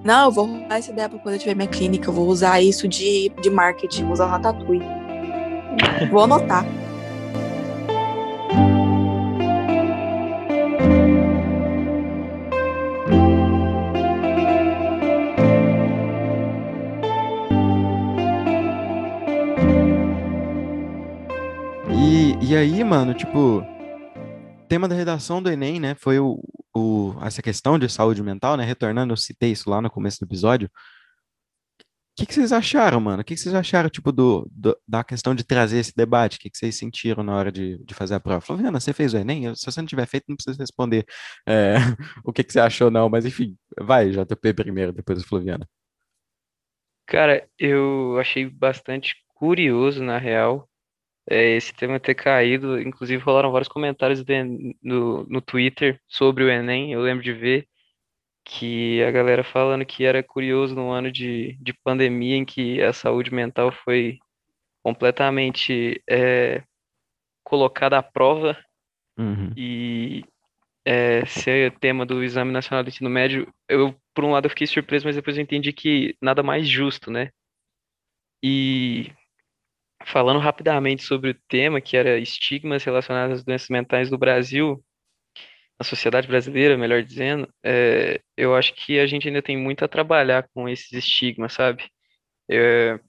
Não, 0.03 0.25
eu 0.25 0.31
vou 0.31 0.45
roubar 0.45 0.75
essa 0.77 0.91
ideia 0.91 1.07
pra 1.09 1.17
quando 1.19 1.35
eu 1.35 1.39
tiver 1.39 1.55
minha 1.55 1.67
clínica. 1.67 2.09
Eu 2.09 2.13
vou 2.13 2.27
usar 2.27 2.61
isso 2.61 2.87
de, 2.87 3.29
de 3.41 3.49
marketing, 3.49 4.03
vou 4.03 4.13
usar 4.13 4.25
o 4.25 4.29
Ratatouille. 4.29 4.83
Vou 6.11 6.23
anotar. 6.23 6.65
E, 21.89 22.37
e 22.41 22.55
aí, 22.55 22.83
mano, 22.83 23.13
tipo, 23.13 23.65
tema 24.71 24.87
da 24.87 24.95
redação 24.95 25.43
do 25.43 25.51
Enem, 25.51 25.81
né, 25.81 25.95
foi 25.95 26.17
o, 26.17 26.41
o, 26.73 27.13
essa 27.23 27.41
questão 27.41 27.77
de 27.77 27.89
saúde 27.89 28.23
mental, 28.23 28.55
né, 28.55 28.63
retornando, 28.63 29.11
eu 29.11 29.17
citei 29.17 29.51
isso 29.51 29.69
lá 29.69 29.81
no 29.81 29.91
começo 29.91 30.17
do 30.21 30.25
episódio. 30.25 30.69
O 31.77 31.83
que, 32.15 32.25
que 32.25 32.33
vocês 32.33 32.53
acharam, 32.53 33.01
mano? 33.01 33.21
O 33.21 33.25
que, 33.25 33.35
que 33.35 33.41
vocês 33.41 33.53
acharam, 33.53 33.89
tipo, 33.89 34.13
do, 34.13 34.47
do- 34.49 34.77
da 34.87 35.03
questão 35.03 35.35
de 35.35 35.43
trazer 35.43 35.79
esse 35.79 35.93
debate? 35.93 36.37
O 36.37 36.39
que, 36.39 36.49
que 36.49 36.57
vocês 36.57 36.77
sentiram 36.77 37.21
na 37.21 37.35
hora 37.35 37.51
de, 37.51 37.83
de 37.83 37.93
fazer 37.93 38.15
a 38.15 38.19
prova? 38.21 38.39
Flaviana, 38.39 38.79
você 38.79 38.93
fez 38.93 39.13
o 39.13 39.17
Enem? 39.17 39.53
Se 39.55 39.65
você 39.65 39.81
não 39.81 39.87
tiver 39.87 40.05
feito, 40.07 40.23
não 40.29 40.37
precisa 40.37 40.57
responder 40.57 41.05
é, 41.45 41.75
o 42.23 42.31
que, 42.31 42.41
você 42.41 42.61
achou, 42.61 42.89
não. 42.89 43.09
Mas, 43.09 43.25
enfim, 43.25 43.57
vai, 43.77 44.09
JP 44.09 44.53
primeiro, 44.53 44.93
depois 44.93 45.19
a 45.19 45.27
Flaviana. 45.27 45.67
Cara, 47.07 47.45
eu 47.59 48.17
achei 48.21 48.49
bastante 48.49 49.15
curioso, 49.35 50.01
na 50.01 50.17
real, 50.17 50.69
é, 51.29 51.55
esse 51.55 51.73
tema 51.73 51.99
ter 51.99 52.15
caído. 52.15 52.79
Inclusive, 52.79 53.21
rolaram 53.23 53.51
vários 53.51 53.69
comentários 53.69 54.23
do 54.23 54.31
En- 54.31 54.75
no, 54.81 55.23
no 55.25 55.41
Twitter 55.41 55.99
sobre 56.07 56.43
o 56.43 56.49
Enem. 56.49 56.93
Eu 56.93 57.01
lembro 57.01 57.23
de 57.23 57.33
ver 57.33 57.67
que 58.43 59.03
a 59.03 59.11
galera 59.11 59.43
falando 59.43 59.85
que 59.85 60.03
era 60.03 60.23
curioso 60.23 60.75
num 60.75 60.91
ano 60.91 61.11
de, 61.11 61.57
de 61.61 61.73
pandemia 61.83 62.35
em 62.35 62.45
que 62.45 62.81
a 62.81 62.91
saúde 62.91 63.33
mental 63.33 63.71
foi 63.71 64.17
completamente 64.83 66.01
é, 66.09 66.63
colocada 67.43 67.97
à 67.97 68.03
prova 68.03 68.57
Uhum. 69.17 69.53
e 69.55 70.23
é, 70.85 71.25
ser 71.25 71.77
tema 71.79 72.05
do 72.05 72.23
Exame 72.23 72.51
Nacional 72.51 72.83
do 72.83 72.89
Ensino 72.89 73.09
Médio, 73.09 73.47
eu, 73.69 73.95
por 74.13 74.23
um 74.23 74.31
lado, 74.31 74.45
eu 74.45 74.49
fiquei 74.49 74.65
surpreso, 74.65 75.05
mas 75.05 75.15
depois 75.15 75.37
eu 75.37 75.43
entendi 75.43 75.71
que 75.71 76.15
nada 76.21 76.41
mais 76.41 76.67
justo, 76.67 77.11
né? 77.11 77.29
E 78.43 79.11
falando 80.05 80.39
rapidamente 80.39 81.03
sobre 81.03 81.31
o 81.31 81.39
tema, 81.47 81.81
que 81.81 81.97
era 81.97 82.17
estigmas 82.17 82.83
relacionados 82.83 83.39
às 83.39 83.43
doenças 83.43 83.69
mentais 83.69 84.09
no 84.11 84.17
Brasil, 84.17 84.83
na 85.79 85.83
sociedade 85.83 86.27
brasileira, 86.27 86.77
melhor 86.77 87.01
dizendo, 87.01 87.51
é, 87.63 88.21
eu 88.37 88.55
acho 88.55 88.73
que 88.73 88.99
a 88.99 89.07
gente 89.07 89.27
ainda 89.27 89.41
tem 89.41 89.57
muito 89.57 89.83
a 89.83 89.87
trabalhar 89.87 90.47
com 90.53 90.69
esses 90.69 90.91
estigmas, 90.91 91.53
sabe? 91.53 91.89
É, 92.49 92.99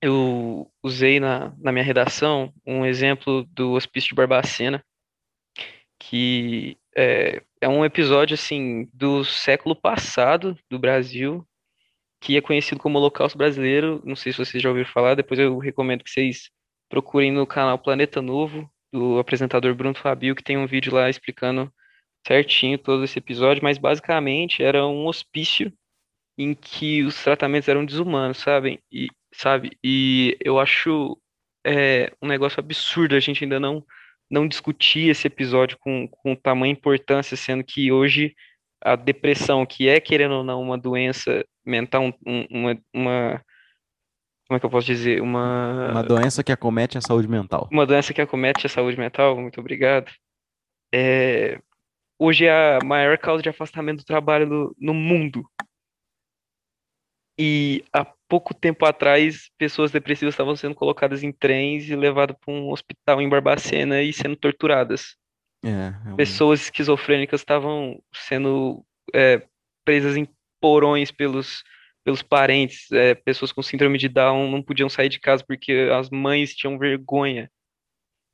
eu 0.00 0.70
usei 0.82 1.18
na, 1.18 1.54
na 1.58 1.72
minha 1.72 1.84
redação 1.84 2.52
um 2.66 2.86
exemplo 2.86 3.44
do 3.46 3.72
Hospício 3.72 4.10
de 4.10 4.14
Barbacena, 4.14 4.84
que 5.98 6.76
é, 6.96 7.42
é 7.60 7.68
um 7.68 7.84
episódio 7.84 8.34
assim 8.34 8.88
do 8.92 9.24
século 9.24 9.74
passado 9.74 10.58
do 10.68 10.78
Brasil, 10.78 11.46
que 12.22 12.36
é 12.36 12.40
conhecido 12.40 12.80
como 12.80 12.98
Holocausto 12.98 13.36
Brasileiro. 13.36 14.00
Não 14.04 14.14
sei 14.14 14.32
se 14.32 14.38
vocês 14.38 14.62
já 14.62 14.68
ouviram 14.68 14.88
falar, 14.88 15.16
depois 15.16 15.40
eu 15.40 15.58
recomendo 15.58 16.04
que 16.04 16.10
vocês 16.10 16.50
procurem 16.88 17.32
no 17.32 17.44
canal 17.44 17.76
Planeta 17.78 18.22
Novo, 18.22 18.70
do 18.92 19.18
apresentador 19.18 19.74
Bruno 19.74 19.96
Fabio, 19.96 20.36
que 20.36 20.42
tem 20.42 20.56
um 20.56 20.66
vídeo 20.66 20.94
lá 20.94 21.10
explicando 21.10 21.72
certinho 22.24 22.78
todo 22.78 23.02
esse 23.02 23.18
episódio, 23.18 23.64
mas 23.64 23.76
basicamente 23.76 24.62
era 24.62 24.86
um 24.86 25.06
hospício 25.06 25.72
em 26.38 26.54
que 26.54 27.02
os 27.02 27.20
tratamentos 27.22 27.68
eram 27.68 27.84
desumanos, 27.84 28.38
sabem? 28.38 28.78
E, 28.90 29.08
sabe? 29.34 29.76
E 29.82 30.38
eu 30.44 30.60
acho 30.60 31.18
é, 31.66 32.12
um 32.22 32.28
negócio 32.28 32.60
absurdo 32.60 33.16
a 33.16 33.20
gente 33.20 33.42
ainda 33.42 33.58
não 33.58 33.84
não 34.30 34.48
discutir 34.48 35.10
esse 35.10 35.26
episódio 35.26 35.76
com, 35.78 36.08
com 36.08 36.34
tamanha 36.34 36.72
importância, 36.72 37.36
sendo 37.36 37.62
que 37.62 37.92
hoje 37.92 38.34
a 38.84 38.96
depressão, 38.96 39.64
que 39.64 39.88
é, 39.88 40.00
querendo 40.00 40.34
ou 40.34 40.44
não, 40.44 40.60
uma 40.60 40.76
doença 40.78 41.44
mental, 41.64 42.04
um- 42.04 42.12
um- 42.26 42.46
uma, 42.50 42.78
uma, 42.92 43.44
como 44.48 44.56
é 44.56 44.60
que 44.60 44.66
eu 44.66 44.70
posso 44.70 44.86
dizer? 44.86 45.22
Uma, 45.22 45.90
Uma 45.92 46.02
doença 46.02 46.42
que 46.44 46.52
acomete 46.52 46.98
a 46.98 47.00
saúde 47.00 47.28
mental. 47.28 47.68
uma 47.70 47.86
doença 47.86 48.12
que 48.12 48.20
acomete 48.20 48.66
a 48.66 48.68
saúde 48.68 48.98
mental, 48.98 49.36
muito 49.40 49.60
obrigado. 49.60 50.10
É, 50.94 51.58
hoje 52.18 52.44
é 52.44 52.76
a 52.76 52.84
maior 52.84 53.16
causa 53.18 53.42
de 53.42 53.48
afastamento 53.48 53.98
do 54.00 54.04
trabalho 54.04 54.46
no, 54.46 54.76
no 54.78 54.94
mundo. 54.94 55.44
E 57.38 57.82
há 57.92 58.04
pouco 58.28 58.52
tempo 58.54 58.84
atrás, 58.84 59.50
pessoas 59.58 59.90
depressivas 59.90 60.34
estavam 60.34 60.54
sendo 60.54 60.74
colocadas 60.74 61.22
em 61.22 61.32
trens 61.32 61.88
e 61.88 61.96
levadas 61.96 62.36
para 62.38 62.52
um 62.52 62.70
hospital 62.70 63.22
em 63.22 63.28
Barbacena 63.28 64.02
e 64.02 64.12
sendo 64.12 64.36
torturadas. 64.36 65.16
É, 65.64 65.68
é 66.08 66.12
um- 66.12 66.16
Pessoas 66.16 66.62
esquizofrênicas 66.62 67.40
estavam 67.40 68.02
sendo 68.12 68.84
é, 69.14 69.42
presas 69.84 70.16
em 70.16 70.26
porões 70.60 71.10
pelos, 71.10 71.62
pelos 72.04 72.22
parentes. 72.22 72.90
é, 72.92 73.14
pessoas 73.14 73.52
com 73.52 73.62
síndrome 73.62 73.98
de 73.98 74.08
Down 74.08 74.50
não 74.50 74.62
podiam 74.62 74.88
sair 74.88 75.08
de 75.08 75.20
casa 75.20 75.44
porque 75.46 75.88
as 75.92 76.10
mães 76.10 76.54
tinham 76.54 76.78
vergonha. 76.78 77.50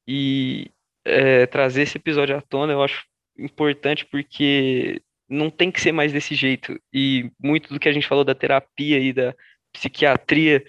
E 0.07 0.71
é, 1.05 1.47
trazer 1.47 1.83
esse 1.83 1.99
episódio 1.99 2.37
à 2.37 2.41
tona 2.41 2.73
eu 2.73 2.83
acho 2.83 3.05
importante 3.39 4.05
porque 4.07 5.01
não 5.29 5.51
tem 5.51 5.71
que 5.71 5.81
ser 5.81 5.93
mais 5.93 6.13
desse 6.13 6.35
jeito. 6.35 6.81
E 6.93 7.31
muito 7.39 7.73
do 7.73 7.79
que 7.79 7.89
a 7.89 7.93
gente 7.93 8.07
falou 8.09 8.25
da 8.25 8.35
terapia 8.35 8.99
e 8.99 9.13
da 9.13 9.35
psiquiatria 9.73 10.65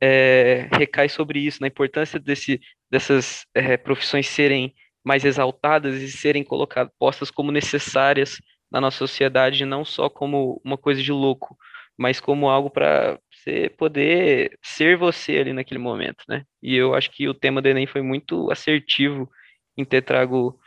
é, 0.00 0.68
recai 0.72 1.08
sobre 1.08 1.38
isso, 1.40 1.60
na 1.60 1.68
importância 1.68 2.18
desse, 2.18 2.60
dessas 2.90 3.44
profissões 3.84 4.26
serem 4.26 4.74
mais 5.04 5.24
exaltadas 5.24 6.00
e 6.02 6.10
serem 6.10 6.44
colocadas, 6.44 6.92
postas 6.98 7.30
como 7.30 7.52
necessárias 7.52 8.40
na 8.70 8.80
nossa 8.80 8.98
sociedade, 8.98 9.64
não 9.64 9.84
só 9.84 10.08
como 10.08 10.60
uma 10.64 10.78
coisa 10.78 11.02
de 11.02 11.12
louco, 11.12 11.56
mas 11.98 12.20
como 12.20 12.48
algo 12.48 12.70
para 12.70 13.18
você 13.30 13.68
poder 13.70 14.58
ser 14.62 14.96
você 14.96 15.38
ali 15.38 15.52
naquele 15.52 15.80
momento, 15.80 16.24
né? 16.28 16.44
E 16.62 16.74
eu 16.76 16.94
acho 16.94 17.10
que 17.10 17.28
o 17.28 17.34
tema 17.34 17.60
do 17.60 17.68
Enem 17.68 17.86
foi 17.86 18.02
muito 18.02 18.50
assertivo 18.50 19.30
em 19.76 19.84
ter 19.84 20.02
trago 20.02 20.58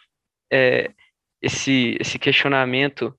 é, 0.51 0.91
esse, 1.41 1.97
esse 1.99 2.19
questionamento 2.19 3.17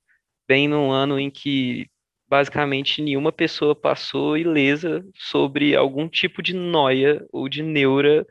bem 0.49 0.69
num 0.69 0.91
ano 0.91 1.19
em 1.19 1.31
que 1.31 1.89
basicamente 2.29 3.03
nenhuma 3.03 3.33
pessoa 3.33 3.75
passou 3.75 4.37
ilesa 4.37 5.05
sobre 5.15 5.77
algum 5.77 6.09
tipo 6.09 6.43
de 6.43 6.55
noia 6.55 7.25
ou 7.33 7.49
de 7.49 7.62
neura 7.62 8.27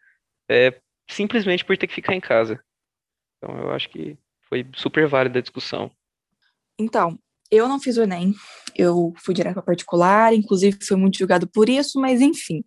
é, 0.50 0.80
simplesmente 1.10 1.64
por 1.64 1.78
ter 1.78 1.88
que 1.88 1.94
ficar 1.94 2.14
em 2.14 2.22
casa. 2.22 2.64
Então 3.44 3.58
eu 3.60 3.72
acho 3.72 3.90
que 3.90 4.18
foi 4.48 4.66
super 4.76 5.08
válida 5.08 5.40
a 5.40 5.42
discussão. 5.42 5.92
Então, 6.80 7.18
eu 7.52 7.68
não 7.68 7.80
fiz 7.80 7.98
o 7.98 8.04
Enem, 8.04 8.34
eu 8.76 9.14
fui 9.18 9.34
direto 9.34 9.54
para 9.56 9.64
particular, 9.64 10.34
inclusive 10.34 10.78
fui 10.82 10.98
muito 10.98 11.18
julgado 11.18 11.48
por 11.48 11.70
isso, 11.70 12.00
mas 12.00 12.20
enfim, 12.20 12.64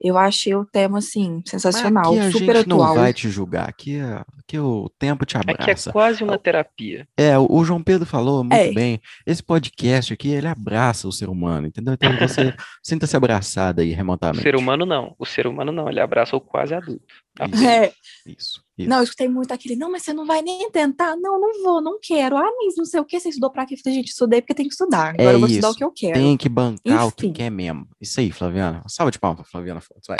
eu 0.00 0.16
achei 0.16 0.54
o 0.54 0.64
tema, 0.64 0.98
assim, 0.98 1.42
sensacional, 1.44 2.12
Aqui 2.12 2.18
a 2.20 2.30
super 2.32 2.56
gente 2.56 2.68
não 2.68 2.80
atual. 2.80 2.94
vai 2.96 3.12
te 3.12 3.28
julgar, 3.28 3.68
aqui, 3.68 3.96
é- 3.98 4.24
aqui 4.38 4.58
o 4.58 4.88
tempo 4.98 5.26
te 5.26 5.36
Aqui 5.36 5.50
é 5.50 5.52
abraça. 5.52 5.92
quase 5.92 6.22
uma 6.24 6.38
terapia. 6.38 7.06
É, 7.16 7.36
o 7.38 7.46
o 7.50 7.64
João 7.64 7.82
Pedro 7.82 8.06
falou 8.06 8.42
muito 8.44 8.54
É. 8.54 8.72
bem. 8.72 9.00
Esse 9.26 9.42
podcast 9.42 10.12
aqui, 10.12 10.28
ele 10.30 10.46
abraça 10.46 11.06
o 11.08 11.12
ser 11.12 11.28
humano, 11.28 11.66
entendeu? 11.66 11.92
Então 11.94 12.16
você 12.18 12.54
sinta-se 12.82 13.16
abraçado 13.16 13.80
aí 13.80 13.92
O 13.92 13.96
remotamente. 13.96 14.42
ser 14.42 14.54
humano 14.56 14.86
não, 14.86 15.14
o 15.18 15.26
ser 15.26 15.46
humano 15.46 15.70
não, 15.72 15.88
ele 15.88 16.00
abraça 16.00 16.34
o 16.36 16.40
quase 16.40 16.72
adulto. 16.72 17.04
Isso, 17.52 17.64
É. 17.64 17.86
isso, 18.26 18.62
isso. 18.76 18.88
Não, 18.90 18.98
eu 18.98 19.04
escutei 19.04 19.28
muito 19.28 19.52
aquele, 19.52 19.76
não, 19.76 19.90
mas 19.90 20.02
você 20.02 20.12
não 20.12 20.26
vai 20.26 20.42
nem 20.42 20.70
tentar. 20.70 21.16
Não, 21.16 21.40
não 21.40 21.62
vou, 21.62 21.80
não 21.80 21.98
quero. 22.02 22.36
Ah, 22.36 22.50
mas 22.62 22.74
não 22.76 22.84
sei 22.84 23.00
o 23.00 23.04
que, 23.04 23.18
você 23.18 23.28
estudou 23.28 23.50
pra 23.50 23.64
quê? 23.64 23.76
Gente, 23.86 24.08
estudei 24.08 24.40
porque 24.42 24.54
tem 24.54 24.66
que 24.66 24.72
estudar. 24.72 25.10
Agora 25.14 25.22
É 25.30 25.34
eu 25.34 25.38
vou 25.40 25.48
estudar 25.48 25.68
isso. 25.68 25.74
o 25.74 25.78
que 25.78 25.84
eu 25.84 25.92
quero. 25.92 26.14
Tem 26.14 26.36
que 26.36 26.48
bancar 26.48 27.06
o 27.06 27.12
que 27.12 27.26
Enfim. 27.26 27.32
quer 27.34 27.50
mesmo. 27.50 27.88
Isso 28.00 28.18
aí, 28.20 28.30
Flaviana. 28.32 28.82
Salva 28.88 29.10
de 29.10 29.18
palmas 29.18 29.40
pra 29.42 29.50
Flaviana 29.50 29.80
Fontes, 29.80 30.06
vai. 30.08 30.18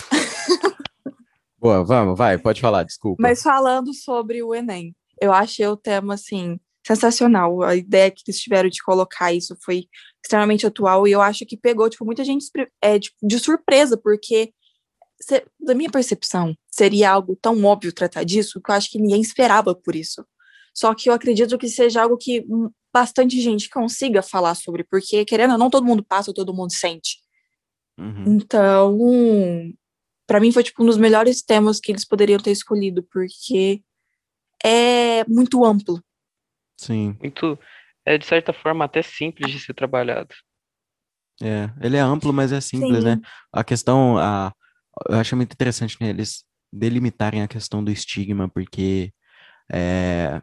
Boa, 1.58 1.84
vamos, 1.84 2.18
vai, 2.18 2.38
pode 2.38 2.60
falar, 2.60 2.82
desculpa. 2.82 3.22
Mas 3.22 3.40
falando 3.42 3.94
sobre 3.94 4.42
o 4.42 4.52
Enem, 4.54 4.94
eu 5.20 5.32
achei 5.32 5.64
o 5.66 5.76
tema, 5.76 6.14
assim, 6.14 6.58
sensacional. 6.84 7.62
A 7.62 7.76
ideia 7.76 8.10
que 8.10 8.22
eles 8.26 8.40
tiveram 8.40 8.68
de 8.68 8.82
colocar 8.82 9.32
isso 9.32 9.56
foi 9.62 9.84
extremamente 10.24 10.66
atual 10.66 11.06
e 11.06 11.12
eu 11.12 11.20
acho 11.22 11.46
que 11.46 11.56
pegou, 11.56 11.88
tipo, 11.88 12.04
muita 12.04 12.24
gente 12.24 12.46
é, 12.82 12.98
de, 12.98 13.10
de 13.22 13.38
surpresa, 13.38 13.96
porque, 13.96 14.52
se- 15.22 15.44
da 15.60 15.74
minha 15.74 15.90
percepção, 15.90 16.54
seria 16.70 17.10
algo 17.10 17.36
tão 17.40 17.62
óbvio 17.64 17.92
tratar 17.92 18.24
disso 18.24 18.60
que 18.60 18.70
eu 18.70 18.74
acho 18.74 18.90
que 18.90 18.98
ninguém 18.98 19.20
esperava 19.20 19.74
por 19.74 19.94
isso. 19.94 20.24
Só 20.74 20.94
que 20.94 21.08
eu 21.08 21.12
acredito 21.14 21.56
que 21.58 21.68
seja 21.68 22.02
algo 22.02 22.16
que 22.16 22.44
bastante 22.92 23.40
gente 23.40 23.68
consiga 23.70 24.22
falar 24.22 24.54
sobre, 24.54 24.84
porque, 24.84 25.24
querendo 25.24 25.52
ou 25.52 25.58
não, 25.58 25.70
todo 25.70 25.86
mundo 25.86 26.02
passa, 26.04 26.32
todo 26.32 26.54
mundo 26.54 26.72
sente. 26.72 27.18
Uhum. 27.98 28.24
Então, 28.36 28.98
para 30.26 30.40
mim 30.40 30.50
foi 30.52 30.62
tipo 30.62 30.82
um 30.82 30.86
dos 30.86 30.96
melhores 30.96 31.42
temas 31.42 31.78
que 31.78 31.92
eles 31.92 32.04
poderiam 32.04 32.38
ter 32.38 32.50
escolhido, 32.50 33.02
porque 33.10 33.82
é 34.64 35.24
muito 35.28 35.64
amplo. 35.64 36.02
Sim, 36.76 37.16
Muito, 37.20 37.58
é 38.04 38.18
de 38.18 38.26
certa 38.26 38.52
forma 38.52 38.84
até 38.84 39.02
simples 39.02 39.52
de 39.52 39.60
ser 39.60 39.74
trabalhado. 39.74 40.34
é. 41.40 41.70
Ele 41.80 41.96
é 41.96 42.00
amplo, 42.00 42.32
mas 42.32 42.50
é 42.52 42.60
simples, 42.60 43.04
né? 43.04 43.16
Sim. 43.16 43.22
A 43.52 43.62
questão, 43.64 44.18
a, 44.18 44.52
eu 45.08 45.18
acho 45.18 45.36
muito 45.36 45.52
interessante 45.52 45.96
né, 46.00 46.10
eles 46.10 46.44
delimitarem 46.72 47.42
a 47.42 47.48
questão 47.48 47.84
do 47.84 47.90
estigma, 47.90 48.48
porque 48.48 49.12
é, 49.70 50.42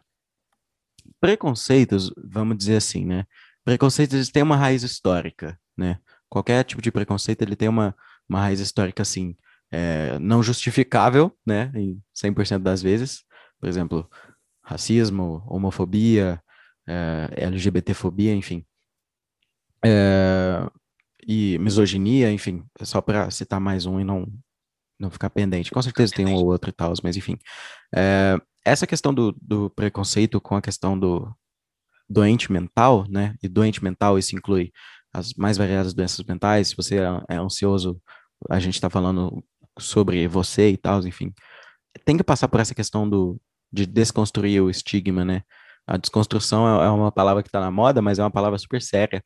preconceitos, 1.19 2.11
vamos 2.17 2.57
dizer 2.57 2.77
assim, 2.77 3.05
né? 3.05 3.25
Preconceitos 3.63 4.15
eles 4.15 4.29
têm 4.29 4.43
uma 4.43 4.55
raiz 4.55 4.83
histórica, 4.83 5.59
né? 5.77 5.99
Qualquer 6.29 6.63
tipo 6.63 6.81
de 6.81 6.91
preconceito 6.91 7.41
ele 7.41 7.55
tem 7.55 7.67
uma, 7.67 7.95
uma 8.27 8.39
raiz 8.41 8.59
histórica 8.59 9.01
assim, 9.01 9.35
é, 9.71 10.17
não 10.19 10.43
justificável, 10.43 11.35
né? 11.45 11.71
Em 11.75 12.01
100% 12.15 12.59
das 12.59 12.81
vezes. 12.81 13.23
Por 13.59 13.67
exemplo, 13.67 14.09
racismo, 14.63 15.43
homofobia, 15.47 16.41
é, 16.87 17.45
LGBTfobia, 17.45 18.33
enfim. 18.33 18.65
É, 19.83 20.69
e 21.31 21.59
misoginia, 21.59 22.31
enfim, 22.31 22.65
só 22.81 23.01
para 23.01 23.29
citar 23.29 23.59
mais 23.59 23.85
um 23.85 23.99
e 23.99 24.03
não, 24.03 24.25
não 24.99 25.11
ficar 25.11 25.29
pendente. 25.29 25.69
Com 25.69 25.79
certeza 25.79 26.11
tem 26.11 26.25
um 26.25 26.33
ou 26.33 26.47
outro 26.47 26.71
e 26.71 26.73
tal, 26.73 26.91
mas 27.03 27.15
enfim. 27.15 27.37
É, 27.95 28.35
essa 28.65 28.87
questão 28.87 29.13
do, 29.13 29.31
do 29.39 29.69
preconceito 29.69 30.41
com 30.41 30.55
a 30.55 30.61
questão 30.61 30.97
do 30.97 31.31
doente 32.09 32.51
mental, 32.51 33.05
né? 33.07 33.35
E 33.43 33.47
doente 33.47 33.83
mental, 33.83 34.17
isso 34.17 34.35
inclui 34.35 34.71
as 35.13 35.35
mais 35.35 35.55
variadas 35.55 35.93
doenças 35.93 36.25
mentais. 36.25 36.69
Se 36.69 36.75
você 36.75 36.97
é, 36.97 37.35
é 37.35 37.35
ansioso, 37.35 38.01
a 38.49 38.59
gente 38.59 38.73
está 38.73 38.89
falando 38.89 39.43
sobre 39.77 40.27
você 40.27 40.71
e 40.71 40.77
tal, 40.77 41.05
enfim. 41.05 41.31
Tem 42.05 42.17
que 42.17 42.23
passar 42.23 42.47
por 42.47 42.59
essa 42.59 42.73
questão 42.73 43.07
do, 43.07 43.39
de 43.71 43.85
desconstruir 43.85 44.63
o 44.63 44.69
estigma, 44.71 45.23
né? 45.23 45.43
A 45.85 45.95
desconstrução 45.95 46.81
é, 46.81 46.87
é 46.87 46.89
uma 46.89 47.11
palavra 47.11 47.43
que 47.43 47.49
está 47.49 47.59
na 47.59 47.69
moda, 47.69 48.01
mas 48.01 48.17
é 48.17 48.23
uma 48.23 48.31
palavra 48.31 48.57
super 48.57 48.81
séria 48.81 49.23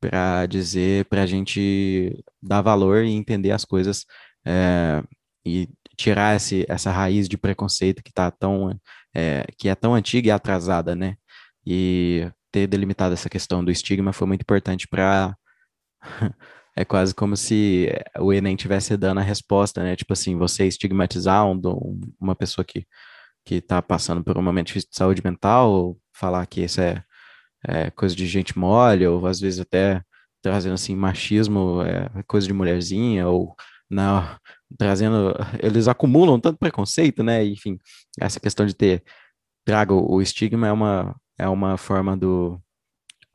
para 0.00 0.46
dizer, 0.46 1.06
para 1.06 1.22
a 1.22 1.26
gente 1.26 2.22
dar 2.42 2.62
valor 2.62 3.04
e 3.04 3.12
entender 3.12 3.50
as 3.52 3.64
coisas 3.64 4.04
é, 4.46 5.02
e 5.44 5.68
tirar 5.96 6.36
esse, 6.36 6.66
essa 6.68 6.90
raiz 6.90 7.28
de 7.28 7.38
preconceito 7.38 8.02
que 8.02 8.12
tá 8.12 8.30
tão 8.30 8.78
é, 9.14 9.46
que 9.58 9.68
é 9.68 9.74
tão 9.74 9.94
antiga 9.94 10.28
e 10.28 10.30
atrasada, 10.30 10.94
né? 10.94 11.16
E 11.66 12.30
ter 12.52 12.66
delimitado 12.66 13.14
essa 13.14 13.30
questão 13.30 13.64
do 13.64 13.70
estigma 13.70 14.12
foi 14.12 14.26
muito 14.26 14.42
importante 14.42 14.86
para 14.88 15.36
é 16.76 16.84
quase 16.84 17.14
como 17.14 17.36
se 17.36 17.88
o 18.18 18.32
Enem 18.32 18.56
tivesse 18.56 18.96
dando 18.96 19.20
a 19.20 19.22
resposta, 19.22 19.82
né? 19.82 19.96
Tipo 19.96 20.12
assim, 20.12 20.36
você 20.36 20.66
estigmatizar 20.66 21.46
um, 21.46 21.60
um, 21.64 22.00
uma 22.20 22.36
pessoa 22.36 22.64
que 22.64 22.86
que 23.46 23.56
está 23.56 23.80
passando 23.80 24.24
por 24.24 24.36
um 24.36 24.42
momento 24.42 24.72
de 24.74 24.84
saúde 24.90 25.22
mental, 25.24 25.96
falar 26.12 26.44
que 26.46 26.62
isso 26.62 26.80
é, 26.80 27.04
é 27.66 27.90
coisa 27.90 28.14
de 28.14 28.26
gente 28.26 28.58
mole, 28.58 29.06
ou 29.06 29.26
às 29.26 29.40
vezes 29.40 29.60
até 29.60 30.02
trazendo 30.42 30.74
assim 30.74 30.94
machismo, 30.94 31.82
é 31.82 32.22
coisa 32.24 32.46
de 32.46 32.52
mulherzinha, 32.52 33.28
ou 33.28 33.54
não, 33.90 34.24
trazendo, 34.78 35.34
eles 35.62 35.88
acumulam 35.88 36.40
tanto 36.40 36.58
preconceito, 36.58 37.22
né? 37.22 37.44
Enfim, 37.44 37.78
essa 38.20 38.40
questão 38.40 38.66
de 38.66 38.74
ter 38.74 39.02
traga 39.64 39.92
o 39.94 40.22
estigma 40.22 40.68
é 40.68 40.72
uma 40.72 41.16
é 41.38 41.48
uma 41.48 41.76
forma 41.76 42.16
do 42.16 42.60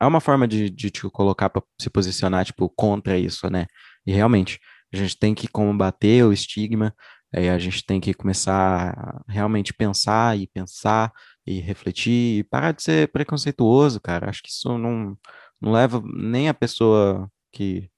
é 0.00 0.06
uma 0.06 0.20
forma 0.20 0.48
de, 0.48 0.70
de 0.70 0.90
te 0.90 1.08
colocar 1.10 1.50
para 1.50 1.62
se 1.80 1.90
posicionar 1.90 2.44
tipo 2.44 2.68
contra 2.70 3.18
isso, 3.18 3.48
né? 3.50 3.66
E 4.06 4.12
realmente 4.12 4.58
a 4.92 4.96
gente 4.96 5.16
tem 5.18 5.34
que 5.34 5.48
combater 5.48 6.24
o 6.24 6.32
estigma, 6.32 6.94
aí 7.32 7.48
a 7.48 7.58
gente 7.58 7.84
tem 7.84 8.00
que 8.00 8.14
começar 8.14 8.94
a 8.96 9.32
realmente 9.32 9.72
pensar 9.72 10.38
e 10.38 10.46
pensar 10.46 11.12
e 11.46 11.60
refletir 11.60 12.40
e 12.40 12.44
parar 12.44 12.72
de 12.72 12.82
ser 12.82 13.10
preconceituoso, 13.12 14.00
cara. 14.00 14.28
Acho 14.30 14.42
que 14.42 14.50
isso 14.50 14.76
não 14.78 15.16
não 15.60 15.72
leva 15.72 16.02
nem 16.04 16.48
a 16.48 16.54
pessoa 16.54 17.30
que 17.52 17.88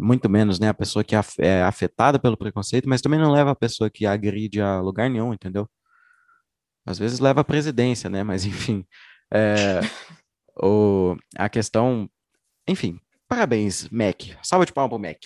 muito 0.00 0.28
menos, 0.28 0.58
né, 0.58 0.68
a 0.68 0.74
pessoa 0.74 1.04
que 1.04 1.14
é 1.38 1.62
afetada 1.62 2.18
pelo 2.18 2.36
preconceito, 2.36 2.88
mas 2.88 3.02
também 3.02 3.18
não 3.20 3.30
leva 3.32 3.50
a 3.50 3.56
pessoa 3.56 3.90
que 3.90 4.06
agride 4.06 4.60
a 4.60 4.80
lugar 4.80 5.10
nenhum, 5.10 5.34
entendeu? 5.34 5.68
Às 6.86 6.98
vezes 6.98 7.20
leva 7.20 7.40
a 7.42 7.44
presidência, 7.44 8.08
né, 8.10 8.22
mas 8.22 8.44
enfim, 8.46 8.86
é, 9.32 9.80
o, 10.62 11.16
a 11.36 11.48
questão, 11.48 12.08
enfim, 12.68 12.98
parabéns, 13.28 13.88
Mac, 13.90 14.22
salva 14.42 14.66
de 14.66 14.72
palmas 14.72 14.90
pro 14.90 14.98
Mac. 14.98 15.18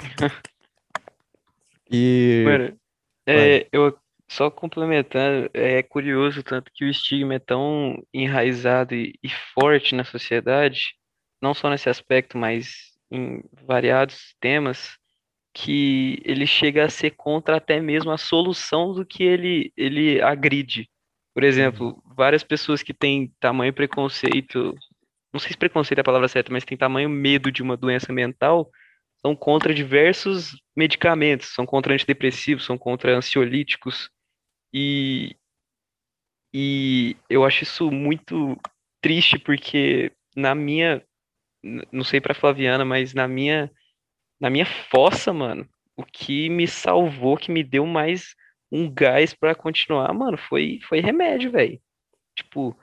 E... 1.92 2.42
Mano, 2.44 2.76
é, 3.26 3.66
eu 3.70 3.96
só 4.28 4.50
complementando, 4.50 5.50
é 5.52 5.82
curioso 5.82 6.42
tanto 6.42 6.72
que 6.74 6.84
o 6.84 6.88
estigma 6.88 7.34
é 7.34 7.38
tão 7.38 8.02
enraizado 8.14 8.94
e, 8.94 9.18
e 9.22 9.28
forte 9.28 9.94
na 9.94 10.04
sociedade, 10.04 10.94
não 11.40 11.52
só 11.52 11.68
nesse 11.68 11.90
aspecto, 11.90 12.38
mas 12.38 12.92
em 13.10 13.42
variados 13.66 14.34
temas 14.40 14.96
que 15.52 16.22
ele 16.24 16.46
chega 16.46 16.84
a 16.84 16.88
ser 16.88 17.10
contra 17.10 17.56
até 17.56 17.78
mesmo 17.78 18.10
a 18.10 18.16
solução 18.16 18.94
do 18.94 19.04
que 19.04 19.22
ele, 19.22 19.70
ele 19.76 20.20
agride. 20.22 20.88
Por 21.34 21.44
exemplo, 21.44 22.02
várias 22.16 22.42
pessoas 22.42 22.82
que 22.82 22.94
têm 22.94 23.30
tamanho 23.38 23.72
preconceito, 23.72 24.74
não 25.32 25.38
sei 25.38 25.50
se 25.52 25.58
preconceito 25.58 25.98
é 25.98 26.00
a 26.00 26.04
palavra 26.04 26.28
certa, 26.28 26.50
mas 26.50 26.64
tem 26.64 26.76
tamanho 26.76 27.10
medo 27.10 27.52
de 27.52 27.62
uma 27.62 27.76
doença 27.76 28.12
mental, 28.12 28.70
são 29.24 29.36
contra 29.36 29.72
diversos 29.72 30.60
medicamentos, 30.76 31.54
são 31.54 31.64
contra 31.64 31.94
antidepressivos, 31.94 32.64
são 32.64 32.76
contra 32.76 33.16
ansiolíticos, 33.16 34.10
e, 34.74 35.36
e 36.52 37.16
eu 37.30 37.44
acho 37.44 37.62
isso 37.62 37.90
muito 37.90 38.58
triste 39.00 39.38
porque 39.38 40.12
na 40.34 40.54
minha 40.54 41.04
não 41.92 42.02
sei 42.02 42.20
para 42.20 42.34
Flaviana, 42.34 42.84
mas 42.84 43.14
na 43.14 43.28
minha 43.28 43.70
na 44.40 44.50
minha 44.50 44.66
fossa, 44.66 45.32
mano, 45.32 45.68
o 45.96 46.04
que 46.04 46.48
me 46.48 46.66
salvou, 46.66 47.36
que 47.36 47.52
me 47.52 47.62
deu 47.62 47.86
mais 47.86 48.34
um 48.72 48.92
gás 48.92 49.34
para 49.34 49.54
continuar, 49.54 50.12
mano, 50.12 50.36
foi 50.36 50.80
foi 50.88 51.00
remédio, 51.00 51.52
velho. 51.52 51.80
Tipo, 52.36 52.76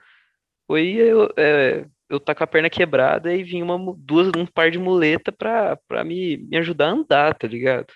foi 0.67 0.89
eu, 0.95 1.33
é, 1.37 1.85
eu 2.09 2.19
tá 2.19 2.33
com 2.33 2.43
a 2.43 2.47
perna 2.47 2.69
quebrada 2.69 3.33
e 3.33 3.43
vinha 3.43 3.63
uma 3.63 3.95
duas 3.97 4.29
um 4.35 4.45
par 4.45 4.71
de 4.71 4.79
muleta 4.79 5.31
pra, 5.31 5.77
pra 5.87 6.03
me, 6.03 6.37
me 6.37 6.57
ajudar 6.57 6.87
a 6.87 6.91
andar, 6.91 7.35
tá 7.35 7.47
ligado? 7.47 7.93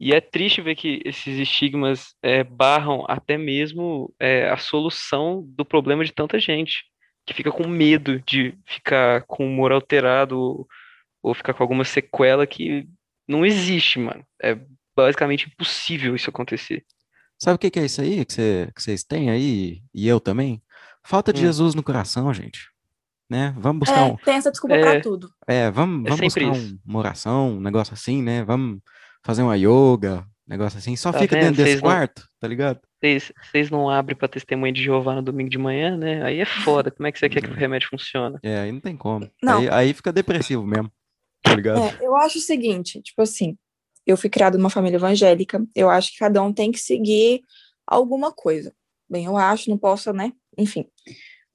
E 0.00 0.14
é 0.14 0.20
triste 0.20 0.60
ver 0.60 0.76
que 0.76 1.02
esses 1.04 1.38
estigmas 1.38 2.14
é, 2.22 2.44
barram 2.44 3.04
até 3.08 3.36
mesmo 3.36 4.14
é, 4.18 4.48
a 4.48 4.56
solução 4.56 5.44
do 5.48 5.64
problema 5.64 6.04
de 6.04 6.12
tanta 6.12 6.38
gente 6.38 6.84
que 7.26 7.34
fica 7.34 7.50
com 7.50 7.66
medo 7.66 8.20
de 8.20 8.56
ficar 8.64 9.22
com 9.26 9.44
o 9.44 9.48
humor 9.48 9.72
alterado 9.72 10.38
ou, 10.38 10.68
ou 11.20 11.34
ficar 11.34 11.52
com 11.52 11.62
alguma 11.62 11.84
sequela 11.84 12.46
que 12.46 12.88
não 13.26 13.44
existe, 13.44 13.98
mano. 13.98 14.24
É 14.40 14.56
basicamente 14.96 15.46
impossível 15.46 16.14
isso 16.14 16.30
acontecer. 16.30 16.84
Sabe 17.40 17.56
o 17.56 17.58
que, 17.58 17.70
que 17.70 17.80
é 17.80 17.84
isso 17.84 18.00
aí 18.00 18.24
que, 18.24 18.32
cê, 18.32 18.70
que 18.74 18.82
vocês 18.82 19.04
têm 19.04 19.30
aí 19.30 19.82
e 19.92 20.08
eu 20.08 20.20
também? 20.20 20.62
Falta 21.04 21.32
de 21.32 21.40
hum. 21.40 21.44
Jesus 21.44 21.74
no 21.74 21.82
coração, 21.82 22.32
gente. 22.32 22.68
Né? 23.30 23.54
Vamos 23.58 23.80
buscar 23.80 24.00
é, 24.08 24.12
um. 24.12 24.16
Tem 24.16 24.34
essa 24.34 24.50
desculpa 24.50 24.74
É. 24.76 24.80
pra 24.80 25.00
tudo. 25.00 25.30
É, 25.46 25.70
vamos, 25.70 26.06
É 26.06 26.10
vamos 26.10 26.20
buscar 26.26 26.40
sempre 26.40 26.58
um- 26.58 26.78
uma 26.86 26.98
oração, 26.98 27.50
um 27.56 27.60
negócio 27.60 27.92
assim, 27.92 28.22
né? 28.22 28.42
Vamos 28.44 28.80
fazer 29.24 29.42
uma 29.42 29.54
yoga, 29.56 30.24
negócio 30.46 30.78
assim. 30.78 30.96
Só 30.96 31.12
Tá 31.12 31.18
fica 31.18 31.36
vendo? 31.36 31.44
dentro 31.48 31.56
desse 31.58 31.70
Vocês 31.72 31.82
não- 31.82 31.90
quarto, 31.90 32.26
tá 32.40 32.48
ligado? 32.48 32.80
Vocês 33.00 33.70
não 33.70 33.88
abrem 33.90 34.16
pra 34.16 34.26
testemunha 34.28 34.72
de 34.72 34.82
Jeová 34.82 35.14
no 35.14 35.22
domingo 35.22 35.50
de 35.50 35.58
manhã, 35.58 35.96
né? 35.96 36.22
Aí 36.24 36.40
é 36.40 36.44
foda. 36.46 36.90
Como 36.90 37.06
é 37.06 37.12
que 37.12 37.18
você 37.18 37.28
quer 37.28 37.42
que 37.42 37.50
o 37.50 37.54
remédio 37.54 37.88
funcione? 37.90 38.38
É, 38.42 38.60
aí 38.60 38.72
não 38.72 38.80
tem 38.80 38.96
como. 38.96 39.30
Não. 39.42 39.58
Aí, 39.58 39.68
aí 39.70 39.92
fica 39.94 40.10
depressivo 40.12 40.66
mesmo, 40.66 40.90
tá 41.42 41.54
ligado? 41.54 41.80
É, 41.80 41.98
eu 42.00 42.16
acho 42.16 42.38
o 42.38 42.42
seguinte, 42.42 43.00
tipo 43.02 43.20
assim, 43.22 43.56
Eu 44.06 44.16
fui 44.16 44.30
criada 44.30 44.56
numa 44.56 44.70
família 44.70 44.96
evangélica. 44.96 45.62
Eu 45.76 45.90
acho 45.90 46.12
que 46.12 46.18
cada 46.18 46.42
um 46.42 46.50
tem 46.50 46.72
que 46.72 46.78
seguir 46.78 47.42
alguma 47.86 48.32
coisa. 48.32 48.72
Bem, 49.06 49.26
eu 49.26 49.36
acho, 49.36 49.68
não 49.68 49.76
posso, 49.76 50.10
né? 50.14 50.32
Enfim. 50.56 50.86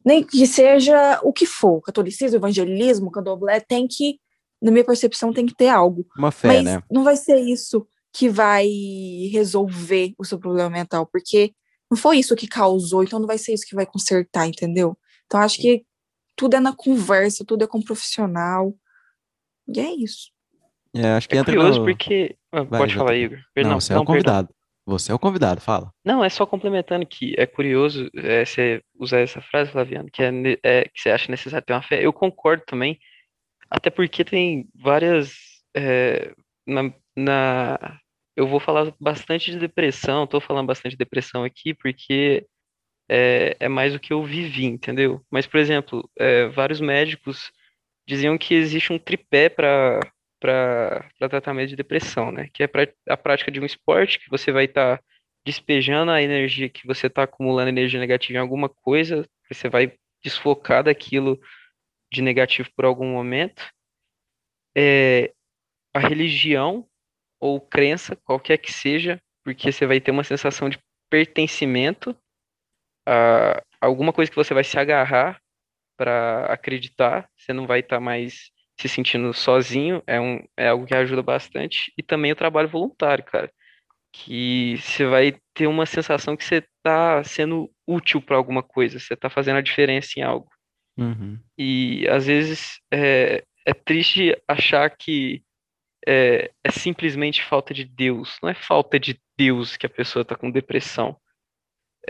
Nem 0.06 0.24
que 0.24 0.46
seja 0.46 1.20
o 1.24 1.32
que 1.32 1.46
for, 1.46 1.82
catolicismo, 1.82 2.38
evangelismo, 2.38 3.12
candomblé, 3.12 3.60
tem 3.60 3.88
que, 3.88 4.20
na 4.62 4.72
minha 4.72 4.84
percepção, 4.84 5.34
tem 5.34 5.46
que 5.46 5.56
ter 5.56 5.70
algo. 5.70 6.06
Uma 6.18 6.32
fé, 6.32 6.48
Mas 6.48 6.64
né? 6.64 6.84
não 6.92 7.04
vai 7.04 7.16
ser 7.16 7.40
isso 7.40 7.88
que 8.12 8.30
vai 8.30 8.68
resolver 9.32 10.14
o 10.18 10.26
seu 10.26 10.38
problema 10.38 10.70
mental, 10.70 11.08
porque 11.12 11.54
não 11.90 11.98
foi 11.98 12.18
isso 12.20 12.36
que 12.36 12.48
causou, 12.48 13.04
então 13.04 13.20
não 13.20 13.28
vai 13.28 13.38
ser 13.38 13.54
isso 13.54 13.66
que 13.66 13.76
vai 13.76 13.86
consertar, 13.86 14.48
entendeu? 14.48 14.98
Então 15.26 15.40
acho 15.40 15.60
que 15.60 15.84
tudo 16.36 16.56
é 16.56 16.60
na 16.60 16.76
conversa, 16.76 17.46
tudo 17.46 17.64
é 17.64 17.68
com 17.68 17.80
o 17.80 17.84
profissional. 17.84 18.74
E 19.68 19.80
é 19.80 19.94
isso. 19.96 20.32
É, 20.94 21.14
acho 21.14 21.28
que 21.28 21.36
É 21.36 21.40
entra 21.40 21.54
curioso 21.54 21.80
no... 21.80 21.86
porque. 21.86 22.36
Ah, 22.52 22.64
Vai, 22.64 22.82
pode 22.82 22.96
falar, 22.96 23.16
Igor. 23.16 23.40
Perdão, 23.54 23.74
Não, 23.74 23.80
você 23.80 23.94
é 23.94 23.96
não, 23.96 24.06
perdão. 24.06 24.16
convidado. 24.16 24.50
Você 24.86 25.12
é 25.12 25.16
o 25.16 25.20
convidado, 25.20 25.62
fala. 25.62 25.92
Não, 26.06 26.24
é 26.24 26.30
só 26.30 26.46
complementando 26.46 27.06
que 27.06 27.34
é 27.38 27.46
curioso 27.46 28.10
é, 28.16 28.44
você 28.46 28.84
usar 28.96 29.20
essa 29.22 29.42
frase, 29.42 29.72
Flaviano, 29.72 30.10
que, 30.12 30.22
é, 30.22 30.32
é, 30.64 30.84
que 30.86 31.00
você 31.00 31.10
acha 31.12 31.32
necessário 31.32 31.66
ter 31.66 31.74
uma 31.74 31.82
fé. 31.82 32.06
Eu 32.06 32.12
concordo 32.12 32.64
também, 32.68 33.00
até 33.70 33.90
porque 33.90 34.24
tem 34.26 34.68
várias. 34.76 35.34
é, 35.76 36.34
na, 36.68 36.94
na- 37.18 38.00
eu 38.36 38.48
vou 38.48 38.60
falar 38.60 38.94
bastante 39.00 39.52
de 39.52 39.60
depressão, 39.60 40.26
estou 40.26 40.42
falando 40.42 40.68
bastante 40.68 40.94
de 40.94 40.98
depressão 40.98 41.44
aqui, 41.44 41.74
porque 41.74 42.46
é, 43.10 43.56
é 43.60 43.70
mais 43.70 43.96
o 43.96 44.00
que 44.00 44.14
eu 44.14 44.24
vivi, 44.24 44.66
entendeu? 44.66 45.22
Mas, 45.32 45.48
por 45.48 45.60
exemplo, 45.60 46.10
é, 46.20 46.48
vários 46.48 46.82
médicos 46.82 47.52
diziam 48.08 48.38
que 48.38 48.54
existe 48.56 48.94
um 48.94 49.00
tripé 49.00 49.50
para 49.50 50.00
para 50.44 51.10
tratamento 51.30 51.70
de 51.70 51.78
depressão, 51.78 52.30
né? 52.30 52.50
Que 52.54 52.64
é 52.64 52.68
pra, 52.68 52.86
a 53.08 53.16
prática 53.16 53.50
de 53.50 53.62
um 53.62 53.66
esporte 53.66 54.20
que 54.20 54.30
você 54.30 54.52
vai 54.52 54.66
estar 54.66 55.02
despejando 55.46 56.12
a 56.12 56.22
energia 56.22 56.68
que 56.68 56.86
você 56.86 57.08
está 57.08 57.24
acumulando 57.24 57.70
energia 57.70 57.98
negativa 57.98 58.38
em 58.38 58.42
alguma 58.42 58.68
coisa, 58.68 59.26
você 59.50 59.70
vai 59.70 59.94
desfocar 60.22 60.84
daquilo 60.84 61.40
de 62.12 62.22
negativo 62.22 62.70
por 62.76 62.84
algum 62.84 63.08
momento. 63.08 63.64
É, 64.76 65.34
a 65.94 66.00
religião 66.00 66.86
ou 67.40 67.62
crença, 67.62 68.14
qualquer 68.18 68.58
que 68.58 68.72
seja, 68.72 69.22
porque 69.46 69.72
você 69.72 69.86
vai 69.86 70.02
ter 70.02 70.12
uma 70.12 70.26
sensação 70.26 70.68
de 70.68 70.78
pertencimento 71.10 72.14
a 73.08 73.64
alguma 73.80 74.12
coisa 74.12 74.30
que 74.30 74.36
você 74.36 74.54
vai 74.54 74.64
se 74.66 74.78
agarrar 74.78 75.42
para 75.98 76.48
acreditar, 76.48 77.30
você 77.38 77.54
não 77.54 77.66
vai 77.66 77.80
estar 77.80 78.02
mais 78.02 78.53
se 78.80 78.90
sentindo 78.90 79.34
sozinho, 79.34 80.02
é, 80.08 80.20
um, 80.20 80.44
é 80.58 80.70
algo 80.70 80.86
que 80.86 80.96
ajuda 80.96 81.22
bastante. 81.22 81.92
E 81.98 82.04
também 82.04 82.32
o 82.32 82.36
trabalho 82.36 82.68
voluntário, 82.68 83.24
cara, 83.24 83.52
que 84.12 84.78
você 84.78 85.06
vai 85.06 85.36
ter 85.54 85.68
uma 85.68 85.86
sensação 85.86 86.36
que 86.38 86.44
você 86.44 86.58
está 86.58 87.24
sendo 87.24 87.72
útil 87.88 88.22
para 88.22 88.38
alguma 88.38 88.62
coisa, 88.62 89.00
você 89.00 89.14
está 89.14 89.30
fazendo 89.30 89.58
a 89.58 89.62
diferença 89.62 90.12
em 90.18 90.22
algo. 90.22 90.50
Uhum. 90.98 91.40
E 91.58 92.08
às 92.08 92.28
vezes 92.28 92.80
é, 92.92 93.44
é 93.66 93.74
triste 93.74 94.36
achar 94.48 94.90
que 94.90 95.44
é, 96.08 96.52
é 96.64 96.72
simplesmente 96.72 97.44
falta 97.44 97.74
de 97.74 97.86
Deus. 97.86 98.38
Não 98.42 98.50
é 98.50 98.54
falta 98.54 99.00
de 99.00 99.20
Deus 99.38 99.76
que 99.78 99.86
a 99.86 99.90
pessoa 99.90 100.22
está 100.22 100.36
com 100.36 100.52
depressão. 100.52 101.18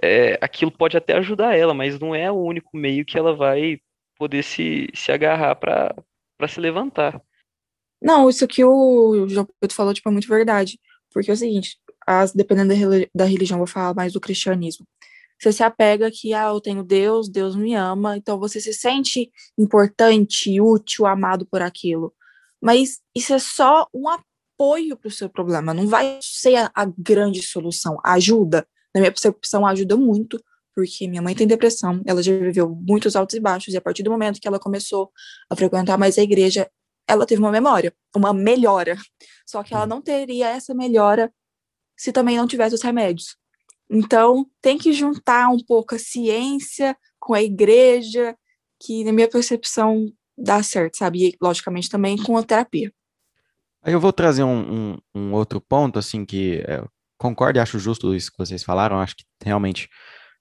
É, 0.02 0.38
aquilo 0.42 0.72
pode 0.72 0.98
até 0.98 1.14
ajudar 1.14 1.56
ela, 1.56 1.74
mas 1.74 2.00
não 2.00 2.16
é 2.16 2.30
o 2.32 2.36
único 2.36 2.76
meio 2.76 3.06
que 3.06 3.18
ela 3.18 3.36
vai 3.36 3.80
poder 4.18 4.44
se, 4.44 4.88
se 4.94 5.12
agarrar 5.12 5.56
para 5.56 5.96
para 6.38 6.48
se 6.48 6.60
levantar. 6.60 7.22
Não, 8.02 8.30
isso 8.30 8.48
que 8.48 8.64
o 8.64 9.28
João 9.28 9.48
Pedro 9.60 9.76
falou, 9.76 9.94
tipo, 9.94 10.10
é 10.10 10.12
muito 10.12 10.28
verdade. 10.28 10.80
Porque 11.12 11.30
é 11.30 11.34
o 11.34 11.38
seguinte, 11.38 11.78
as, 12.08 12.34
dependendo 12.34 12.70
da, 12.70 12.76
reli- 12.76 13.10
da 13.14 13.26
religião, 13.26 13.60
vou 13.60 13.68
falar 13.68 13.94
mais 13.94 14.14
do 14.14 14.20
cristianismo. 14.20 14.86
Você 15.40 15.54
se 15.54 15.64
apega 15.64 16.10
que, 16.12 16.34
ah, 16.34 16.48
eu 16.48 16.60
tenho 16.60 16.84
Deus, 16.84 17.30
Deus 17.30 17.56
me 17.56 17.76
ama, 17.76 18.18
então 18.18 18.40
você 18.40 18.60
se 18.60 18.74
sente 18.74 19.32
importante, 19.58 20.60
útil, 20.60 21.06
amado 21.06 21.46
por 21.46 21.62
aquilo. 21.62 22.14
Mas 22.62 23.00
isso 23.16 23.34
é 23.34 23.40
só 23.40 23.88
um 23.94 24.08
apoio 24.10 24.98
para 24.98 25.08
o 25.08 25.12
seu 25.12 25.30
problema, 25.30 25.74
não 25.74 25.88
vai 25.88 26.18
ser 26.22 26.56
a, 26.56 26.72
a 26.74 26.86
grande 26.98 27.42
solução. 27.44 28.00
Ajuda, 28.04 28.66
na 28.96 29.02
minha 29.02 29.12
percepção, 29.12 29.68
ajuda 29.68 29.98
muito, 29.98 30.42
porque 30.76 31.08
minha 31.08 31.22
mãe 31.22 31.36
tem 31.36 31.48
depressão, 31.48 32.02
ela 32.06 32.22
já 32.22 32.32
viveu 32.38 32.70
muitos 32.70 33.16
altos 33.16 33.36
e 33.36 33.40
baixos, 33.40 33.74
e 33.74 33.78
a 33.78 33.82
partir 33.82 34.04
do 34.04 34.12
momento 34.12 34.40
que 34.40 34.48
ela 34.48 34.60
começou 34.60 35.12
a 35.50 35.56
frequentar 35.56 35.98
mais 35.98 36.18
a 36.18 36.22
igreja, 36.22 36.70
ela 37.08 37.26
teve 37.26 37.42
uma 37.42 37.52
memória, 37.52 37.94
uma 38.16 38.34
melhora. 38.34 38.98
Só 39.46 39.64
que 39.64 39.74
ela 39.74 39.86
não 39.86 40.02
teria 40.02 40.50
essa 40.50 40.74
melhora 40.74 41.32
se 41.98 42.12
também 42.12 42.38
não 42.38 42.48
tivesse 42.48 42.76
os 42.76 42.82
remédios. 42.82 43.36
Então, 43.90 44.46
tem 44.62 44.78
que 44.78 44.92
juntar 44.94 45.50
um 45.50 45.60
pouco 45.60 45.96
a 45.96 46.00
ciência 46.00 46.98
com 47.20 47.34
a 47.34 47.42
igreja, 47.42 48.36
que, 48.82 49.04
na 49.04 49.12
minha 49.12 49.30
percepção, 49.30 50.12
dá 50.38 50.64
certo, 50.64 50.98
sabe? 50.98 51.28
E, 51.28 51.38
logicamente, 51.42 51.90
também 51.90 52.18
com 52.18 52.38
a 52.38 52.44
terapia. 52.44 52.92
Aí 53.82 53.94
eu 53.94 54.00
vou 54.00 54.14
trazer 54.14 54.44
um, 54.44 54.94
um, 54.94 54.98
um 55.14 55.34
outro 55.34 55.62
ponto, 55.62 56.00
assim, 56.00 56.26
que 56.26 56.64
é, 56.68 56.84
concordo 57.18 57.60
e 57.60 57.62
acho 57.62 57.78
justo 57.80 58.16
isso 58.16 58.32
que 58.32 58.38
vocês 58.38 58.64
falaram. 58.64 59.00
Acho 59.00 59.16
que 59.16 59.26
realmente 59.44 59.90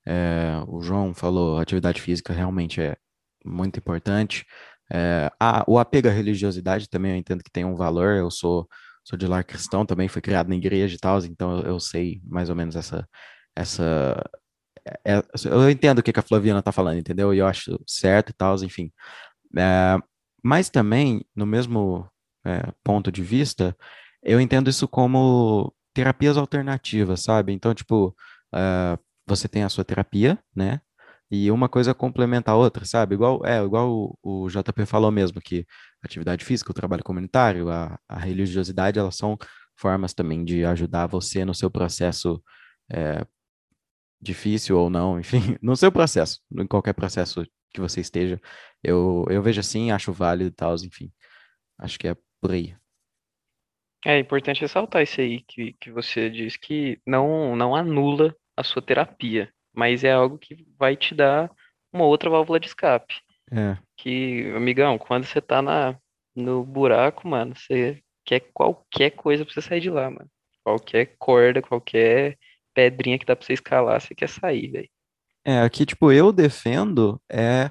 é, 0.07 0.63
o 0.69 0.83
João 0.83 1.15
falou, 1.15 1.59
atividade 1.59 2.01
física 2.01 2.33
realmente 2.33 2.81
é 2.81 2.97
muito 3.45 3.79
importante. 3.79 4.45
É, 4.93 5.31
a- 5.41 5.65
o 5.67 5.79
apego 5.79 6.09
à 6.09 6.11
religiosidade 6.13 6.89
também 6.89 7.13
eu 7.13 7.17
entendo 7.19 7.43
que 7.43 7.51
tem 7.51 7.65
um 7.65 7.75
valor. 7.77 8.17
Eu 8.17 8.31
sou, 8.31 8.69
sou 9.05 9.19
de 9.19 9.27
lar 9.27 9.45
cristão, 9.45 9.87
também 9.87 10.09
fui 10.09 10.21
criado 10.23 10.49
na 10.49 10.57
igreja 10.57 10.95
e 10.97 10.99
tal, 10.99 11.19
então 11.21 11.59
eu, 11.61 11.65
eu 11.75 11.81
sei 11.81 12.21
mais 12.27 12.51
ou 12.51 12.57
menos 12.57 12.77
essa, 12.77 13.09
essa, 13.57 14.23
é- 15.05 15.19
é- 15.19 15.23
eu 15.47 15.71
entendo 15.71 15.99
o 16.01 16.03
que 16.03 16.13
que 16.13 16.21
a 16.21 16.23
Flaviana 16.23 16.63
tá 16.63 16.73
falando, 16.73 16.99
entendeu? 16.99 17.33
E 17.35 17.39
eu 17.39 17.47
acho 17.47 17.79
certo 17.87 18.31
e 18.31 18.33
tal, 18.33 18.57
enfim. 18.65 18.91
É, 19.59 19.99
mas 20.45 20.71
também, 20.71 21.25
no 21.37 21.47
mesmo 21.47 22.09
é, 22.47 22.73
ponto 22.85 23.13
de 23.13 23.23
vista, 23.23 23.77
eu 24.23 24.41
entendo 24.41 24.71
isso 24.71 24.89
como 24.89 25.75
terapias 25.95 26.37
alternativas, 26.37 27.23
sabe? 27.23 27.53
Então, 27.53 27.75
tipo, 27.75 28.17
você 29.27 29.49
tem 29.49 29.63
a 29.65 29.69
sua 29.69 29.85
terapia, 29.85 30.39
né? 30.55 30.81
E 31.31 31.51
uma 31.51 31.69
coisa 31.69 31.95
complementa 31.95 32.51
a 32.51 32.57
outra, 32.57 32.85
sabe? 32.85 33.15
Igual, 33.15 33.45
é, 33.47 33.63
igual 33.65 33.91
o, 33.91 34.45
o 34.45 34.49
JP 34.49 34.85
falou 34.85 35.11
mesmo, 35.11 35.41
que 35.41 35.67
atividade 36.03 36.45
física, 36.45 36.71
o 36.71 36.75
trabalho 36.75 37.03
comunitário, 37.03 37.71
a, 37.71 37.99
a 38.09 38.19
religiosidade, 38.19 38.99
elas 38.99 39.17
são 39.17 39.39
formas 39.75 40.13
também 40.13 40.45
de 40.45 40.65
ajudar 40.65 41.07
você 41.07 41.45
no 41.45 41.55
seu 41.55 41.71
processo 41.71 42.43
é, 42.93 43.27
difícil 44.21 44.79
ou 44.79 44.91
não, 44.91 45.19
enfim, 45.21 45.57
no 45.63 45.75
seu 45.77 45.91
processo, 45.91 46.41
em 46.59 46.67
qualquer 46.67 46.93
processo 46.93 47.47
que 47.73 47.81
você 47.81 48.01
esteja, 48.01 48.41
eu, 48.83 49.25
eu 49.31 49.43
vejo 49.43 49.61
assim, 49.61 49.91
acho 49.91 50.13
válido 50.13 50.51
e 50.51 50.55
tal, 50.55 50.75
enfim, 50.77 51.11
acho 51.79 51.99
que 51.99 52.09
é 52.09 52.17
por 52.41 52.53
aí. 52.53 52.77
É 54.05 54.19
importante 54.19 54.61
ressaltar 54.61 55.03
isso 55.03 55.21
aí 55.21 55.43
que, 55.43 55.73
que 55.75 55.91
você 55.91 56.29
diz 56.29 56.57
que 56.57 57.01
não, 57.07 57.57
não 57.57 57.75
anula 57.75 58.37
a 58.57 58.63
sua 58.65 58.83
terapia, 58.83 59.53
mas 59.75 60.05
é 60.05 60.13
algo 60.13 60.39
que 60.39 60.67
vai 60.79 60.97
te 60.97 61.15
dar 61.15 61.51
uma 61.93 62.05
outra 62.05 62.31
válvula 62.31 62.61
de 62.61 62.67
escape. 62.69 63.15
É, 63.51 63.77
Que, 63.97 64.53
amigão, 64.57 64.99
quando 64.99 65.25
você 65.27 65.41
tá 65.41 65.63
na, 65.63 65.97
no 66.35 66.65
buraco, 66.65 67.29
mano, 67.29 67.55
você 67.57 68.03
quer 68.25 68.41
qualquer 68.55 69.11
coisa 69.13 69.45
pra 69.45 69.55
você 69.55 69.63
sair 69.63 69.81
de 69.81 69.91
lá, 69.91 70.11
mano. 70.11 70.31
Qualquer 70.65 71.17
corda, 71.19 71.63
qualquer 71.63 72.39
pedrinha 72.75 73.19
que 73.19 73.27
dá 73.27 73.37
pra 73.37 73.45
você 73.47 73.53
escalar, 73.55 74.01
você 74.01 74.15
quer 74.15 74.29
sair, 74.29 74.71
velho. 74.71 74.91
é, 75.45 75.61
aqui, 75.63 75.85
tipo, 75.87 76.13
eu 76.13 76.33
defendo 76.33 77.21
é 77.31 77.71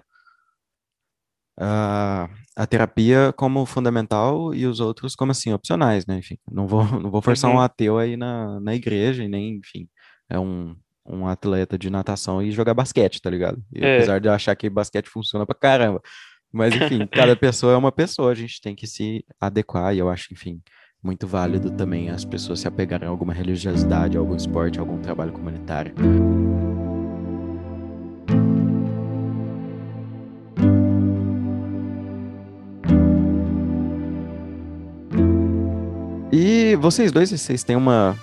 a, 1.59 2.29
a 2.55 2.67
terapia 2.67 3.33
como 3.33 3.65
fundamental 3.65 4.53
e 4.53 4.65
os 4.65 4.79
outros 4.79 5.15
como 5.15 5.31
assim, 5.31 5.53
opcionais, 5.53 6.05
né? 6.05 6.17
Enfim, 6.17 6.37
não 6.49 6.67
vou, 6.67 6.83
não 6.99 7.11
vou 7.11 7.21
forçar 7.21 7.51
um 7.51 7.55
Uhum. 7.55 7.63
ateu 7.63 7.97
aí 7.97 8.17
na, 8.17 8.59
na 8.59 8.75
igreja 8.75 9.23
e 9.23 9.27
nem, 9.27 9.57
enfim, 9.57 9.87
é 10.31 10.39
um, 10.39 10.75
um 11.05 11.27
atleta 11.27 11.77
de 11.77 11.89
natação 11.89 12.41
e 12.41 12.51
jogar 12.51 12.73
basquete, 12.73 13.21
tá 13.21 13.29
ligado? 13.29 13.61
E 13.73 13.83
É. 13.83 13.97
apesar 13.97 14.19
de 14.19 14.27
eu 14.29 14.33
achar 14.33 14.55
que 14.55 14.69
basquete 14.69 15.09
funciona 15.09 15.45
pra 15.45 15.53
caramba. 15.55 16.01
Mas, 16.51 16.73
enfim, 16.75 17.05
cada 17.11 17.35
pessoa 17.35 17.73
é 17.73 17.77
uma 17.77 17.91
pessoa, 17.91 18.31
a 18.31 18.35
gente 18.35 18.61
tem 18.61 18.73
que 18.75 18.87
se 18.87 19.25
adequar 19.39 19.93
e 19.93 19.99
eu 19.99 20.09
acho, 20.09 20.33
enfim, 20.33 20.61
muito 21.03 21.27
válido 21.27 21.69
também 21.71 22.09
as 22.09 22.23
pessoas 22.23 22.61
se 22.61 22.67
apegarem 22.67 23.07
a 23.07 23.11
alguma 23.11 23.33
religiosidade, 23.33 24.15
a 24.15 24.19
algum 24.19 24.35
esporte, 24.35 24.79
a 24.79 24.81
algum 24.81 24.99
trabalho 25.01 25.33
comunitário. 25.33 25.93
E 36.31 36.75
vocês 36.77 37.11
dois, 37.11 37.29
vocês 37.29 37.63
têm 37.63 37.75
uma 37.75 38.17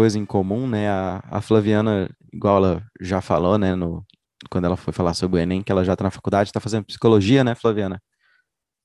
coisa 0.00 0.18
em 0.18 0.24
comum, 0.24 0.66
né? 0.66 0.88
A, 0.88 1.22
a 1.30 1.40
Flaviana, 1.42 2.08
igual 2.32 2.56
ela 2.56 2.86
já 3.02 3.20
falou, 3.20 3.58
né? 3.58 3.74
No, 3.74 4.02
quando 4.50 4.64
ela 4.64 4.74
foi 4.74 4.94
falar 4.94 5.12
sobre 5.12 5.38
o 5.38 5.42
Enem, 5.42 5.62
que 5.62 5.70
ela 5.70 5.84
já 5.84 5.94
tá 5.94 6.02
na 6.02 6.10
faculdade, 6.10 6.50
tá 6.50 6.58
fazendo 6.58 6.86
psicologia, 6.86 7.44
né, 7.44 7.54
Flaviana? 7.54 8.00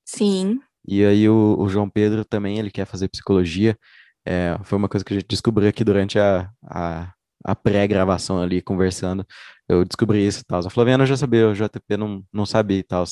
Sim, 0.06 0.60
E 0.86 1.06
aí 1.06 1.30
o, 1.30 1.56
o 1.58 1.70
João 1.70 1.90
Pedro 1.90 2.26
também, 2.26 2.60
ele 2.60 2.70
quer 2.70 2.86
fazer 2.86 3.08
psicologia. 3.08 3.78
É, 4.26 4.60
foi 4.66 4.78
uma 4.78 4.90
coisa 4.90 5.06
que 5.06 5.14
a 5.14 5.16
gente 5.16 5.28
descobriu 5.30 5.70
aqui 5.70 5.86
durante 5.86 6.20
a, 6.20 6.50
a, 6.66 7.14
a 7.46 7.56
pré-gravação 7.56 8.42
ali, 8.42 8.62
conversando. 8.62 9.26
Eu 9.70 9.86
descobri 9.86 10.28
isso 10.28 10.42
e 10.42 10.44
tal. 10.44 10.68
A 10.68 10.70
Flaviana 10.70 11.06
já 11.06 11.16
sabia, 11.16 11.48
o 11.48 11.54
JP 11.54 11.96
não, 11.98 12.26
não 12.34 12.46
sabia 12.46 12.80
e 12.80 12.84
tal. 12.84 13.06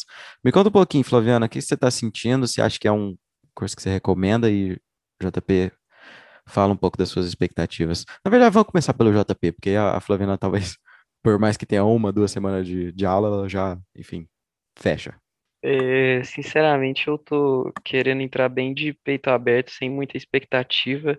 Me 0.44 0.52
conta 0.52 0.68
um 0.68 0.74
pouquinho, 0.74 1.06
Flaviana, 1.06 1.46
o 1.46 1.50
que 1.50 1.62
você 1.62 1.76
está 1.76 1.90
sentindo? 1.90 2.46
Você 2.46 2.62
acha 2.62 2.78
que 2.78 2.88
é 2.88 2.92
um 2.92 3.16
curso 3.56 3.78
que 3.78 3.82
você 3.82 3.92
recomenda? 3.92 4.52
E 4.52 4.78
JP 5.22 5.72
fala 6.48 6.74
um 6.74 6.78
pouco 6.78 6.98
das 6.98 7.10
suas 7.10 7.26
expectativas. 7.26 8.06
Na 8.24 8.32
verdade, 8.32 8.54
vamos 8.54 8.70
começar 8.70 8.94
pelo 8.94 9.12
JP, 9.12 9.52
porque 9.54 9.72
a, 9.72 10.00
Flaviana 10.00 10.38
talvez, 10.40 10.78
por 11.24 11.40
mais 11.40 11.58
que 11.58 11.66
tenha 11.66 11.84
uma, 11.84 12.12
duas 12.12 12.32
semanas 12.32 12.68
de, 12.68 12.92
de 12.92 13.06
aula, 13.06 13.28
ela 13.28 13.50
já, 13.50 13.78
enfim, 13.96 14.28
fecha. 14.78 15.16
É, 15.66 16.22
sinceramente, 16.24 17.08
eu 17.08 17.18
tô 17.18 17.72
querendo 17.86 18.22
entrar 18.22 18.50
bem 18.50 18.74
de 18.74 18.94
peito 18.94 19.30
aberto, 19.30 19.72
sem 19.72 19.90
muita 19.90 20.18
expectativa, 20.18 21.18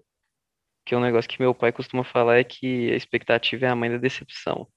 que 0.85 0.95
é 0.95 0.99
um 0.99 1.01
negócio 1.01 1.31
que 1.31 1.41
meu 1.41 1.55
pai 1.55 1.73
costuma 1.73 2.05
falar 2.05 2.39
é 2.39 2.45
que 2.45 2.93
a 2.93 2.97
expectativa 2.97 3.65
é 3.67 3.69
a 3.71 3.75
mãe 3.75 3.91
da 3.91 3.97
decepção. 3.97 4.69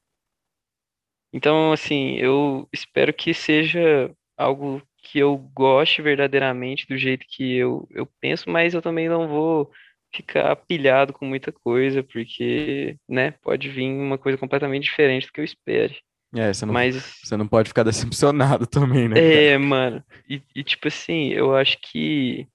Então, 1.33 1.73
assim, 1.73 2.15
eu 2.15 2.67
espero 2.71 3.13
que 3.13 3.33
seja 3.33 4.13
algo 4.37 4.81
que 5.03 5.19
eu 5.19 5.37
goste 5.37 6.01
verdadeiramente 6.01 6.87
do 6.87 6.97
jeito 6.97 7.25
que 7.29 7.55
eu, 7.57 7.87
eu 7.91 8.07
penso, 8.19 8.49
mas 8.49 8.73
eu 8.73 8.81
também 8.81 9.09
não 9.09 9.27
vou 9.27 9.71
ficar 10.13 10.55
pilhado 10.55 11.13
com 11.13 11.25
muita 11.25 11.51
coisa, 11.51 12.03
porque, 12.03 12.97
né, 13.07 13.31
pode 13.41 13.69
vir 13.69 13.89
uma 13.89 14.17
coisa 14.17 14.37
completamente 14.37 14.83
diferente 14.83 15.27
do 15.27 15.33
que 15.33 15.39
eu 15.41 15.45
espere. 15.45 15.97
É, 16.35 16.53
você 16.53 16.65
não, 16.65 16.73
Mas, 16.73 17.19
você 17.23 17.37
não 17.37 17.47
pode 17.47 17.69
ficar 17.69 17.83
decepcionado 17.83 18.67
também, 18.67 19.07
né, 19.07 19.15
cara? 19.15 19.25
é, 19.25 19.57
mano, 19.57 20.03
e, 20.29 20.41
e, 20.55 20.63
tipo 20.63 20.87
assim, 20.87 21.29
eu 21.29 21.55
acho 21.55 21.77
que 21.81 22.47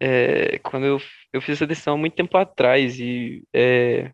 é, 0.00 0.58
quando 0.58 0.84
eu, 0.86 1.00
eu 1.32 1.40
fiz 1.40 1.56
essa 1.56 1.66
decisão 1.66 1.94
há 1.94 1.96
muito 1.96 2.14
tempo 2.14 2.36
atrás, 2.36 2.98
e 2.98 3.42
é, 3.52 4.12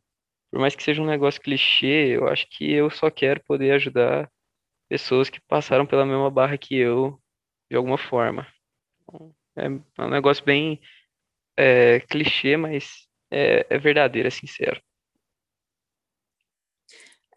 por 0.50 0.60
mais 0.60 0.74
que 0.74 0.82
seja 0.82 1.02
um 1.02 1.06
negócio 1.06 1.40
clichê, 1.40 2.16
eu 2.16 2.28
acho 2.28 2.46
que 2.50 2.70
eu 2.70 2.90
só 2.90 3.10
quero 3.10 3.42
poder 3.44 3.72
ajudar 3.72 4.30
pessoas 4.88 5.28
que 5.28 5.40
passaram 5.48 5.86
pela 5.86 6.06
mesma 6.06 6.30
barra 6.30 6.56
que 6.56 6.74
eu, 6.74 7.20
de 7.70 7.76
alguma 7.76 7.98
forma. 7.98 8.46
Então, 9.02 9.34
É, 9.56 9.66
é 9.66 10.04
um 10.04 10.10
negócio 10.10 10.44
bem 10.44 10.80
é, 11.58 12.00
clichê, 12.08 12.56
mas 12.56 13.06
é, 13.30 13.66
é 13.68 13.78
verdadeiro, 13.78 14.28
é 14.28 14.30
sincero. 14.30 14.80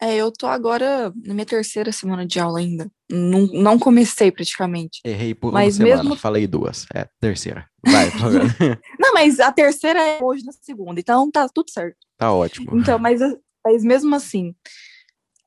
É, 0.03 0.15
eu 0.15 0.31
tô 0.31 0.47
agora 0.47 1.13
na 1.23 1.33
minha 1.33 1.45
terceira 1.45 1.91
semana 1.91 2.25
de 2.25 2.39
aula 2.39 2.57
ainda. 2.59 2.89
Não, 3.09 3.45
não 3.53 3.77
comecei 3.77 4.31
praticamente. 4.31 4.99
Errei 5.05 5.35
por 5.35 5.53
Mas 5.53 5.77
uma 5.77 5.85
semana, 5.85 6.03
mesmo- 6.03 6.15
falei 6.17 6.47
duas. 6.47 6.87
É, 6.93 7.07
terceira. 7.19 7.69
Vai. 7.85 8.07
Não, 8.99 9.13
mas 9.13 9.39
a 9.39 9.51
terceira 9.51 9.99
é 9.99 10.19
hoje 10.23 10.43
na 10.43 10.51
segunda, 10.53 10.99
então 10.99 11.29
tá 11.29 11.47
tudo 11.53 11.69
certo. 11.71 11.97
tá 12.17 12.31
ótimo. 12.33 12.77
Então, 12.77 12.97
mas, 12.97 13.19
mas 13.63 13.83
mesmo 13.83 14.15
assim, 14.15 14.55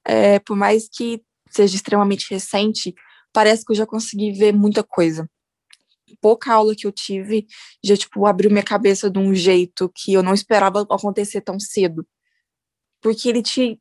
é, 0.04 0.38
por 0.40 0.56
mais 0.56 0.88
que 0.88 1.20
seja 1.50 1.74
extremamente 1.76 2.28
recente, 2.30 2.92
parece 3.32 3.64
que 3.64 3.72
eu 3.72 3.76
já 3.76 3.86
consegui 3.86 4.32
ver 4.32 4.52
muita 4.52 4.82
coisa. 4.84 5.28
Pouca 6.20 6.52
aula 6.52 6.74
que 6.74 6.86
eu 6.86 6.92
tive 6.92 7.46
já, 7.82 7.96
tipo, 7.96 8.26
abriu 8.26 8.50
minha 8.50 8.62
cabeça 8.62 9.10
de 9.10 9.18
um 9.18 9.34
jeito 9.34 9.90
que 9.94 10.12
eu 10.12 10.22
não 10.22 10.34
esperava 10.34 10.82
acontecer 10.82 11.40
tão 11.40 11.58
cedo. 11.58 12.06
Porque 13.00 13.28
ele 13.28 13.42
te 13.42 13.80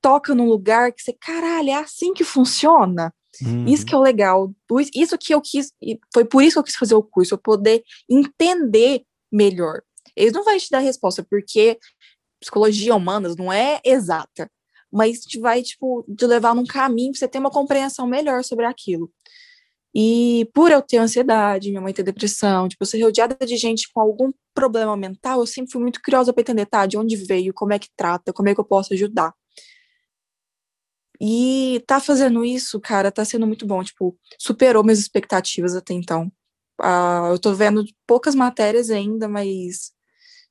toca 0.00 0.34
num 0.34 0.46
lugar 0.48 0.92
que 0.92 1.02
você, 1.02 1.12
caralho, 1.12 1.70
é 1.70 1.74
assim 1.74 2.12
que 2.12 2.24
funciona? 2.24 3.14
Uhum. 3.40 3.66
Isso 3.66 3.86
que 3.86 3.94
é 3.94 3.98
o 3.98 4.02
legal. 4.02 4.52
Isso 4.94 5.16
que 5.16 5.32
eu 5.32 5.40
quis, 5.40 5.72
foi 6.12 6.24
por 6.24 6.42
isso 6.42 6.54
que 6.54 6.58
eu 6.58 6.64
quis 6.64 6.76
fazer 6.76 6.94
o 6.94 7.02
curso, 7.02 7.34
eu 7.34 7.38
poder 7.38 7.82
entender 8.10 9.04
melhor. 9.30 9.82
Eles 10.14 10.32
não 10.32 10.44
vão 10.44 10.58
te 10.58 10.68
dar 10.70 10.80
resposta, 10.80 11.24
porque 11.24 11.78
psicologia 12.40 12.94
humanas 12.94 13.36
não 13.36 13.52
é 13.52 13.80
exata, 13.84 14.50
mas 14.92 15.20
te 15.20 15.38
vai, 15.38 15.62
tipo, 15.62 16.04
te 16.14 16.26
levar 16.26 16.54
num 16.54 16.66
caminho 16.66 17.12
pra 17.12 17.20
você 17.20 17.28
ter 17.28 17.38
uma 17.38 17.50
compreensão 17.50 18.06
melhor 18.06 18.44
sobre 18.44 18.66
aquilo. 18.66 19.10
E 19.94 20.48
por 20.54 20.70
eu 20.70 20.80
ter 20.80 20.96
ansiedade, 20.96 21.68
minha 21.68 21.80
mãe 21.80 21.92
ter 21.92 22.02
depressão, 22.02 22.66
tipo, 22.68 22.82
eu 22.82 22.86
ser 22.86 23.02
rodeada 23.02 23.36
de 23.44 23.56
gente 23.56 23.90
com 23.92 24.00
algum 24.00 24.32
problema 24.54 24.96
mental, 24.96 25.40
eu 25.40 25.46
sempre 25.46 25.70
fui 25.70 25.82
muito 25.82 26.00
curiosa 26.02 26.32
para 26.32 26.40
entender, 26.40 26.66
tá, 26.66 26.86
de 26.86 26.96
onde 26.96 27.16
veio, 27.16 27.52
como 27.52 27.72
é 27.72 27.78
que 27.78 27.88
trata, 27.96 28.32
como 28.32 28.48
é 28.48 28.54
que 28.54 28.60
eu 28.60 28.64
posso 28.64 28.94
ajudar. 28.94 29.34
E 31.20 31.82
tá 31.86 32.00
fazendo 32.00 32.44
isso, 32.44 32.80
cara, 32.80 33.12
tá 33.12 33.24
sendo 33.24 33.46
muito 33.46 33.66
bom, 33.66 33.82
tipo, 33.84 34.18
superou 34.38 34.82
minhas 34.82 34.98
expectativas 34.98 35.76
até 35.76 35.94
então. 35.94 36.32
Ah, 36.80 37.28
eu 37.30 37.38
tô 37.38 37.54
vendo 37.54 37.84
poucas 38.06 38.34
matérias 38.34 38.90
ainda, 38.90 39.28
mas 39.28 39.92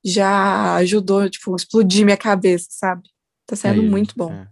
já 0.04 0.76
ajudou, 0.76 1.30
tipo, 1.30 1.56
explodir 1.56 2.06
minha 2.06 2.18
cabeça, 2.18 2.68
sabe? 2.70 3.04
Tá 3.46 3.56
sendo 3.56 3.82
Aí, 3.82 3.90
muito 3.90 4.14
bom. 4.16 4.32
é. 4.32 4.48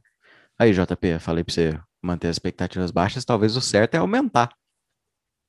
Aí, 0.57 0.73
JP, 0.73 1.19
falei 1.19 1.43
pra 1.43 1.53
você 1.53 1.79
manter 2.01 2.27
as 2.27 2.35
expectativas 2.35 2.91
baixas, 2.91 3.23
talvez 3.23 3.55
o 3.55 3.61
certo 3.61 3.95
é 3.95 3.97
aumentar. 3.97 4.49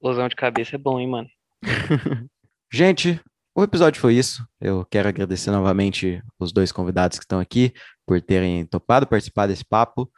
Explosão 0.00 0.28
de 0.28 0.34
cabeça 0.34 0.76
é 0.76 0.78
bom, 0.78 0.98
hein, 0.98 1.06
mano? 1.06 1.28
Gente, 2.72 3.20
o 3.54 3.62
episódio 3.62 4.00
foi 4.00 4.14
isso. 4.14 4.42
Eu 4.58 4.82
quero 4.86 5.10
agradecer 5.10 5.50
novamente 5.50 6.22
os 6.38 6.52
dois 6.52 6.72
convidados 6.72 7.18
que 7.18 7.24
estão 7.24 7.38
aqui 7.38 7.74
por 8.06 8.18
terem 8.22 8.64
topado 8.64 9.06
participar 9.06 9.46
desse 9.46 9.62
papo. 9.62 10.10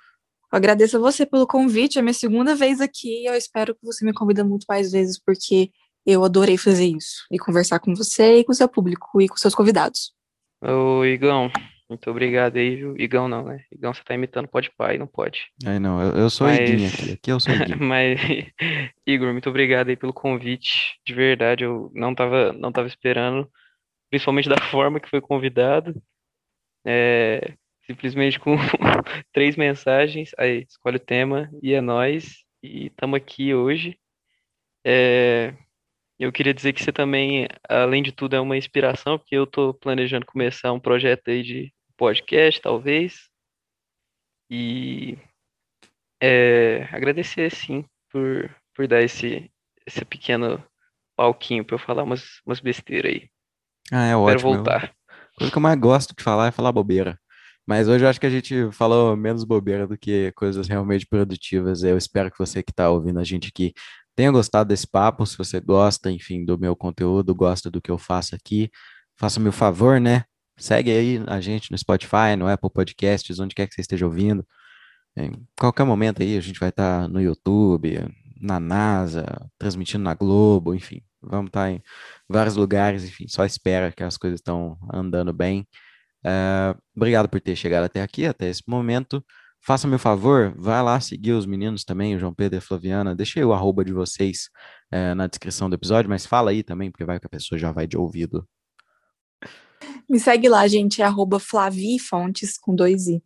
Eu 0.53 0.57
agradeço 0.57 0.97
a 0.97 1.01
você 1.01 1.27
pelo 1.27 1.49
convite, 1.49 1.99
é 1.99 2.03
minha 2.03 2.15
segunda 2.15 2.55
vez 2.55 2.81
aqui, 2.81 3.25
e 3.25 3.27
eu 3.27 3.35
espero 3.35 3.75
que 3.75 3.85
você 3.85 4.05
me 4.05 4.13
convida 4.13 4.45
muito 4.45 4.67
mais 4.69 4.93
vezes, 4.93 5.19
porque 5.19 5.73
eu 6.07 6.23
adorei 6.23 6.57
fazer 6.57 6.87
isso, 6.87 7.27
e 7.29 7.37
conversar 7.37 7.81
com 7.81 7.93
você 7.93 8.37
e 8.37 8.45
com 8.45 8.53
o 8.53 8.55
seu 8.55 8.69
público 8.69 9.21
e 9.21 9.29
com 9.29 9.37
seus 9.37 9.55
convidados. 9.55 10.13
Ô, 10.63 11.05
Igão, 11.05 11.51
muito 11.93 12.11
obrigado 12.11 12.57
aí, 12.57 12.77
viu? 12.77 12.97
Igão 12.99 13.29
não, 13.29 13.45
né? 13.45 13.65
Igão, 13.71 13.93
você 13.93 14.03
tá 14.03 14.15
imitando 14.15 14.49
pode 14.49 14.71
pai, 14.77 14.99
não 14.99 15.07
pode. 15.07 15.47
Aí 15.65 15.79
não, 15.79 16.01
eu, 16.03 16.13
eu 16.23 16.31
sou 16.31 16.47
Mas- 16.47 16.59
Iguinho 16.59 16.89
aqui. 16.89 17.13
Aqui 17.13 17.31
eu 17.33 17.39
sou 17.41 17.55
Iguinho. 17.55 17.79
Mas, 17.85 18.19
Igor, 19.07 19.33
muito 19.33 19.49
obrigado 19.49 19.89
aí 19.89 19.97
pelo 19.97 20.13
convite. 20.13 20.99
De 21.07 21.15
verdade, 21.15 21.65
eu 21.65 21.91
não 21.95 22.15
tava, 22.15 22.53
não 22.53 22.73
tava 22.73 22.89
esperando, 22.89 23.49
principalmente 24.11 24.49
da 24.49 24.61
forma 24.61 24.99
que 24.99 25.09
foi 25.09 25.21
convidado. 25.21 25.95
É, 26.85 27.55
simplesmente 27.87 28.41
com 28.41 28.57
três 29.33 29.55
mensagens, 29.57 30.31
aí 30.39 30.65
escolhe 30.69 30.97
o 30.97 31.01
tema 31.01 31.51
e 31.63 31.73
é 31.75 31.81
nós. 31.81 32.45
E 32.63 32.87
estamos 32.87 33.17
aqui 33.17 33.55
hoje. 33.55 33.99
É, 34.85 35.55
eu 36.19 36.31
queria 36.31 36.55
dizer 36.55 36.73
que 36.73 36.83
você 36.83 36.93
também, 36.93 37.49
além 37.69 38.01
de 38.01 38.13
tudo, 38.13 38.37
é 38.37 38.41
uma 38.41 38.57
inspiração, 38.57 39.19
porque 39.19 39.35
eu 39.35 39.43
estou 39.45 39.75
planejando 39.75 40.25
começar 40.25 40.73
um 40.73 40.79
projeto 40.79 41.29
aí 41.29 41.43
de 41.43 41.73
podcast, 41.93 42.61
talvez. 42.61 43.29
E 44.51 45.19
é, 46.23 46.85
agradecer, 46.93 47.51
sim, 47.51 47.85
por, 48.11 48.55
por 48.75 48.87
dar 48.87 49.03
esse, 49.03 49.51
esse 49.87 50.05
pequeno 50.05 50.63
palquinho 51.17 51.65
para 51.65 51.75
eu 51.75 51.79
falar 51.79 52.03
umas, 52.03 52.41
umas 52.47 52.61
besteiras 52.61 53.13
aí. 53.13 53.29
Ah, 53.91 54.07
é 54.07 54.17
ótimo. 54.17 54.51
eu- 54.51 54.55
voltar. 54.57 54.95
A 55.09 55.39
coisa 55.39 55.51
que 55.53 55.59
eu 55.59 55.63
mais 55.63 55.79
gosto 55.81 56.15
de 56.15 56.23
falar 56.23 56.49
é 56.49 56.53
falar 56.53 56.73
bobeira. 56.73 57.19
Mas 57.67 57.89
hoje 57.89 58.05
eu 58.05 58.09
acho 58.09 58.21
que 58.21 58.27
a 58.27 58.31
gente 58.31 58.71
falou 58.73 59.17
menos 59.17 59.45
bobeira 59.45 59.87
do 59.87 59.97
que 59.97 60.33
coisas 60.33 60.69
realmente 60.69 61.07
produtivas. 61.07 61.83
Eu 61.83 61.97
espero 61.97 62.31
que 62.31 62.39
você 62.39 62.63
que 62.63 62.73
está 62.73 62.91
ouvindo 62.91 63.19
a 63.21 63.25
gente 63.25 63.49
aqui 63.49 63.73
tenha 64.15 64.31
gostado 64.31 64.69
desse 64.69 64.87
papo. 64.87 65.25
Se 65.25 65.39
você 65.39 65.61
gosta, 65.61 66.11
enfim, 66.11 66.45
do 66.45 66.59
meu 66.59 66.77
conteúdo, 66.77 67.35
gosta 67.35 67.71
do 67.71 67.81
que 67.81 67.91
eu 67.91 67.97
faço 67.99 68.35
aqui, 68.35 68.69
faça-me 69.17 69.49
o 69.49 69.53
favor, 69.53 70.01
né? 70.01 70.25
Segue 70.63 70.93
aí 70.93 71.21
a 71.27 71.41
gente 71.41 71.73
no 71.73 71.77
Spotify, 71.77 72.37
no 72.39 72.47
Apple 72.47 72.71
Podcasts, 72.71 73.41
onde 73.41 73.53
quer 73.53 73.67
que 73.67 73.75
você 73.75 73.81
esteja 73.81 74.07
ouvindo. 74.07 74.47
Em 75.17 75.33
qualquer 75.59 75.85
momento 75.85 76.23
aí, 76.23 76.39
a 76.39 76.41
gente 76.41 76.61
vai 76.61 76.69
estar 76.69 77.09
no 77.09 77.21
YouTube, 77.21 77.99
na 78.41 78.61
NASA, 78.61 79.27
transmitindo 79.59 80.05
na 80.05 80.15
Globo, 80.15 80.73
enfim. 80.73 81.03
Vamos 81.21 81.49
estar 81.49 81.69
em 81.69 81.83
vários 82.29 82.55
lugares, 82.55 83.03
enfim, 83.05 83.27
só 83.29 83.45
espera 83.45 83.91
que 83.91 84.05
as 84.05 84.17
coisas 84.17 84.39
estão 84.39 84.79
andando 84.93 85.33
bem. 85.33 85.67
Eh, 86.25 86.77
obrigado 86.97 87.29
por 87.29 87.41
ter 87.41 87.57
chegado 87.57 87.85
até 87.85 88.01
aqui, 88.01 88.25
até 88.25 88.49
esse 88.49 88.63
momento. 88.69 89.25
Faça-me 89.61 89.97
o 89.97 89.99
favor, 89.99 90.55
vai 90.57 90.81
lá 90.81 91.01
seguir 91.01 91.33
os 91.33 91.45
meninos 91.47 91.85
também, 91.85 92.15
o 92.15 92.21
João 92.21 92.35
Pedro 92.35 92.57
e 92.57 92.61
a 92.61 92.63
Flaviana. 92.63 93.17
Deixei 93.17 93.45
o 93.45 93.53
arroba 93.53 93.85
de 93.85 93.93
vocês 93.93 94.49
eh, 94.93 95.13
na 95.15 95.27
descrição 95.27 95.69
do 95.69 95.75
episódio, 95.75 96.09
mas 96.09 96.25
fala 96.25 96.53
aí 96.53 96.63
também, 96.63 96.91
porque 96.91 97.05
vai 97.05 97.19
que 97.19 97.27
a 97.27 97.31
pessoa 97.31 97.59
já 97.59 97.73
vai 97.73 97.87
de 97.89 97.97
ouvido. 97.97 98.47
Me 100.09 100.19
segue 100.19 100.49
lá, 100.49 100.67
gente, 100.67 101.01
é 101.01 101.05
arroba 101.05 101.39
Flavi 101.39 101.99
Fontes 101.99 102.59
com 102.59 102.75
dois 102.75 103.07
I. 103.07 103.23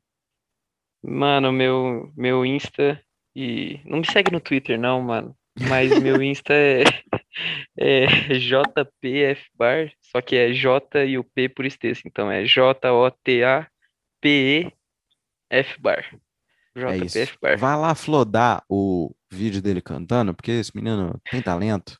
Mano, 1.03 1.53
meu, 1.53 2.13
meu 2.17 2.45
Insta 2.45 3.01
e. 3.35 3.81
Não 3.85 3.99
me 3.99 4.07
segue 4.07 4.33
no 4.33 4.41
Twitter, 4.41 4.79
não, 4.79 5.01
mano. 5.03 5.37
Mas 5.69 5.99
meu 6.03 6.23
Insta 6.23 6.53
é, 6.53 6.85
é 7.79 8.07
JPFbar, 8.39 9.93
só 10.03 10.21
que 10.21 10.37
é 10.37 10.53
J 10.53 11.05
e 11.07 11.19
o 11.19 11.25
P 11.25 11.49
por 11.49 11.65
extenso. 11.65 12.03
Então 12.05 12.31
é 12.31 12.45
J-O-T-A-P-E-F 12.45 13.01
bar. 15.81 16.05
É 16.77 16.97
isso. 16.99 17.19
JPF 17.19 17.39
bar. 17.41 17.59
Vai 17.59 17.77
lá 17.77 17.95
flodar 17.95 18.63
o 18.69 19.15
vídeo 19.31 19.63
dele 19.63 19.81
cantando, 19.81 20.35
porque 20.35 20.51
esse 20.51 20.73
menino 20.75 21.19
tem 21.31 21.41
talento. 21.41 21.99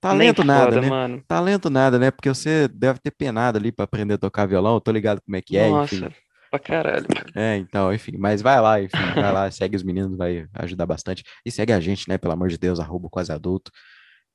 Talento 0.00 0.44
nada, 0.44 0.80
né? 0.80 0.88
mano. 0.88 1.22
Talento 1.26 1.68
nada, 1.68 1.98
né? 1.98 2.10
Porque 2.10 2.28
você 2.28 2.68
deve 2.68 2.98
ter 3.00 3.10
penado 3.10 3.58
ali 3.58 3.72
pra 3.72 3.84
aprender 3.84 4.14
a 4.14 4.18
tocar 4.18 4.46
violão, 4.46 4.74
eu 4.74 4.80
tô 4.80 4.92
ligado 4.92 5.20
como 5.20 5.36
é 5.36 5.42
que 5.42 5.56
é, 5.56 5.68
enfim. 5.68 6.00
Nossa, 6.00 6.14
pra 6.50 6.58
caralho, 6.58 7.06
mano. 7.12 7.30
É, 7.34 7.56
então, 7.56 7.92
enfim, 7.92 8.16
mas 8.16 8.40
vai 8.40 8.60
lá, 8.60 8.80
enfim, 8.80 8.96
vai 9.14 9.32
lá, 9.32 9.50
segue 9.50 9.76
os 9.76 9.82
meninos, 9.82 10.16
vai 10.16 10.46
ajudar 10.54 10.86
bastante. 10.86 11.24
E 11.44 11.50
segue 11.50 11.72
a 11.72 11.80
gente, 11.80 12.08
né? 12.08 12.16
Pelo 12.16 12.32
amor 12.32 12.48
de 12.48 12.58
Deus, 12.58 12.78
arroba 12.78 13.08
quase 13.10 13.32
adulto. 13.32 13.70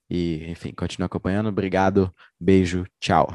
E, 0.10 0.46
enfim, 0.52 0.74
continua 0.74 1.06
acompanhando. 1.06 1.48
Obrigado, 1.50 2.14
beijo, 2.40 2.86
tchau. 3.00 3.34